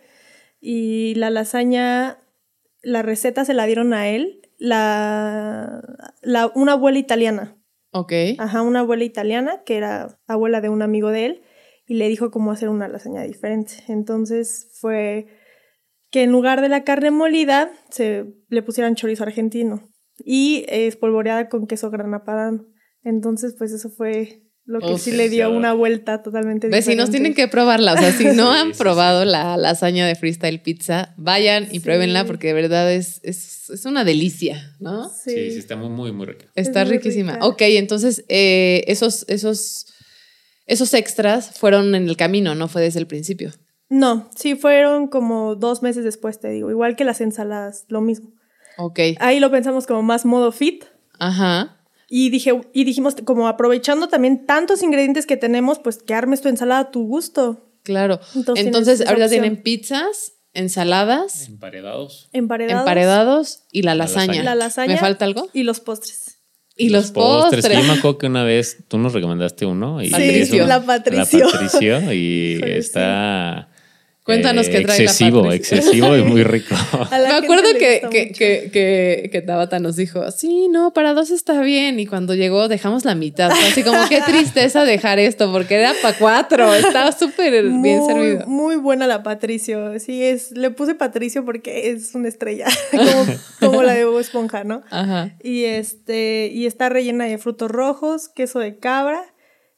Y 0.61 1.15
la 1.17 1.31
lasaña, 1.31 2.19
la 2.83 3.03
receta 3.03 3.45
se 3.45 3.55
la 3.55 3.67
dieron 3.67 3.93
a 3.93 4.09
él, 4.09 4.41
la, 4.59 5.83
la, 6.23 6.51
una 6.55 6.73
abuela 6.73 6.99
italiana. 6.99 7.57
Ok. 7.93 8.12
Ajá, 8.39 8.62
una 8.62 8.80
abuela 8.80 9.05
italiana 9.05 9.62
que 9.64 9.76
era 9.76 10.18
abuela 10.26 10.61
de 10.61 10.68
un 10.68 10.82
amigo 10.82 11.11
de 11.11 11.26
él 11.26 11.43
y 11.87 11.95
le 11.95 12.09
dijo 12.09 12.30
cómo 12.30 12.51
hacer 12.53 12.68
una 12.68 12.89
lasaña 12.89 13.22
diferente. 13.22 13.74
Entonces 13.89 14.68
fue 14.80 15.26
que 16.11 16.22
en 16.22 16.32
lugar 16.32 16.61
de 16.61 16.68
la 16.68 16.84
carne 16.84 17.11
molida 17.11 17.70
se 17.91 18.34
le 18.49 18.62
pusieran 18.62 18.95
chorizo 18.95 19.24
argentino 19.24 19.89
y 20.18 20.64
espolvoreada 20.68 21.49
con 21.49 21.66
queso 21.66 21.91
grana 21.91 22.24
padano. 22.24 22.66
Entonces, 23.03 23.55
pues 23.57 23.72
eso 23.72 23.89
fue 23.91 24.46
lo 24.67 24.81
que 24.81 24.95
Uf, 24.95 25.01
sí 25.01 25.12
le 25.12 25.29
dio 25.29 25.51
una 25.51 25.73
vuelta 25.73 26.23
totalmente 26.23 26.67
Vecinos 26.69 27.07
diferente. 27.07 27.11
tienen 27.12 27.35
que 27.35 27.47
probarla, 27.49 27.95
o 27.95 27.97
sea, 27.99 28.12
si 28.12 28.25
no 28.35 28.53
Sí, 28.53 28.59
han 28.61 28.75
sí, 28.75 28.79
probado 28.79 29.25
la 29.25 29.57
lasaña 29.57 30.07
de 30.07 30.14
Freestyle 30.17 30.61
Pizza, 30.61 31.14
vayan 31.17 31.64
y 31.71 31.75
Sí. 31.75 31.81
pruébenla 31.81 32.25
porque 32.25 32.49
de 32.49 32.53
verdad 32.55 32.93
es, 32.93 33.21
es, 33.23 33.71
es 33.71 33.85
una 33.85 34.05
delicia, 34.05 34.75
¿no? 34.81 35.09
Sí. 35.09 35.31
Sí, 35.31 35.51
sí, 35.53 35.59
está 35.59 35.77
muy, 35.77 35.89
muy, 35.89 36.11
muy 36.12 36.27
rica. 36.27 36.47
Está 36.57 36.85
muy 36.85 36.95
riquísima. 36.95 37.35
rica. 37.35 37.47
Ok, 37.47 37.62
entonces 37.62 38.25
eh, 38.29 38.83
esos, 38.89 39.25
esos, 39.29 39.87
esos 40.67 40.95
extras 40.95 41.51
fueron 41.59 41.95
en 41.95 42.09
el 42.09 42.17
camino, 42.17 42.55
no 42.57 42.67
fue 42.69 42.83
desde 42.83 42.99
el 42.99 43.07
principio. 43.07 43.53
No, 43.89 44.29
sí 44.37 44.57
fueron 44.57 45.07
como 45.07 45.55
dos 45.55 45.81
meses 45.83 46.03
después, 46.03 46.41
te 46.41 46.49
digo. 46.51 46.71
Igual 46.73 46.97
que 46.97 47.05
las 47.05 47.21
ensaladas, 47.21 47.85
lo 47.89 48.01
mismo. 48.01 48.33
Ok. 48.79 48.99
Ahí 49.21 49.39
lo 49.39 49.49
pensamos 49.53 49.87
como 49.87 50.03
más 50.03 50.25
modo 50.25 50.51
fit. 50.51 50.85
Ajá. 51.21 51.77
Y, 52.09 52.31
dije, 52.31 52.53
y 52.73 52.85
dijimos, 52.85 53.17
como 53.25 53.49
aprovechando 53.49 54.09
también 54.09 54.47
tantos 54.47 54.83
ingredientes 54.83 55.27
que 55.27 55.37
tenemos, 55.37 55.79
pues 55.81 55.99
que 55.99 56.15
armes 56.15 56.41
tu 56.41 56.49
ensalada 56.49 56.81
a 56.81 56.91
tu 56.91 57.05
gusto. 57.07 57.69
Claro. 57.83 58.21
Entonces 58.35 58.67
Entonces, 58.67 59.01
ahorita 59.01 59.27
opción. 59.27 59.43
tienen 59.43 59.63
pizzas, 59.63 60.33
ensaladas, 60.55 61.49
Emparedados. 61.49 62.29
Emparedados. 62.33 62.81
emparedados 62.83 63.61
y 63.73 63.83
la 63.83 63.95
La 63.95 64.05
lasaña. 64.05 64.43
La 64.43 64.55
lasaña. 64.55 64.95
¿Me 64.95 64.99
falta 64.99 65.25
algo? 65.25 65.49
Y 65.53 65.63
los 65.65 65.81
postres. 65.81 66.39
Y 66.77 66.91
los, 66.91 67.11
postres. 67.11 67.67
Que 67.67 67.75
yo 67.75 67.83
me 67.85 67.93
acuerdo 67.95 68.19
que 68.19 68.27
una 68.27 68.45
vez 68.45 68.85
tú 68.87 68.99
nos 68.99 69.13
recomendaste 69.15 69.65
uno. 69.67 70.03
Y 70.03 70.07
Sí, 70.07 70.13
Patricio. 70.13 70.67
la 70.67 70.85
Patricio. 70.85 71.47
La 71.47 71.53
Patricio 71.53 72.13
y 72.13 72.61
está... 72.65 73.71
Cuéntanos 74.27 74.68
qué 74.68 74.81
trae 74.81 74.99
la 74.99 75.05
excesivo, 75.05 75.45
Patricio. 75.45 75.77
excesivo 75.77 76.16
y 76.16 76.22
muy 76.24 76.43
rico. 76.43 76.74
Me 77.12 77.33
acuerdo 77.33 77.68
que, 77.79 78.03
que, 78.11 78.33
que, 78.33 78.70
que, 78.72 79.29
que 79.31 79.41
Tabata 79.41 79.79
nos 79.79 79.95
dijo, 79.95 80.33
sí, 80.33 80.66
no, 80.68 80.93
para 80.93 81.14
dos 81.14 81.31
está 81.31 81.61
bien. 81.61 82.01
Y 82.01 82.07
cuando 82.07 82.35
llegó 82.35 82.66
dejamos 82.66 83.05
la 83.05 83.14
mitad. 83.14 83.53
Así 83.53 83.85
como, 83.85 84.09
qué 84.09 84.20
tristeza 84.22 84.85
dejar 84.85 85.20
esto, 85.20 85.53
porque 85.53 85.77
era 85.77 85.93
para 86.03 86.18
cuatro. 86.18 86.74
Estaba 86.74 87.12
súper 87.12 87.68
bien 87.68 88.05
servido. 88.05 88.47
Muy 88.49 88.74
buena 88.74 89.07
la 89.07 89.22
Patricio. 89.22 89.97
Sí, 90.01 90.24
es, 90.24 90.51
le 90.51 90.72
puse 90.72 90.97
Patricio 90.97 91.45
porque 91.45 91.91
es 91.91 92.12
una 92.16 92.27
estrella, 92.27 92.66
como, 92.91 93.27
como 93.61 93.83
la 93.85 93.95
de 93.95 94.07
Bob 94.07 94.18
Esponja, 94.18 94.64
¿no? 94.64 94.83
Ajá. 94.91 95.37
Y 95.41 95.64
este, 95.64 96.51
y 96.53 96.66
está 96.66 96.89
rellena 96.89 97.27
de 97.27 97.39
frutos 97.39 97.70
rojos, 97.70 98.29
queso 98.29 98.59
de 98.59 98.77
cabra 98.79 99.22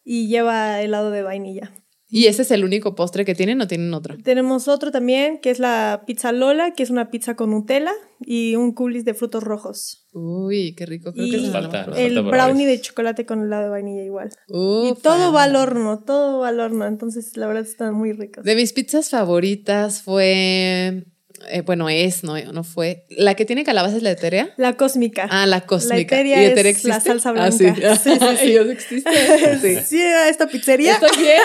y 0.04 0.28
lleva 0.28 0.80
helado 0.80 1.10
de 1.10 1.22
vainilla. 1.22 1.70
¿Y 2.10 2.26
ese 2.26 2.42
es 2.42 2.50
el 2.50 2.64
único 2.64 2.94
postre 2.94 3.24
que 3.26 3.34
tienen 3.34 3.60
o 3.60 3.66
tienen 3.66 3.92
otro? 3.92 4.16
Tenemos 4.22 4.66
otro 4.66 4.90
también, 4.90 5.40
que 5.40 5.50
es 5.50 5.58
la 5.58 6.04
pizza 6.06 6.32
Lola, 6.32 6.72
que 6.72 6.82
es 6.82 6.88
una 6.90 7.10
pizza 7.10 7.36
con 7.36 7.50
Nutella 7.50 7.92
y 8.20 8.56
un 8.56 8.72
coulis 8.72 9.04
de 9.04 9.12
frutos 9.12 9.42
rojos. 9.42 10.06
Uy, 10.12 10.74
qué 10.74 10.86
rico. 10.86 11.12
Creo 11.12 11.26
Y 11.26 11.30
que 11.30 11.36
lo 11.36 11.52
Falta. 11.52 11.84
El 11.96 12.14
falta 12.14 12.30
brownie 12.30 12.66
de 12.66 12.80
chocolate 12.80 13.26
con 13.26 13.42
helado 13.42 13.64
de 13.64 13.68
vainilla 13.68 14.04
igual. 14.04 14.30
y 14.48 14.94
todo 15.02 15.32
va 15.32 15.42
al 15.44 15.54
horno, 15.56 15.98
todo 16.04 16.40
va 16.40 16.48
al 16.48 16.60
horno. 16.60 16.86
Entonces, 16.86 17.36
la 17.36 17.46
verdad, 17.46 17.64
están 17.64 17.94
muy 17.94 18.12
ricos. 18.12 18.42
De 18.42 18.56
mis 18.56 18.72
pizzas 18.72 19.10
favoritas 19.10 20.00
fue, 20.02 21.04
eh, 21.50 21.62
bueno, 21.62 21.88
es, 21.88 22.24
no, 22.24 22.36
no 22.52 22.64
fue. 22.64 23.04
La 23.10 23.34
que 23.34 23.44
tiene 23.44 23.64
calabaza 23.64 23.96
es 23.96 24.02
la 24.02 24.10
eterea. 24.10 24.50
La 24.56 24.74
cósmica. 24.76 25.28
Ah, 25.30 25.46
la 25.46 25.62
cósmica. 25.62 26.16
eterea 26.16 26.42
¿Y 26.42 26.46
eterea 26.46 26.72
es 26.72 26.84
la 26.84 27.00
salsa 27.00 27.32
Ah, 27.36 27.50
sí. 27.52 27.64
blanca. 27.64 27.96
Sí, 28.02 28.10
sí, 28.12 28.18
sí. 28.40 28.50
Ellos 28.50 28.66
existen. 28.70 29.12
Sí. 29.62 29.78
¿Sí 29.86 30.00
era 30.00 30.28
esta 30.28 30.46
pizzería? 30.46 30.94
Estoy 30.94 31.22
bien. 31.22 31.40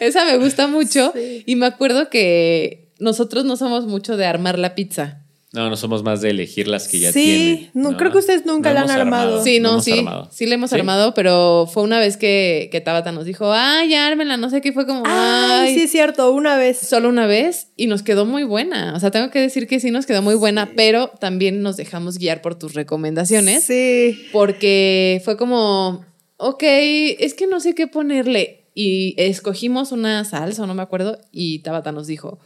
Esa 0.00 0.24
me 0.24 0.36
gusta 0.38 0.66
mucho. 0.66 1.12
Sí. 1.14 1.42
Y 1.46 1.56
me 1.56 1.66
acuerdo 1.66 2.10
que 2.10 2.90
nosotros 2.98 3.44
no 3.44 3.56
somos 3.56 3.86
mucho 3.86 4.16
de 4.16 4.26
armar 4.26 4.58
la 4.58 4.74
pizza. 4.74 5.23
No, 5.54 5.70
no 5.70 5.76
somos 5.76 6.02
más 6.02 6.20
de 6.20 6.30
elegir 6.30 6.66
las 6.66 6.88
que 6.88 6.98
ya 6.98 7.12
Sí, 7.12 7.22
tienen. 7.24 7.70
no, 7.74 7.96
creo 7.96 8.10
que 8.10 8.18
ustedes 8.18 8.44
nunca 8.44 8.72
la 8.72 8.80
han 8.82 8.90
armado. 8.90 9.42
Sí, 9.44 9.60
no, 9.60 9.80
sí. 9.80 9.92
armado. 10.00 10.28
Sí, 10.32 10.46
le 10.46 10.56
hemos 10.56 10.70
¿Sí? 10.70 10.76
armado, 10.76 11.14
pero 11.14 11.68
fue 11.72 11.84
una 11.84 12.00
vez 12.00 12.16
que, 12.16 12.68
que 12.72 12.80
Tabata 12.80 13.12
nos 13.12 13.24
dijo, 13.24 13.52
ay, 13.52 13.90
ya 13.90 14.06
ármenla, 14.08 14.36
no 14.36 14.50
sé 14.50 14.60
qué, 14.60 14.72
fue 14.72 14.84
como, 14.84 15.04
Ay, 15.06 15.68
ay, 15.68 15.74
sí 15.74 15.82
es 15.82 15.92
cierto, 15.92 16.32
una 16.32 16.56
vez. 16.56 16.78
solo 16.78 17.08
una 17.08 17.26
vez 17.28 17.68
y 17.76 17.86
nos 17.86 18.02
quedó 18.02 18.26
muy 18.26 18.42
buena. 18.42 18.94
O 18.96 19.00
sea, 19.00 19.12
tengo 19.12 19.30
que 19.30 19.38
decir 19.40 19.68
que 19.68 19.78
sí 19.78 19.92
nos 19.92 20.06
quedó 20.06 20.22
muy 20.22 20.34
buena, 20.34 20.72
pero 20.74 21.08
también 21.20 21.62
nos 21.62 21.76
dejamos 21.76 22.18
guiar 22.18 22.42
por 22.42 22.58
tus 22.58 22.74
recomendaciones. 22.74 23.62
Sí. 23.64 24.26
Porque 24.32 25.22
fue 25.24 25.36
como, 25.36 26.04
ok, 26.36 26.62
es 26.64 27.34
que 27.34 27.46
no 27.46 27.60
sé 27.60 27.76
qué 27.76 27.86
ponerle. 27.86 28.66
Y 28.74 29.14
escogimos 29.18 29.92
una 29.92 30.24
salsa, 30.24 30.66
no 30.66 30.74
me 30.74 30.82
acuerdo, 30.82 31.18
y 31.30 31.60
Tabata 31.60 31.92
nos 31.92 32.08
dijo, 32.08 32.40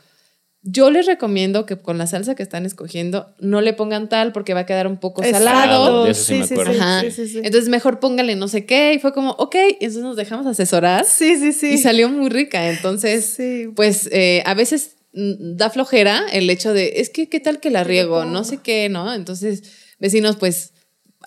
yo 0.71 0.91
les 0.91 1.07
recomiendo 1.07 1.67
que 1.67 1.77
con 1.77 1.99
la 1.99 2.07
salsa 2.07 2.35
que 2.35 2.43
están 2.43 2.67
escogiendo 2.67 3.33
no 3.39 3.61
le 3.61 3.73
pongan 3.73 4.09
tal 4.09 4.33
porque 4.33 4.55
va 4.55 4.61
a 4.61 4.67
quedar 4.67 4.87
un 4.87 4.99
poco 4.99 5.23
salado. 5.23 6.05
De 6.05 6.11
eso 6.11 6.25
sí 6.25 6.35
me 6.35 6.45
acuerdo. 6.45 6.73
Ajá. 6.81 7.01
Sí, 7.03 7.11
sí, 7.11 7.29
sí. 7.29 7.39
Entonces 7.45 7.69
mejor 7.69 8.01
póngale 8.01 8.35
no 8.37 8.49
sé 8.49 8.67
qué. 8.67 8.93
Y 8.95 8.99
fue 8.99 9.13
como, 9.13 9.31
ok, 9.33 9.55
y 9.55 9.85
entonces 9.85 10.03
nos 10.03 10.17
dejamos 10.17 10.47
asesorar 10.47 11.05
Sí, 11.05 11.37
sí, 11.37 11.53
sí. 11.53 11.75
y 11.75 11.79
salió 11.79 12.09
muy 12.09 12.29
rica. 12.29 12.69
Entonces, 12.71 13.25
Sí. 13.37 13.69
pues 13.77 14.09
eh, 14.13 14.43
a 14.47 14.55
veces 14.55 14.97
da 15.13 15.71
flojera 15.71 16.23
el 16.33 16.49
hecho 16.51 16.73
de, 16.73 16.95
es 16.97 17.09
que 17.11 17.29
qué 17.29 17.41
tal 17.41 17.61
que 17.61 17.71
la 17.71 17.83
riego, 17.85 18.25
no 18.25 18.45
sé 18.45 18.59
qué, 18.59 18.89
¿no? 18.89 19.15
Entonces, 19.15 19.63
vecinos, 19.99 20.37
pues... 20.37 20.73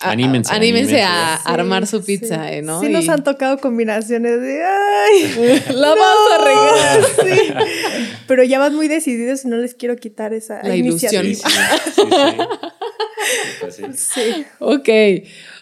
Anímense, 0.01 0.53
anímense 0.53 1.01
a 1.01 1.35
armar 1.35 1.85
su 1.87 2.03
pizza, 2.03 2.47
sí. 2.47 2.53
eh, 2.55 2.61
¿no? 2.61 2.79
Sí 2.81 2.89
nos 2.89 3.05
Y- 3.05 3.09
han 3.09 3.23
tocado 3.23 3.57
combinaciones 3.59 4.41
de, 4.41 4.63
ay, 4.63 5.63
La 5.73 5.89
vas 5.89 5.99
a 6.33 6.43
regar. 6.43 7.03
sí. 7.37 7.53
Pero 8.27 8.43
ya 8.43 8.59
van 8.59 8.75
muy 8.75 8.87
decididos 8.87 9.45
y 9.45 9.47
no 9.49 9.57
les 9.57 9.73
quiero 9.75 9.95
quitar 9.97 10.33
esa 10.33 10.61
La 10.63 10.75
ilusión. 10.75 11.11
Sí, 11.11 11.17
iniciativa. 11.17 11.77
sí, 11.85 11.91
sí, 11.95 12.01
sí. 12.01 12.37
Pues 13.61 13.75
sí. 13.75 13.83
Sí. 13.95 14.45
Ok. 14.59 14.89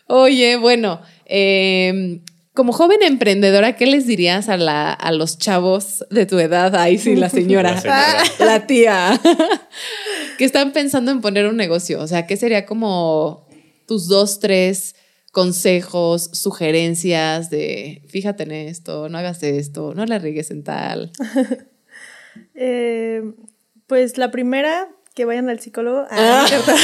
Oye, 0.07 0.55
bueno, 0.57 1.01
eh, 1.25 2.21
como 2.53 2.73
joven 2.73 3.03
emprendedora, 3.03 3.75
¿qué 3.75 3.85
les 3.85 4.07
dirías 4.07 4.49
a, 4.49 4.57
la, 4.57 4.91
a 4.91 5.11
los 5.11 5.37
chavos 5.37 6.05
de 6.09 6.25
tu 6.25 6.39
edad? 6.39 6.75
Ay, 6.75 6.97
sí, 6.97 7.15
la 7.15 7.29
señora. 7.29 7.71
La 7.75 7.79
señora. 7.81 8.23
la 8.39 8.67
tía. 8.67 9.21
que 10.37 10.45
están 10.45 10.71
pensando 10.73 11.11
en 11.11 11.21
poner 11.21 11.45
un 11.47 11.57
negocio. 11.57 11.99
O 12.01 12.07
sea, 12.07 12.25
¿qué 12.27 12.37
sería 12.37 12.65
como 12.65 13.47
tus 13.89 14.07
dos, 14.07 14.39
tres 14.39 14.95
consejos, 15.31 16.29
sugerencias 16.33 17.49
de 17.49 18.03
fíjate 18.07 18.43
en 18.43 18.51
esto, 18.51 19.09
no 19.09 19.17
hagas 19.17 19.41
esto, 19.41 19.95
no 19.95 20.05
la 20.05 20.19
riegues 20.19 20.51
en 20.51 20.63
tal? 20.63 21.11
Eh, 22.61 23.23
pues 23.87 24.17
la 24.17 24.31
primera, 24.31 24.89
que 25.15 25.23
vayan 25.25 25.49
al 25.49 25.59
psicólogo. 25.59 26.05
Ah, 26.11 26.25
no 26.25 26.43
es 26.43 26.49
cierto. 26.49 26.71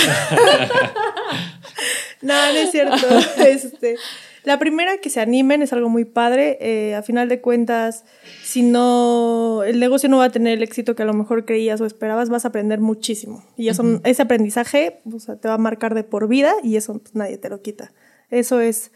no, 2.21 2.33
no 2.33 2.57
es 2.57 2.71
cierto. 2.71 3.07
Este, 3.45 3.97
la 4.45 4.59
primera, 4.59 4.97
que 4.99 5.09
se 5.09 5.19
animen, 5.19 5.61
es 5.61 5.73
algo 5.73 5.89
muy 5.89 6.05
padre. 6.05 6.57
Eh, 6.61 6.95
a 6.95 7.01
final 7.01 7.27
de 7.29 7.41
cuentas, 7.41 8.05
si 8.43 8.61
no, 8.61 9.63
el 9.65 9.79
negocio 9.79 10.07
no 10.07 10.19
va 10.19 10.25
a 10.25 10.31
tener 10.31 10.53
el 10.53 10.63
éxito 10.63 10.95
que 10.95 11.03
a 11.03 11.05
lo 11.05 11.13
mejor 11.13 11.45
creías 11.45 11.81
o 11.81 11.85
esperabas, 11.85 12.29
vas 12.29 12.45
a 12.45 12.49
aprender 12.49 12.79
muchísimo. 12.79 13.43
Y 13.57 13.69
eso, 13.69 13.83
ese 14.03 14.21
aprendizaje 14.21 14.99
o 15.13 15.19
sea, 15.19 15.35
te 15.37 15.47
va 15.47 15.55
a 15.55 15.57
marcar 15.57 15.95
de 15.95 16.03
por 16.03 16.27
vida 16.27 16.53
y 16.63 16.75
eso 16.77 16.99
pues, 16.99 17.15
nadie 17.15 17.37
te 17.37 17.49
lo 17.49 17.61
quita. 17.61 17.91
Eso 18.29 18.59
es, 18.61 18.91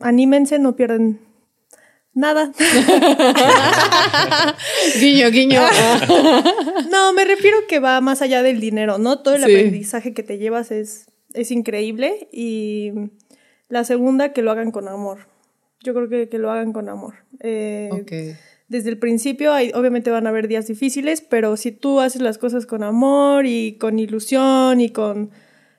anímense, 0.00 0.58
no 0.58 0.76
pierden 0.76 1.20
nada. 2.12 2.52
guiño, 5.00 5.30
guiño. 5.30 5.60
No, 6.90 7.12
me 7.12 7.24
refiero 7.24 7.56
que 7.68 7.78
va 7.78 8.00
más 8.00 8.20
allá 8.22 8.42
del 8.42 8.58
dinero, 8.60 8.98
¿no? 8.98 9.20
Todo 9.20 9.34
el 9.34 9.44
Sí. 9.44 9.50
aprendizaje 9.54 10.12
que 10.12 10.22
te 10.22 10.38
llevas 10.38 10.70
es, 10.72 11.06
es 11.34 11.50
increíble. 11.52 12.28
Y 12.32 12.90
la 13.70 13.84
segunda, 13.84 14.34
que 14.34 14.42
lo 14.42 14.50
hagan 14.50 14.70
con 14.70 14.88
amor. 14.88 15.20
Yo 15.82 15.94
creo 15.94 16.08
que, 16.08 16.28
que 16.28 16.38
lo 16.38 16.50
hagan 16.50 16.72
con 16.74 16.88
amor. 16.90 17.14
Eh. 17.40 18.36
Desde 18.68 18.90
el 18.90 18.98
principio, 18.98 19.52
hay, 19.52 19.72
obviamente 19.74 20.10
van 20.10 20.26
a 20.26 20.30
haber 20.30 20.46
días 20.46 20.66
difíciles, 20.68 21.22
pero 21.22 21.56
si 21.56 21.72
tú 21.72 22.00
haces 22.00 22.20
las 22.20 22.38
cosas 22.38 22.66
con 22.66 22.82
amor 22.82 23.46
y 23.46 23.72
con 23.80 23.98
ilusión 23.98 24.80
y 24.80 24.90
con 24.90 25.30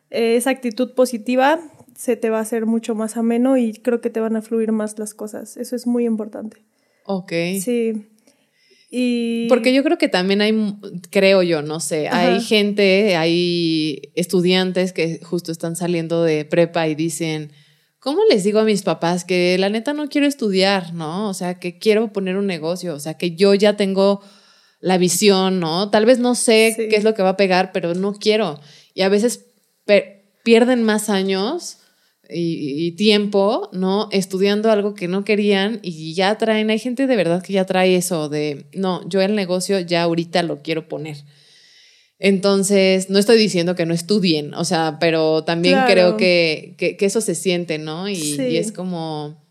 eh, 0.10 0.36
esa 0.36 0.50
actitud 0.50 0.94
positiva, 0.94 1.60
se 1.96 2.18
te 2.18 2.30
va 2.30 2.40
a 2.40 2.42
hacer 2.42 2.66
mucho 2.66 2.96
más 2.96 3.16
ameno 3.16 3.58
y 3.58 3.74
creo 3.74 4.02
que 4.02 4.10
te 4.10 4.20
van 4.20 4.36
a 4.36 4.42
fluir 4.42 4.72
más 4.72 4.98
las 4.98 5.14
cosas. 5.14 5.56
Eso 5.56 5.76
es 5.76 5.88
muy 5.88 6.06
importante. 6.06 6.58
Ok. 7.06 7.32
Sí. 7.62 8.08
Y... 8.90 9.48
Porque 9.48 9.74
yo 9.74 9.84
creo 9.84 9.98
que 9.98 10.10
también 10.10 10.42
hay, 10.42 10.76
creo 11.12 11.44
yo, 11.44 11.62
no 11.62 11.80
sé, 11.80 12.10
Ajá. 12.10 12.20
hay 12.20 12.42
gente, 12.42 13.16
hay 13.16 14.12
estudiantes 14.16 14.92
que 14.92 15.20
justo 15.24 15.54
están 15.54 15.78
saliendo 15.78 16.24
de 16.24 16.44
prepa 16.44 16.90
y 16.90 16.96
dicen, 16.96 17.52
¿cómo 18.02 18.20
les 18.30 18.44
digo 18.44 18.60
a 18.60 18.66
mis 18.66 18.82
papás 18.84 19.24
que 19.24 19.58
la 19.58 19.70
neta 19.70 19.94
no 19.94 20.10
quiero 20.10 20.28
estudiar, 20.28 20.94
¿no? 20.94 21.30
O 21.30 21.34
sea, 21.34 21.58
que 21.60 21.80
quiero 21.80 22.12
poner 22.12 22.36
un 22.36 22.48
negocio, 22.48 22.94
o 22.94 23.00
sea, 23.00 23.14
que 23.14 23.36
yo 23.38 23.54
ya 23.54 23.78
tengo 23.78 24.22
la 24.82 24.98
visión, 24.98 25.60
¿no? 25.62 25.90
Tal 25.90 26.06
vez 26.06 26.20
no 26.20 26.36
sé 26.36 26.74
Sí. 26.76 26.90
qué 26.90 26.98
es 26.98 27.06
lo 27.06 27.14
que 27.14 27.24
va 27.24 27.30
a 27.30 27.38
pegar, 27.38 27.72
pero 27.72 27.94
no 27.96 28.14
quiero. 28.14 28.60
Y 28.94 29.04
a 29.04 29.10
veces 29.10 29.46
pierden 30.44 30.84
más 30.84 31.10
años 31.10 31.78
y, 32.30 32.88
y 32.88 32.92
tiempo, 32.94 33.70
¿no? 33.74 34.08
Estudiando 34.12 34.72
algo 34.72 34.94
que 34.96 35.08
no 35.08 35.24
querían 35.24 35.80
y 35.84 36.14
ya 36.14 36.38
traen, 36.38 36.70
hay 36.70 36.80
gente 36.80 37.06
de 37.08 37.16
verdad 37.16 37.44
que 37.44 37.54
ya 37.54 37.66
trae 37.66 37.96
eso 37.96 38.30
de, 38.30 38.66
no, 38.74 39.08
yo 39.08 39.22
el 39.22 39.36
negocio 39.36 39.80
ya 39.80 40.04
ahorita 40.04 40.42
lo 40.44 40.62
quiero 40.62 40.88
poner. 40.88 41.18
Entonces, 42.24 43.10
no 43.10 43.18
estoy 43.18 43.38
diciendo 43.40 43.74
que 43.76 43.88
no 43.88 43.96
estudien, 43.96 44.54
o 44.54 44.64
sea, 44.64 44.98
pero 45.00 45.44
también 45.44 45.74
Claro. 45.74 45.92
creo 45.92 46.18
que, 46.18 46.76
que, 46.78 46.96
que 46.96 47.06
eso 47.08 47.20
se 47.20 47.34
siente, 47.34 47.80
¿no? 47.80 48.08
Y, 48.08 48.16
Sí. 48.16 48.44
y 48.44 48.58
es 48.58 48.72
como, 48.72 49.44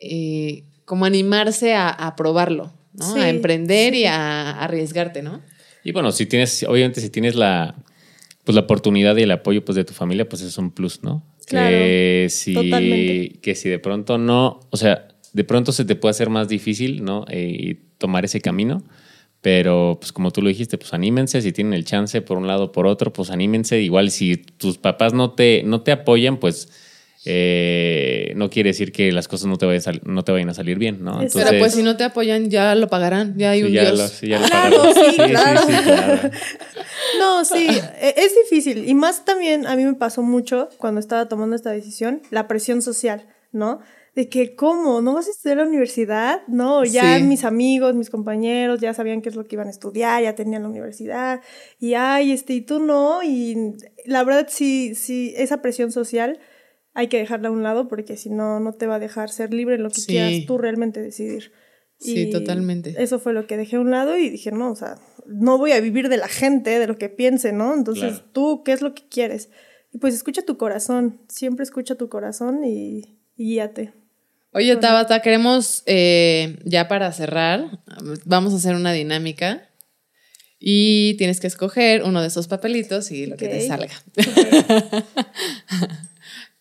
eh, 0.00 0.64
como 0.86 1.04
animarse 1.04 1.74
a, 1.74 1.90
a 1.90 2.16
probarlo, 2.16 2.72
¿no? 2.94 3.12
Sí, 3.14 3.20
a 3.20 3.28
emprender 3.28 3.92
sí. 3.92 4.00
y 4.00 4.04
a, 4.06 4.16
a 4.52 4.64
arriesgarte, 4.64 5.20
¿no? 5.22 5.42
Y 5.84 5.92
bueno, 5.92 6.10
si 6.10 6.24
tienes, 6.24 6.62
obviamente, 6.66 7.02
si 7.02 7.10
tienes 7.10 7.34
la, 7.34 7.76
pues 8.44 8.54
la 8.54 8.62
oportunidad 8.62 9.14
y 9.18 9.22
el 9.22 9.30
apoyo 9.30 9.62
pues, 9.62 9.76
de 9.76 9.84
tu 9.84 9.92
familia, 9.92 10.26
pues 10.26 10.40
es 10.40 10.56
un 10.56 10.70
plus, 10.70 11.02
¿no? 11.02 11.22
Claro, 11.46 11.68
que 11.76 12.28
si, 12.30 12.54
totalmente. 12.54 13.38
que 13.42 13.54
si 13.54 13.68
de 13.68 13.78
pronto 13.78 14.16
no, 14.16 14.60
o 14.70 14.76
sea, 14.78 15.06
de 15.34 15.44
pronto 15.44 15.70
se 15.70 15.84
te 15.84 15.96
puede 15.96 16.12
hacer 16.12 16.30
más 16.30 16.48
difícil, 16.48 17.04
¿no? 17.04 17.26
Eh, 17.28 17.76
tomar 17.98 18.24
ese 18.24 18.40
camino. 18.40 18.82
Pero, 19.46 19.98
pues 20.00 20.10
como 20.10 20.32
tú 20.32 20.42
lo 20.42 20.48
dijiste, 20.48 20.76
pues 20.76 20.92
anímense, 20.92 21.40
si 21.40 21.52
tienen 21.52 21.72
el 21.72 21.84
chance 21.84 22.20
por 22.20 22.36
un 22.36 22.48
lado 22.48 22.64
o 22.64 22.72
por 22.72 22.88
otro, 22.88 23.12
pues 23.12 23.30
anímense. 23.30 23.80
Igual 23.80 24.10
si 24.10 24.36
tus 24.38 24.76
papás 24.76 25.12
no 25.12 25.34
te, 25.34 25.62
no 25.64 25.82
te 25.82 25.92
apoyan, 25.92 26.38
pues 26.38 26.68
eh, 27.24 28.32
no 28.34 28.50
quiere 28.50 28.70
decir 28.70 28.90
que 28.90 29.12
las 29.12 29.28
cosas 29.28 29.46
no 29.46 29.56
te, 29.56 29.66
vayan 29.66 29.78
a 29.78 29.82
sal- 29.82 30.00
no 30.04 30.24
te 30.24 30.32
vayan 30.32 30.48
a 30.48 30.54
salir 30.54 30.78
bien, 30.78 31.04
¿no? 31.04 31.22
Exacto. 31.22 31.48
Pero 31.50 31.60
pues 31.60 31.74
si 31.74 31.84
no 31.84 31.96
te 31.96 32.02
apoyan, 32.02 32.50
ya 32.50 32.74
lo 32.74 32.88
pagarán, 32.88 33.34
ya 33.38 33.50
hay 33.52 33.60
sí, 33.60 33.66
un 33.66 33.72
ya 33.72 33.82
Dios. 33.84 33.98
lo- 33.98 34.08
sí, 34.08 34.26
ya 34.26 34.40
lo 34.40 34.46
Claro, 34.48 34.82
sí, 34.92 35.16
claro. 35.16 35.60
claro. 35.84 36.30
No, 37.20 37.44
sí, 37.44 37.68
e- 38.00 38.14
es 38.16 38.34
difícil. 38.50 38.88
Y 38.88 38.94
más 38.94 39.24
también 39.24 39.64
a 39.68 39.76
mí 39.76 39.84
me 39.84 39.94
pasó 39.94 40.22
mucho 40.22 40.70
cuando 40.76 40.98
estaba 40.98 41.28
tomando 41.28 41.54
esta 41.54 41.70
decisión, 41.70 42.20
la 42.32 42.48
presión 42.48 42.82
social, 42.82 43.26
¿no? 43.52 43.78
De 44.16 44.28
que, 44.30 44.56
¿cómo? 44.56 45.02
¿No 45.02 45.12
vas 45.14 45.28
a 45.28 45.30
estudiar 45.30 45.58
a 45.58 45.62
la 45.64 45.68
universidad? 45.68 46.40
No, 46.48 46.84
ya 46.84 47.18
Sí. 47.18 47.22
mis 47.24 47.44
amigos, 47.44 47.94
mis 47.94 48.08
compañeros 48.10 48.80
ya 48.80 48.94
sabían 48.94 49.20
qué 49.20 49.28
es 49.28 49.36
lo 49.36 49.44
que 49.44 49.56
iban 49.56 49.66
a 49.68 49.70
estudiar, 49.70 50.22
ya 50.22 50.34
tenían 50.34 50.62
la 50.62 50.70
universidad. 50.70 51.42
Y, 51.78 51.92
ay, 51.94 52.32
este, 52.32 52.54
y 52.54 52.62
tú 52.62 52.80
no. 52.80 53.22
Y 53.22 53.74
la 54.06 54.24
verdad, 54.24 54.46
sí, 54.50 54.94
sí, 54.94 55.34
esa 55.36 55.60
presión 55.60 55.92
social 55.92 56.38
hay 56.94 57.08
que 57.08 57.18
dejarla 57.18 57.48
a 57.48 57.50
un 57.52 57.62
lado 57.62 57.88
porque 57.88 58.16
si 58.16 58.30
no, 58.30 58.58
no 58.58 58.72
te 58.72 58.86
va 58.86 58.94
a 58.94 58.98
dejar 58.98 59.28
ser 59.28 59.52
libre 59.52 59.74
en 59.74 59.82
lo 59.82 59.90
que 59.90 60.00
Sí. 60.00 60.06
quieras 60.12 60.32
tú 60.46 60.56
realmente 60.56 61.02
decidir. 61.02 61.52
Sí, 61.98 62.22
Y 62.28 62.30
totalmente. 62.30 62.94
Eso 62.98 63.18
fue 63.18 63.34
lo 63.34 63.46
que 63.46 63.58
dejé 63.58 63.76
a 63.76 63.80
un 63.80 63.90
lado 63.90 64.16
y 64.16 64.30
dije, 64.30 64.50
no, 64.50 64.70
o 64.70 64.76
sea, 64.76 64.96
no 65.26 65.58
voy 65.58 65.72
a 65.72 65.80
vivir 65.80 66.08
de 66.08 66.16
la 66.16 66.28
gente, 66.28 66.78
de 66.78 66.86
lo 66.86 66.96
que 66.96 67.10
piense, 67.10 67.52
¿no? 67.52 67.74
Entonces, 67.74 68.14
Claro. 68.14 68.30
tú, 68.32 68.62
¿qué 68.64 68.72
es 68.72 68.80
lo 68.80 68.94
que 68.94 69.02
quieres? 69.10 69.50
Y 69.92 69.98
pues 69.98 70.14
escucha 70.14 70.40
tu 70.40 70.56
corazón, 70.56 71.20
siempre 71.28 71.64
escucha 71.64 71.96
tu 71.96 72.08
corazón 72.08 72.64
y, 72.64 73.18
y 73.36 73.44
guíate. 73.54 73.92
Oye, 74.56 74.74
Tabata, 74.76 75.20
queremos, 75.20 75.82
eh, 75.84 76.56
ya 76.64 76.88
para 76.88 77.12
cerrar, 77.12 77.78
vamos 78.24 78.54
a 78.54 78.56
hacer 78.56 78.74
una 78.74 78.90
dinámica 78.90 79.68
y 80.58 81.12
tienes 81.18 81.40
que 81.40 81.46
escoger 81.46 82.02
uno 82.04 82.22
de 82.22 82.28
esos 82.28 82.48
papelitos 82.48 83.10
y 83.10 83.26
lo 83.26 83.36
que 83.36 83.48
te 83.48 83.66
salga. 83.66 83.92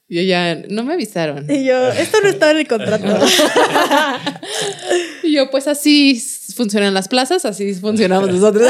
Yo 0.10 0.22
ya, 0.24 0.56
no 0.70 0.84
me 0.84 0.92
avisaron. 0.94 1.50
Y 1.50 1.64
yo, 1.64 1.88
esto 1.90 2.20
no 2.22 2.28
estaba 2.28 2.52
en 2.52 2.58
el 2.58 2.68
contrato. 2.68 3.08
Y 5.24 5.34
yo, 5.34 5.50
pues 5.50 5.68
así 5.68 6.22
funcionan 6.56 6.94
las 6.94 7.08
plazas, 7.08 7.46
así 7.46 7.74
funcionamos 7.74 8.30
nosotros. 8.30 8.70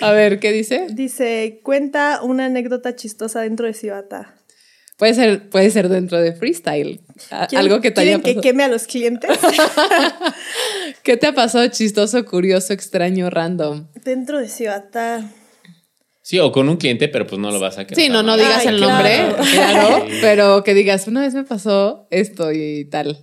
a 0.00 0.12
ver, 0.12 0.38
¿qué 0.38 0.52
dice? 0.52 0.86
Dice, 0.90 1.60
cuenta 1.64 2.20
una 2.22 2.44
anécdota 2.44 2.94
chistosa 2.94 3.40
dentro 3.40 3.66
de 3.66 3.74
Cibata. 3.74 4.37
Puede 4.98 5.14
ser, 5.14 5.48
puede 5.48 5.70
ser 5.70 5.88
dentro 5.88 6.20
de 6.20 6.32
freestyle. 6.32 7.00
Algo 7.56 7.80
que 7.80 7.92
te 7.92 8.00
haya 8.00 8.18
pasado. 8.18 8.34
que 8.34 8.40
queme 8.40 8.64
a 8.64 8.68
los 8.68 8.88
clientes? 8.88 9.30
¿Qué 11.04 11.16
te 11.16 11.28
ha 11.28 11.34
pasado 11.34 11.66
chistoso, 11.68 12.24
curioso, 12.24 12.72
extraño, 12.72 13.30
random? 13.30 13.86
Dentro 14.04 14.40
de 14.40 14.48
Cibata. 14.48 15.30
Sí, 16.20 16.40
o 16.40 16.50
con 16.50 16.68
un 16.68 16.76
cliente, 16.78 17.08
pero 17.08 17.28
pues 17.28 17.40
no 17.40 17.52
lo 17.52 17.60
vas 17.60 17.78
a 17.78 17.86
quedar. 17.86 18.02
Sí, 18.02 18.08
no, 18.10 18.24
no 18.24 18.36
digas 18.36 18.66
el 18.66 18.80
nombre, 18.80 19.34
claro, 19.52 20.04
pero 20.20 20.64
que 20.64 20.74
digas, 20.74 21.06
una 21.06 21.22
vez 21.22 21.32
me 21.32 21.44
pasó 21.44 22.08
esto 22.10 22.52
y 22.52 22.84
tal. 22.86 23.22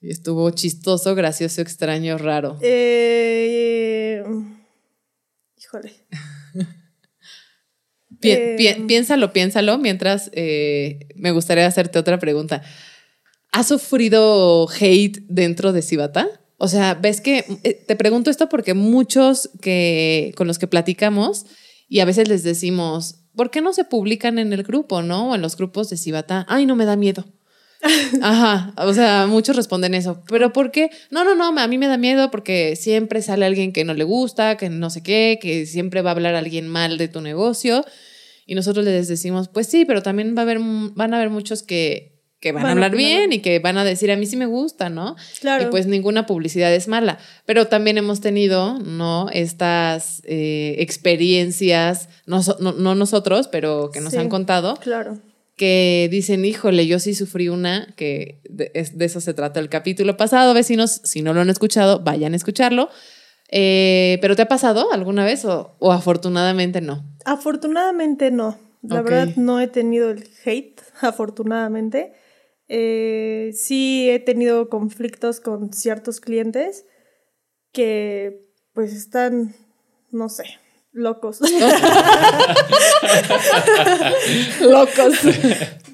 Y 0.00 0.10
estuvo 0.10 0.48
chistoso, 0.50 1.16
gracioso, 1.16 1.60
extraño, 1.60 2.16
raro. 2.18 2.56
Eh, 2.62 4.22
híjole. 5.58 5.92
Eh, 8.32 8.84
piénsalo, 8.86 9.32
piénsalo, 9.32 9.78
mientras 9.78 10.30
eh, 10.32 11.08
me 11.14 11.30
gustaría 11.32 11.66
hacerte 11.66 11.98
otra 11.98 12.18
pregunta. 12.18 12.62
¿Has 13.52 13.68
sufrido 13.68 14.68
hate 14.68 15.20
dentro 15.28 15.72
de 15.72 15.82
Cibata? 15.82 16.28
O 16.56 16.68
sea, 16.68 16.94
ves 16.94 17.20
que 17.20 17.44
eh, 17.62 17.74
te 17.86 17.96
pregunto 17.96 18.30
esto 18.30 18.48
porque 18.48 18.74
muchos 18.74 19.50
que 19.60 20.32
con 20.36 20.46
los 20.46 20.58
que 20.58 20.66
platicamos 20.66 21.46
y 21.88 22.00
a 22.00 22.04
veces 22.04 22.28
les 22.28 22.42
decimos, 22.42 23.16
¿por 23.36 23.50
qué 23.50 23.60
no 23.60 23.72
se 23.72 23.84
publican 23.84 24.38
en 24.38 24.52
el 24.52 24.62
grupo, 24.62 25.02
no? 25.02 25.30
O 25.30 25.34
en 25.34 25.42
los 25.42 25.56
grupos 25.56 25.90
de 25.90 25.96
Cibata. 25.96 26.46
Ay, 26.48 26.66
no 26.66 26.76
me 26.76 26.84
da 26.84 26.96
miedo. 26.96 27.24
Ajá, 28.22 28.72
o 28.78 28.94
sea, 28.94 29.26
muchos 29.26 29.56
responden 29.56 29.94
eso, 29.94 30.22
pero 30.26 30.52
¿por 30.52 30.70
qué? 30.70 30.90
No, 31.10 31.22
no, 31.22 31.34
no, 31.34 31.60
a 31.60 31.68
mí 31.68 31.76
me 31.76 31.86
da 31.86 31.98
miedo 31.98 32.30
porque 32.30 32.76
siempre 32.76 33.20
sale 33.20 33.44
alguien 33.44 33.72
que 33.72 33.84
no 33.84 33.92
le 33.92 34.04
gusta, 34.04 34.56
que 34.56 34.70
no 34.70 34.88
sé 34.88 35.02
qué, 35.02 35.38
que 35.40 35.66
siempre 35.66 36.00
va 36.00 36.10
a 36.10 36.14
hablar 36.14 36.34
alguien 36.34 36.66
mal 36.66 36.96
de 36.96 37.08
tu 37.08 37.20
negocio 37.20 37.84
y 38.46 38.54
nosotros 38.54 38.84
les 38.84 39.08
decimos, 39.08 39.48
pues 39.48 39.66
sí, 39.66 39.84
pero 39.84 40.02
también 40.02 40.34
va 40.36 40.40
a 40.40 40.42
haber, 40.42 40.58
van 40.60 41.14
a 41.14 41.16
haber 41.16 41.30
muchos 41.30 41.62
que, 41.62 42.12
van, 42.52 42.66
a 42.66 42.72
hablar 42.72 42.94
bien 42.94 43.32
y 43.32 43.38
que 43.38 43.58
van 43.58 43.78
a 43.78 43.84
decir, 43.84 44.10
a 44.12 44.16
mí 44.16 44.26
sí 44.26 44.36
me 44.36 44.44
gusta, 44.44 44.90
¿no? 44.90 45.16
Claro. 45.40 45.64
Y 45.64 45.66
pues 45.70 45.86
ninguna 45.86 46.26
publicidad 46.26 46.74
es 46.74 46.88
mala. 46.88 47.18
Pero 47.46 47.68
también 47.68 47.96
hemos 47.96 48.20
tenido, 48.20 48.78
¿no? 48.80 49.30
Estas 49.32 50.20
eh, 50.24 50.76
experiencias, 50.78 52.10
no, 52.26 52.42
no, 52.60 52.94
nosotros, 52.94 53.48
pero 53.48 53.90
que 53.90 54.02
nos 54.02 54.14
han 54.14 54.28
contado. 54.28 54.76
Claro. 54.76 55.18
Que 55.56 56.08
dicen, 56.10 56.44
híjole, 56.44 56.86
yo 56.86 56.98
sí 56.98 57.14
sufrí 57.14 57.48
una, 57.48 57.94
que 57.96 58.40
de, 58.50 58.72
de 58.92 59.04
eso 59.04 59.20
se 59.20 59.32
trata 59.32 59.60
el 59.60 59.70
capítulo 59.70 60.16
pasado, 60.16 60.52
vecinos, 60.52 61.00
si 61.04 61.22
no 61.22 61.32
lo 61.32 61.40
han 61.40 61.48
escuchado, 61.48 62.00
vayan 62.00 62.34
a 62.34 62.36
escucharlo 62.36 62.90
eh, 63.56 64.18
¿Pero 64.20 64.34
te 64.34 64.42
ha 64.42 64.48
pasado 64.48 64.92
alguna 64.92 65.24
vez 65.24 65.44
o, 65.44 65.76
afortunadamente 65.92 66.80
no? 66.80 67.04
Afortunadamente 67.24 68.32
no. 68.32 68.58
La 68.82 69.00
verdad 69.00 69.28
no 69.36 69.60
he 69.60 69.68
tenido 69.68 70.10
el 70.10 70.28
hate, 70.44 70.80
afortunadamente. 71.00 72.14
Eh, 72.66 73.52
sí 73.54 74.10
he 74.10 74.18
tenido 74.18 74.68
conflictos 74.68 75.38
con 75.38 75.72
ciertos 75.72 76.20
clientes 76.20 76.84
que 77.70 78.44
pues 78.72 78.92
están, 78.92 79.54
no 80.10 80.28
sé, 80.28 80.46
locos. 80.90 81.38
locos. 84.62 85.14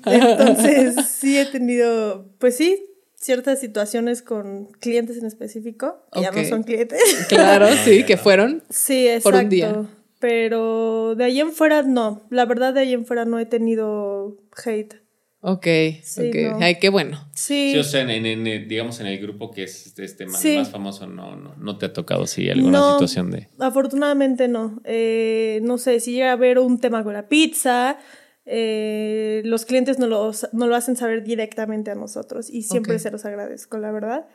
Entonces 0.07 0.95
sí 1.11 1.39
he 1.39 1.45
tenido, 1.45 2.33
pues 2.39 2.57
sí, 2.57 2.89
ciertas 3.21 3.61
situaciones 3.61 4.23
con 4.23 4.66
clientes 4.81 5.18
en 5.18 5.27
específico, 5.27 6.07
que 6.12 6.23
ya 6.23 6.33
no 6.33 6.45
son 6.45 6.62
clientes. 6.62 7.01
Claro, 7.29 7.68
sí, 7.85 8.05
que 8.05 8.16
fueron 8.16 8.62
sí, 8.71 9.07
exacto, 9.07 9.31
por 9.31 9.45
un 9.45 9.49
día. 9.49 9.87
Pero 10.18 11.14
de 11.14 11.25
ahí 11.25 11.41
en 11.41 11.53
fuera 11.53 11.83
no, 11.83 12.27
la 12.31 12.45
verdad 12.47 12.75
de 12.75 12.81
ahí 12.81 12.93
en 12.93 13.07
fuera 13.07 13.25
no 13.25 13.39
he 13.39 13.47
tenido 13.47 14.39
hate. 14.64 15.01
Ok, 15.43 15.66
sí, 16.03 16.31
Ay, 16.61 16.79
qué 16.79 16.91
bueno. 16.91 17.27
Sí. 17.35 17.73
sí 17.73 17.79
o 17.79 17.85
sea, 17.85 18.03
en, 18.03 18.68
digamos 18.68 19.01
en 19.01 19.07
el 19.07 19.18
grupo 19.18 19.51
que 19.51 19.62
es 19.62 19.99
este 19.99 20.27
más, 20.27 20.43
famoso, 20.71 21.07
no, 21.07 21.35
no, 21.35 21.55
no, 21.57 21.79
te 21.79 21.87
ha 21.87 21.93
tocado 21.95 22.27
sí 22.27 22.51
alguna 22.51 22.93
situación 22.93 23.31
de. 23.31 23.49
Afortunadamente 23.59 24.49
no. 24.49 24.83
Eh, 24.85 25.61
no 25.62 25.79
sé, 25.79 26.01
si 26.01 26.12
llega 26.12 26.29
a 26.31 26.33
haber 26.33 26.59
un 26.59 26.79
tema 26.79 27.03
con 27.03 27.14
la 27.14 27.29
pizza, 27.29 27.99
eh, 28.47 29.43
los 29.45 29.64
clientes 29.64 29.99
no, 29.99 30.09
no 30.09 30.66
lo 30.66 30.74
hacen 30.74 30.97
saber 30.97 31.22
directamente 31.22 31.91
a 31.91 31.95
nosotros 31.95 32.51
y 32.51 32.62
siempre 32.62 32.99
se 32.99 33.11
los 33.11 33.24
agradezco, 33.24 33.78
la 33.78 33.93
verdad, 33.93 34.26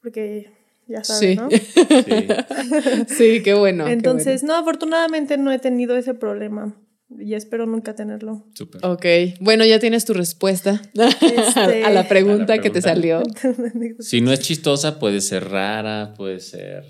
porque 0.00 0.50
ya 0.88 1.04
saben, 1.04 1.36
¿no? 1.36 1.48
Sí. 3.08 3.42
qué 3.42 3.54
bueno. 3.54 3.86
Entonces, 3.86 4.42
no, 4.42 4.56
afortunadamente 4.56 5.36
no 5.38 5.52
he 5.52 5.58
tenido 5.58 5.96
ese 5.96 6.14
problema 6.14 6.76
y 7.18 7.34
espero 7.34 7.66
nunca 7.66 7.94
tenerlo. 7.94 8.46
Súper. 8.54 8.84
Ok, 8.84 9.04
bueno, 9.40 9.64
ya 9.64 9.78
tienes 9.78 10.04
tu 10.04 10.14
respuesta 10.14 10.82
este, 10.94 11.84
a, 11.84 11.90
la 11.90 12.08
pregunta 12.08 12.58
que 12.58 12.70
te 12.70 12.80
salió. 12.80 13.22
si 14.00 14.20
no 14.20 14.32
es 14.32 14.40
chistosa, 14.40 14.98
puede 14.98 15.20
ser 15.20 15.48
rara, 15.50 16.14
puede 16.16 16.40
ser 16.40 16.84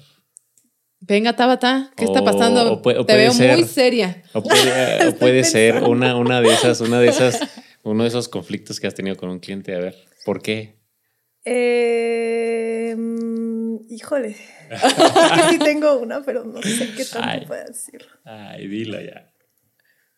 Venga, 1.12 1.36
Tabata, 1.36 1.92
¿qué 1.94 2.04
está 2.06 2.24
pasando? 2.24 2.80
Te 2.80 3.16
veo 3.18 3.34
muy 3.34 3.64
seria. 3.64 4.22
O 4.32 4.42
puede, 4.42 5.44
ser 5.44 5.82
una, 5.82 6.16
una 6.16 6.40
de 6.40 6.48
esas, 6.48 6.80
una 6.80 7.00
de 7.00 7.08
esas, 7.08 7.38
uno 7.82 8.04
de 8.04 8.08
esos 8.08 8.30
conflictos 8.30 8.80
que 8.80 8.86
has 8.86 8.94
tenido 8.94 9.14
con 9.16 9.28
un 9.28 9.38
cliente. 9.38 9.74
A 9.74 9.78
ver, 9.78 9.94
¿por 10.24 10.40
qué? 10.40 10.78
Eh, 11.44 12.96
híjole. 13.90 14.36
sí 15.50 15.58
tengo 15.58 15.98
una, 15.98 16.22
pero 16.22 16.44
no 16.44 16.62
sé 16.62 16.94
qué 16.96 17.04
tanto 17.04 17.46
puedo 17.46 17.62
decir. 17.62 18.06
Ay, 18.24 18.66
dilo 18.68 18.98
ya. 18.98 19.30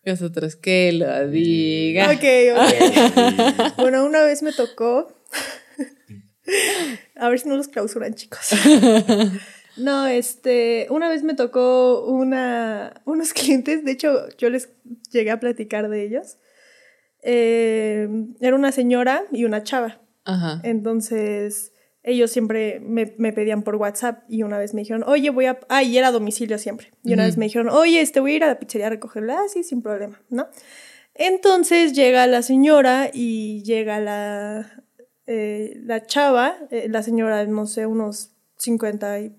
Nosotros 0.05 0.55
que 0.55 0.92
lo 0.92 1.28
diga. 1.28 2.12
Ok, 2.12 2.24
ok. 2.57 3.76
bueno, 3.78 4.05
una 4.05 4.22
vez 4.22 4.45
me 4.45 4.53
tocó. 4.53 5.12
A 7.16 7.28
ver 7.30 7.40
si 7.40 7.49
no 7.49 7.57
los 7.57 7.66
clausuran, 7.66 8.14
chicos. 8.14 8.51
No, 9.77 10.07
este, 10.07 10.87
una 10.91 11.09
vez 11.09 11.22
me 11.22 11.35
tocó 11.35 12.05
una, 12.07 13.03
unos 13.05 13.33
clientes, 13.35 13.85
de 13.85 13.93
hecho 13.93 14.29
yo 14.39 14.51
les 14.51 14.68
llegué 15.11 15.31
a 15.31 15.41
platicar 15.41 15.89
de 15.89 16.05
ellos. 16.05 16.39
Eh, 17.22 18.09
era 18.41 18.55
una 18.55 18.72
señora 18.72 19.25
y 19.33 19.45
una 19.45 19.62
chava. 19.62 20.01
Ajá. 20.25 20.61
Entonces, 20.62 21.72
ellos 22.03 22.31
siempre 22.31 22.81
me, 22.81 23.07
pedían 23.07 23.62
por 23.62 23.77
WhatsApp 23.77 24.25
y 24.29 24.43
una 24.43 24.59
vez 24.59 24.75
me 24.75 24.83
dijeron, 24.83 25.05
oye, 25.07 25.31
voy 25.31 25.47
a... 25.47 25.59
Ah, 25.70 25.83
y 25.83 25.97
era 25.97 26.09
a 26.09 26.12
domicilio 26.12 26.59
siempre. 26.59 26.91
Y 27.03 27.14
una 27.14 27.25
vez 27.25 27.39
me 27.39 27.47
dijeron, 27.47 27.70
oye, 27.70 28.03
este, 28.03 28.20
voy 28.20 28.33
a 28.33 28.37
ir 28.37 28.45
a 28.45 28.49
la 28.49 28.59
pizzería 28.59 28.89
a 28.89 28.91
recogerla. 28.91 29.39
Ah, 29.41 29.49
sí, 29.49 29.64
sin 29.64 29.81
problema, 29.81 30.20
¿no? 30.29 30.47
Entonces 31.14 31.95
llega 31.95 32.27
la 32.27 32.43
señora 32.43 33.11
y 33.12 33.62
llega 33.62 34.01
la, 34.01 34.85
eh, 35.27 35.81
la 35.83 36.05
chava, 36.05 36.59
eh, 36.70 36.89
la 36.91 37.03
señora, 37.03 37.47
no 37.47 37.66
sé, 37.66 37.87
unos 37.87 38.33
50 38.59 39.20
y 39.20 39.37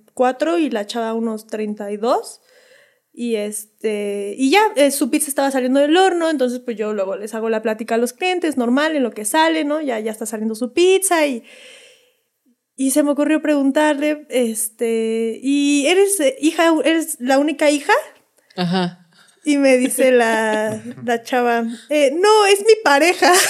y 0.57 0.69
la 0.69 0.85
chava 0.85 1.13
unos 1.13 1.47
32. 1.47 2.41
Y 3.17 3.35
este, 3.35 4.35
y 4.37 4.51
ya 4.51 4.61
eh, 4.75 4.91
su 4.91 5.09
pizza 5.09 5.29
estaba 5.29 5.49
saliendo 5.49 5.79
del 5.79 5.95
horno, 5.95 6.29
entonces 6.29 6.59
pues 6.59 6.75
yo 6.75 6.93
luego 6.93 7.15
les 7.15 7.33
hago 7.33 7.49
la 7.49 7.61
plática 7.61 7.95
a 7.95 7.97
los 7.97 8.11
clientes, 8.11 8.57
normal, 8.57 8.95
en 8.95 9.03
lo 9.03 9.11
que 9.11 9.23
sale, 9.23 9.63
¿no? 9.63 9.79
Ya, 9.79 9.99
ya 10.01 10.11
está 10.11 10.25
saliendo 10.25 10.53
su 10.53 10.73
pizza 10.73 11.25
y, 11.25 11.43
y 12.75 12.91
se 12.91 13.03
me 13.03 13.11
ocurrió 13.11 13.41
preguntarle, 13.41 14.25
este, 14.29 15.39
¿y 15.41 15.87
eres 15.87 16.19
eh, 16.19 16.35
hija, 16.41 16.73
eres 16.83 17.15
la 17.21 17.39
única 17.39 17.71
hija? 17.71 17.93
Ajá. 18.57 19.07
Y 19.45 19.57
me 19.59 19.77
dice 19.77 20.11
la, 20.11 20.81
la 21.05 21.23
chava, 21.23 21.63
eh, 21.89 22.11
no, 22.13 22.45
es 22.47 22.59
mi 22.61 22.75
pareja. 22.83 23.31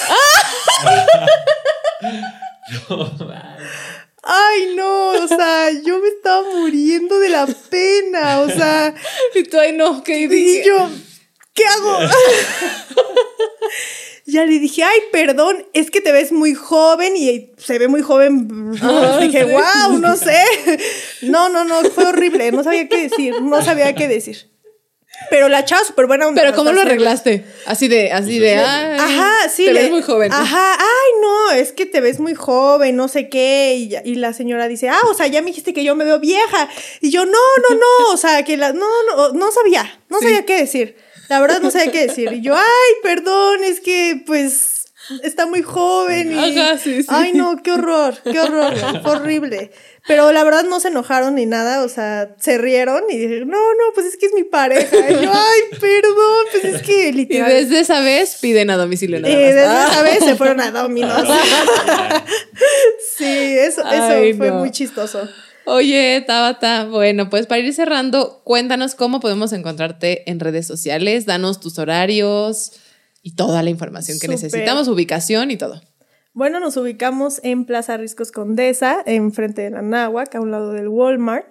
no, 2.89 3.18
ay, 4.26 4.76
no, 4.76 5.10
o 5.10 5.28
sea, 5.28 5.72
yo 5.72 6.00
me 6.00 6.10
estaba 6.10 6.44
muriendo 6.56 7.20
de 7.20 7.30
la 7.30 7.46
pena, 7.46 8.42
o 8.42 8.50
sea. 8.50 8.94
Y 9.34 9.44
tú, 9.44 9.60
ay, 9.60 9.74
no, 9.74 10.04
¿qué 10.04 10.22
Y 10.22 10.66
yo, 10.66 10.90
¿qué 11.54 11.66
hago? 11.66 12.00
ya 14.26 14.46
le 14.46 14.60
dije, 14.60 14.84
ay, 14.84 15.00
perdón, 15.12 15.66
es 15.74 15.92
que 15.92 16.02
te 16.02 16.12
ves 16.12 16.32
muy 16.32 16.56
joven 16.56 17.16
y 17.16 17.52
se 17.58 17.78
ve 17.78 17.88
muy 17.88 18.02
joven. 18.02 18.72
dije, 19.22 19.46
wow, 19.46 20.00
no 20.00 20.18
sé. 20.18 20.44
No, 21.22 21.50
no, 21.50 21.64
no, 21.64 21.82
fue 21.90 22.06
horrible, 22.06 22.52
no 22.52 22.64
sabía 22.64 22.88
qué 22.88 23.10
decir, 23.10 23.42
no 23.42 23.64
sabía 23.64 23.96
qué 23.96 24.08
decir. 24.08 24.48
Pero 25.30 25.49
la 25.49 25.66
chava 25.66 25.84
súper 25.84 26.07
buena. 26.07 26.28
Pero 26.34 26.53
¿cómo 26.53 26.72
lo 26.72 26.82
arreglaste? 26.82 27.45
Así 27.66 27.88
de, 27.88 28.11
así 28.11 28.39
de, 28.39 28.57
ay, 28.57 28.97
ajá, 28.99 29.49
sí. 29.49 29.66
Te 29.66 29.74
ves 29.74 29.89
muy 29.89 30.01
joven. 30.01 30.32
Ajá, 30.32 30.74
ay, 30.74 31.22
no, 31.22 31.51
es 31.51 31.72
que 31.72 31.86
te 31.86 32.01
ves 32.01 32.20
muy 32.20 32.36
joven, 32.36 32.95
no 32.95 33.07
sé 33.07 33.30
qué. 33.30 33.76
Y, 33.76 34.09
y, 34.09 34.16
la 34.16 34.34
señora 34.34 34.68
dice, 34.68 34.89
ah, 34.89 35.01
o 35.09 35.13
sea, 35.13 35.28
ya 35.28 35.41
me 35.41 35.47
dijiste 35.47 35.74
que 35.74 35.84
yo 35.84 35.95
me 35.95 36.05
veo 36.05 36.20
vieja. 36.20 36.70
Y 37.01 37.09
yo, 37.09 37.26
no, 37.26 37.32
no, 37.32 37.76
no, 37.76 38.13
o 38.13 38.18
sea, 38.18 38.43
que 38.43 38.57
la, 38.57 38.74
no, 38.74 38.88
no, 39.07 39.32
no 39.34 39.51
sabía, 39.51 39.99
no 40.09 40.20
sabía 40.20 40.45
qué 40.45 40.57
decir. 40.57 40.95
La 41.28 41.39
verdad 41.39 41.59
no 41.59 41.72
sabía 41.72 41.91
qué 41.91 42.07
decir. 42.07 42.32
Y 42.34 42.41
yo, 42.41 42.55
ay, 42.55 42.93
perdón, 43.01 43.63
es 43.63 43.80
que, 43.80 44.22
pues, 44.26 44.75
está 45.24 45.45
muy 45.45 45.62
joven 45.62 46.32
y... 46.34 46.60
Ajá, 46.60 46.78
sí, 46.78 47.01
sí. 47.03 47.08
Ay, 47.10 47.34
no, 47.34 47.62
qué 47.64 47.72
horror, 47.72 48.16
qué 48.24 48.39
horror, 48.39 48.74
fue 49.01 49.12
horrible. 49.12 49.72
Pero 50.08 50.32
la 50.32 50.43
verdad 50.43 50.64
no 50.64 50.80
se 50.80 50.89
enojaron 50.89 51.36
ni 51.36 51.45
nada, 51.47 51.84
o 51.84 51.89
sea, 51.89 52.36
se 52.39 52.58
rieron 52.60 53.03
y 53.10 53.18
dije, 53.18 53.39
no, 53.45 53.58
no, 53.58 53.84
pues 53.95 54.06
es 54.06 54.18
que 54.18 54.28
es 54.28 54.34
mi 54.34 54.43
pareja. 54.43 54.95
Y 55.10 55.14
yo, 55.24 55.32
ay, 55.34 55.80
perdón, 55.80 56.45
pues 56.51 56.64
es 56.64 56.82
que 56.84 57.10
Y 57.10 57.12
literal... 57.12 57.51
desde 57.51 57.80
esa 57.80 58.01
vez 58.01 58.38
piden 58.39 58.70
a 58.70 58.78
domicilio 58.78 59.20
nada 59.20 59.34
Y 59.34 59.36
más. 59.36 59.43
desde 59.45 59.66
Ah. 59.66 59.88
esa 59.91 60.01
vez 60.03 60.20
se 60.24 60.36
fueron 60.36 60.62
a 60.62 60.70
Domino's. 60.72 61.28
sí, 63.18 63.26
eso, 63.26 63.82
eso 63.82 64.14
Ay, 64.14 64.34
fue 64.34 64.49
no. 64.49 64.56
muy 64.60 64.72
chistoso. 64.72 65.28
Oye, 65.68 66.24
Tabata, 66.28 66.86
bueno, 66.86 67.30
pues 67.32 67.47
para 67.47 67.60
ir 67.62 67.74
cerrando, 67.74 68.41
cuéntanos 68.43 68.93
cómo 68.93 69.20
podemos 69.20 69.51
encontrarte 69.51 70.30
en 70.30 70.39
redes 70.39 70.68
sociales, 70.68 71.26
danos 71.26 71.60
tus 71.60 71.80
horarios 71.80 72.74
y 73.26 73.34
toda 73.34 73.64
la 73.64 73.72
información 73.72 74.20
que 74.20 74.28
necesitamos, 74.28 74.88
ubicación 74.88 75.50
y 75.50 75.58
todo. 75.58 75.82
Bueno, 76.34 76.60
nos 76.60 76.78
ubicamos 76.78 77.40
en 77.42 77.66
Plaza 77.66 77.98
Riscos 77.98 78.32
Condesa, 78.32 79.02
enfrente 79.08 79.64
de 79.64 79.72
la 79.72 79.82
Náhuac, 79.82 80.36
a 80.36 80.42
un 80.42 80.52
lado 80.52 80.74
del 80.74 80.90
Walmart. 80.90 81.48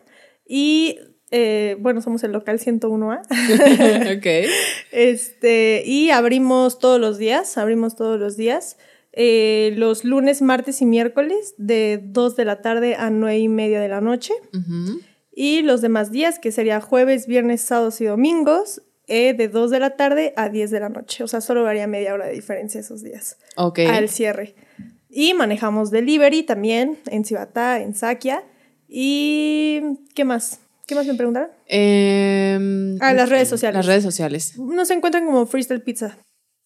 Y 0.46 1.00
eh, 1.32 1.76
bueno, 1.80 2.00
somos 2.00 2.22
el 2.22 2.30
local 2.30 2.60
101A. 2.60 3.22
ok. 4.18 4.50
Este, 4.92 5.82
y 5.84 6.10
abrimos 6.10 6.78
todos 6.78 7.00
los 7.00 7.18
días, 7.18 7.58
abrimos 7.58 7.96
todos 7.96 8.20
los 8.20 8.36
días. 8.36 8.76
eh, 9.10 9.72
los 9.76 10.04
lunes, 10.04 10.42
martes 10.42 10.80
y 10.80 10.86
miércoles, 10.86 11.54
de 11.58 12.00
2 12.04 12.36
de 12.36 12.44
la 12.44 12.62
tarde 12.62 12.94
a 12.94 13.10
9 13.10 13.36
y 13.36 13.48
media 13.48 13.80
de 13.80 13.88
la 13.88 14.00
noche. 14.00 14.32
Y 15.32 15.62
los 15.62 15.80
demás 15.80 16.12
días, 16.12 16.38
que 16.38 16.52
sería 16.52 16.80
jueves, 16.80 17.26
viernes, 17.26 17.62
sábados 17.62 18.00
y 18.00 18.04
domingos, 18.04 18.82
eh, 19.06 19.34
de 19.34 19.48
2 19.48 19.70
de 19.70 19.80
la 19.80 19.96
tarde 19.96 20.32
a 20.36 20.48
10 20.48 20.70
de 20.70 20.80
la 20.80 20.88
noche. 20.88 21.24
O 21.24 21.28
sea, 21.28 21.40
solo 21.40 21.62
varía 21.62 21.86
media 21.86 22.14
hora 22.14 22.26
de 22.26 22.32
diferencia 22.32 22.80
esos 22.80 23.02
días 23.02 23.36
Ok. 23.56 23.80
al 23.88 24.08
cierre. 24.08 24.54
Y 25.10 25.34
manejamos 25.34 25.90
delivery 25.90 26.42
también 26.42 26.98
en 27.10 27.24
Cibatá, 27.24 27.80
en 27.80 27.94
Sakia. 27.94 28.42
¿Y 28.88 29.80
qué 30.14 30.24
más? 30.24 30.60
¿Qué 30.86 30.94
más 30.94 31.06
me 31.06 31.14
preguntaron? 31.14 31.50
Em, 31.66 32.96
Ah, 33.00 33.12
las 33.14 33.28
redes 33.30 33.48
sociales. 33.48 33.76
Las 33.76 33.86
redes 33.86 34.02
sociales. 34.04 34.58
Nos 34.58 34.90
encuentran 34.90 35.24
como 35.26 35.46
Freestyle 35.46 35.82
Pizza, 35.82 36.18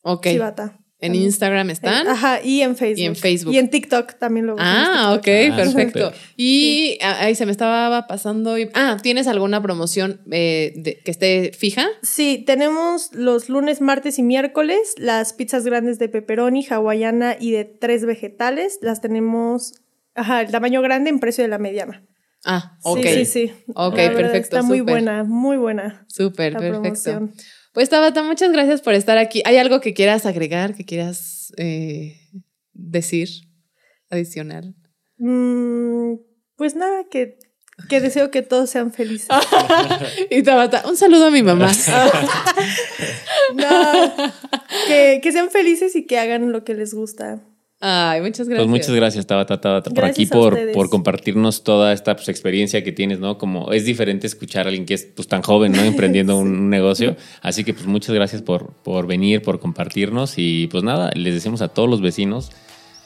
Ok. 0.03 0.27
Cibatá. 0.29 0.79
En 1.01 1.11
También. 1.13 1.27
Instagram 1.27 1.71
están. 1.71 2.09
Ajá, 2.09 2.41
y 2.43 2.61
en 2.63 2.75
Facebook. 2.77 2.99
Y 3.01 3.05
en 3.07 3.15
Facebook. 3.15 3.55
Y 3.55 3.59
en 3.59 3.71
TikTok 3.71 4.15
también 4.19 4.47
lo 4.47 4.57
Ah, 4.59 5.15
ok, 5.17 5.29
Ah, 5.53 5.57
perfecto. 5.57 6.13
Y 6.37 6.99
ah, 7.03 7.19
ahí 7.21 7.37
se 7.37 7.47
me 7.47 7.53
estaba 7.53 8.09
pasando. 8.09 8.59
y- 8.59 8.69
ah, 8.75 8.97
¿tienes 9.01 9.29
alguna 9.29 9.63
promoción 9.63 10.21
eh, 10.33 10.73
de- 10.77 10.99
que 10.99 11.11
esté 11.13 11.53
fija? 11.57 11.87
Sí, 12.03 12.43
tenemos 12.45 13.11
los 13.15 13.49
lunes, 13.49 13.81
martes 13.81 14.19
y 14.19 14.25
miércoles 14.25 14.95
las 14.97 15.33
pizzas 15.35 15.65
grandes 15.65 16.01
de 16.01 16.09
pepperoni, 16.09 16.67
hawaiana 16.69 17.37
y 17.39 17.53
de 17.53 17.65
tres 17.65 18.05
vegetales. 18.05 18.81
Las 18.83 19.01
tenemos, 19.01 19.75
ajá, 20.17 20.41
el 20.41 20.51
tamaño 20.51 20.83
grande 20.83 21.11
en 21.11 21.21
precio 21.21 21.45
de 21.45 21.49
la 21.49 21.59
mediana. 21.59 22.05
Ah, 22.45 22.77
ok. 22.83 23.01
Sí, 23.05 23.09
sí, 23.15 23.25
sí. 23.25 23.53
Ok, 23.75 23.95
perfecto, 23.95 24.39
Está 24.39 24.63
muy 24.63 24.81
buena, 24.81 25.23
muy 25.23 25.57
buena. 25.57 26.05
Súper, 26.09 26.55
perfecto. 26.55 26.81
promoción. 26.81 27.33
Pues 27.79 27.91
Tabata, 27.91 28.25
muchas 28.25 28.51
gracias 28.51 28.83
por 28.83 28.95
estar 28.95 29.19
aquí. 29.19 29.41
¿Hay 29.45 29.57
algo 29.57 29.81
que 29.81 29.95
quieras 29.95 30.27
agregar, 30.27 30.75
que 30.75 30.85
quieras 30.85 31.53
eh, 31.59 32.19
decir 32.73 33.29
adicional? 34.11 34.75
Mm, 35.19 36.15
pues 36.57 36.75
nada, 36.75 37.05
que, 37.09 37.39
que 37.89 38.01
deseo 38.01 38.33
que 38.33 38.43
todos 38.43 38.69
sean 38.69 38.93
felices. 38.93 39.29
y 40.31 40.43
Tabata, 40.43 40.83
un 40.89 40.97
saludo 40.97 41.27
a 41.27 41.31
mi 41.31 41.45
mamá. 41.45 41.71
No, 43.55 44.13
que, 44.89 45.21
que 45.23 45.31
sean 45.31 45.49
felices 45.49 45.95
y 45.95 46.05
que 46.05 46.19
hagan 46.19 46.51
lo 46.51 46.65
que 46.65 46.75
les 46.75 46.93
gusta. 46.93 47.48
Ay, 47.81 48.21
muchas 48.21 48.49
gracias. 48.49 48.67
Pues 48.67 48.69
muchas 48.69 48.95
gracias, 48.95 49.27
Tabata, 49.27 49.61
Tabata, 49.61 49.91
por 49.91 49.99
Gracias 49.99 50.29
aquí, 50.31 50.37
a 50.37 50.41
por, 50.41 50.73
por 50.73 50.91
compartirnos 50.91 51.63
toda 51.63 51.93
esta 51.93 52.17
pues, 52.17 52.29
experiencia 52.29 52.83
que 52.83 52.91
tienes, 52.91 53.21
¿no? 53.21 53.39
Como 53.39 53.73
es 53.73 53.85
diferente 53.85 54.27
escuchar 54.27 54.67
a 54.67 54.71
alguien 54.71 54.85
que 54.85 54.95
es 54.95 55.05
pues, 55.05 55.29
tan 55.29 55.43
joven, 55.43 55.73
¿no? 55.73 55.83
Emprendiendo 55.83 56.37
un, 56.39 56.49
un 56.49 56.71
negocio. 56.71 57.17
Así 57.41 57.63
que 57.63 57.75
pues 57.75 57.87
muchas 57.87 58.15
gracias 58.15 58.43
por, 58.43 58.73
por 58.83 59.07
venir, 59.07 59.43
por 59.43 59.61
compartirnos 59.61 60.35
y 60.39 60.67
pues 60.67 60.83
nada, 60.83 61.13
les 61.15 61.35
decimos 61.35 61.63
a 61.63 61.69
todos 61.69 61.89
los 61.89 62.01
vecinos 62.01 62.51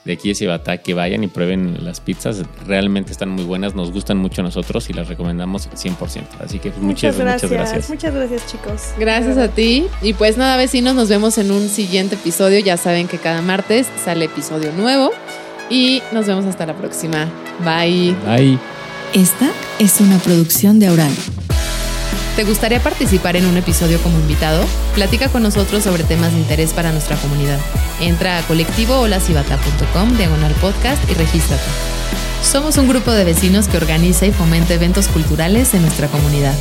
de 0.05 0.13
aquí 0.15 0.29
de 0.29 0.35
Cibatá 0.35 0.79
que 0.79 0.95
vayan 0.95 1.23
y 1.25 1.29
prueben 1.29 1.85
las 1.85 2.01
pizzas. 2.01 2.43
Realmente 2.67 3.13
están 3.13 3.31
muy 3.31 3.45
buenas, 3.45 3.75
nos 3.75 3.93
gustan 3.93 4.19
mucho 4.19 4.41
a 4.41 4.45
nosotros 4.45 4.89
y 4.91 4.93
las 4.93 5.09
recomendamos 5.09 5.69
100%. 5.71 5.97
Así 6.41 6.59
que 6.59 6.71
pues, 6.71 6.83
muchas, 6.83 7.15
Muchas 7.15 7.19
gracias. 7.19 7.51
muchas 7.51 7.51
gracias. 7.51 7.89
Muchas 7.91 8.15
gracias, 8.15 8.47
chicos. 8.51 8.83
Gracias 8.99 9.39
a 9.39 9.49
ti. 9.49 9.87
Y 10.03 10.15
pues 10.15 10.37
nada, 10.37 10.57
vecinos, 10.57 10.95
nos 10.95 11.09
vemos 11.09 11.39
en 11.39 11.51
un 11.51 11.69
siguiente 11.69 12.17
episodio. 12.17 12.59
Ya 12.59 12.77
saben 12.77 13.09
que 13.09 13.19
cada 13.19 13.43
martes 13.43 13.87
sale 14.05 14.27
episodio 14.27 14.73
nuevo. 14.73 15.11
Y 15.71 16.03
nos 16.13 16.27
vemos 16.27 16.45
hasta 16.45 16.67
la 16.67 16.75
próxima. 16.75 17.29
Bye. 17.65 18.15
Bye. 18.27 18.59
Esta 19.15 19.51
es 19.79 20.01
una 20.01 20.19
producción 20.19 20.79
de 20.79 20.87
Aural. 20.89 21.42
¿Te 22.37 22.45
gustaría 22.45 22.83
participar 22.83 23.37
en 23.37 23.45
un 23.45 23.59
episodio 23.59 24.01
como 24.03 24.19
invitado? 24.19 24.65
Platica 24.95 25.29
con 25.29 25.43
nosotros 25.43 25.85
sobre 25.85 26.03
temas 26.03 26.33
de 26.33 26.39
interés 26.39 26.73
para 26.73 26.91
nuestra 26.91 27.17
comunidad. 27.17 27.59
Entra 28.01 28.39
a 28.39 28.43
colectivoholacibata.com, 28.43 30.17
diagonal 30.17 30.55
podcast 30.55 31.03
y 31.11 31.15
regístrate. 31.15 31.63
Somos 32.43 32.79
un 32.79 32.89
grupo 32.89 33.13
de 33.13 33.25
vecinos 33.25 33.69
que 33.69 33.77
organiza 33.77 34.25
y 34.25 34.33
fomenta 34.33 34.73
eventos 34.73 35.09
culturales 35.09 35.75
en 35.75 35.83
nuestra 35.83 36.09
comunidad. 36.09 36.55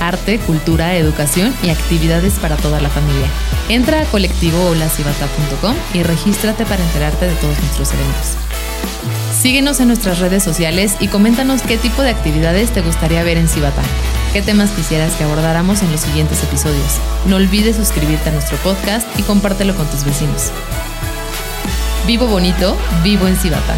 Arte, 0.00 0.38
cultura, 0.38 0.96
educación 0.96 1.54
y 1.62 1.68
actividades 1.68 2.34
para 2.38 2.56
toda 2.56 2.80
la 2.80 2.88
familia. 2.88 3.26
Entra 3.68 4.00
a 4.00 4.04
colectivoholacibata.com 4.06 5.76
y 5.92 6.04
regístrate 6.04 6.64
para 6.64 6.82
enterarte 6.82 7.26
de 7.26 7.34
todos 7.34 7.58
nuestros 7.60 7.92
eventos. 7.92 8.47
Síguenos 9.40 9.78
en 9.80 9.88
nuestras 9.88 10.18
redes 10.18 10.42
sociales 10.42 10.96
y 11.00 11.08
coméntanos 11.08 11.62
qué 11.62 11.78
tipo 11.78 12.02
de 12.02 12.10
actividades 12.10 12.72
te 12.72 12.80
gustaría 12.80 13.22
ver 13.22 13.36
en 13.36 13.48
Cibata. 13.48 13.82
¿Qué 14.32 14.42
temas 14.42 14.70
quisieras 14.70 15.14
que 15.14 15.24
abordáramos 15.24 15.82
en 15.82 15.92
los 15.92 16.00
siguientes 16.00 16.42
episodios? 16.42 16.98
No 17.26 17.36
olvides 17.36 17.76
suscribirte 17.76 18.28
a 18.28 18.32
nuestro 18.32 18.56
podcast 18.58 19.06
y 19.18 19.22
compártelo 19.22 19.74
con 19.76 19.86
tus 19.86 20.04
vecinos. 20.04 20.50
Vivo 22.06 22.26
bonito, 22.26 22.76
vivo 23.04 23.26
en 23.26 23.36
Cibata. 23.36 23.74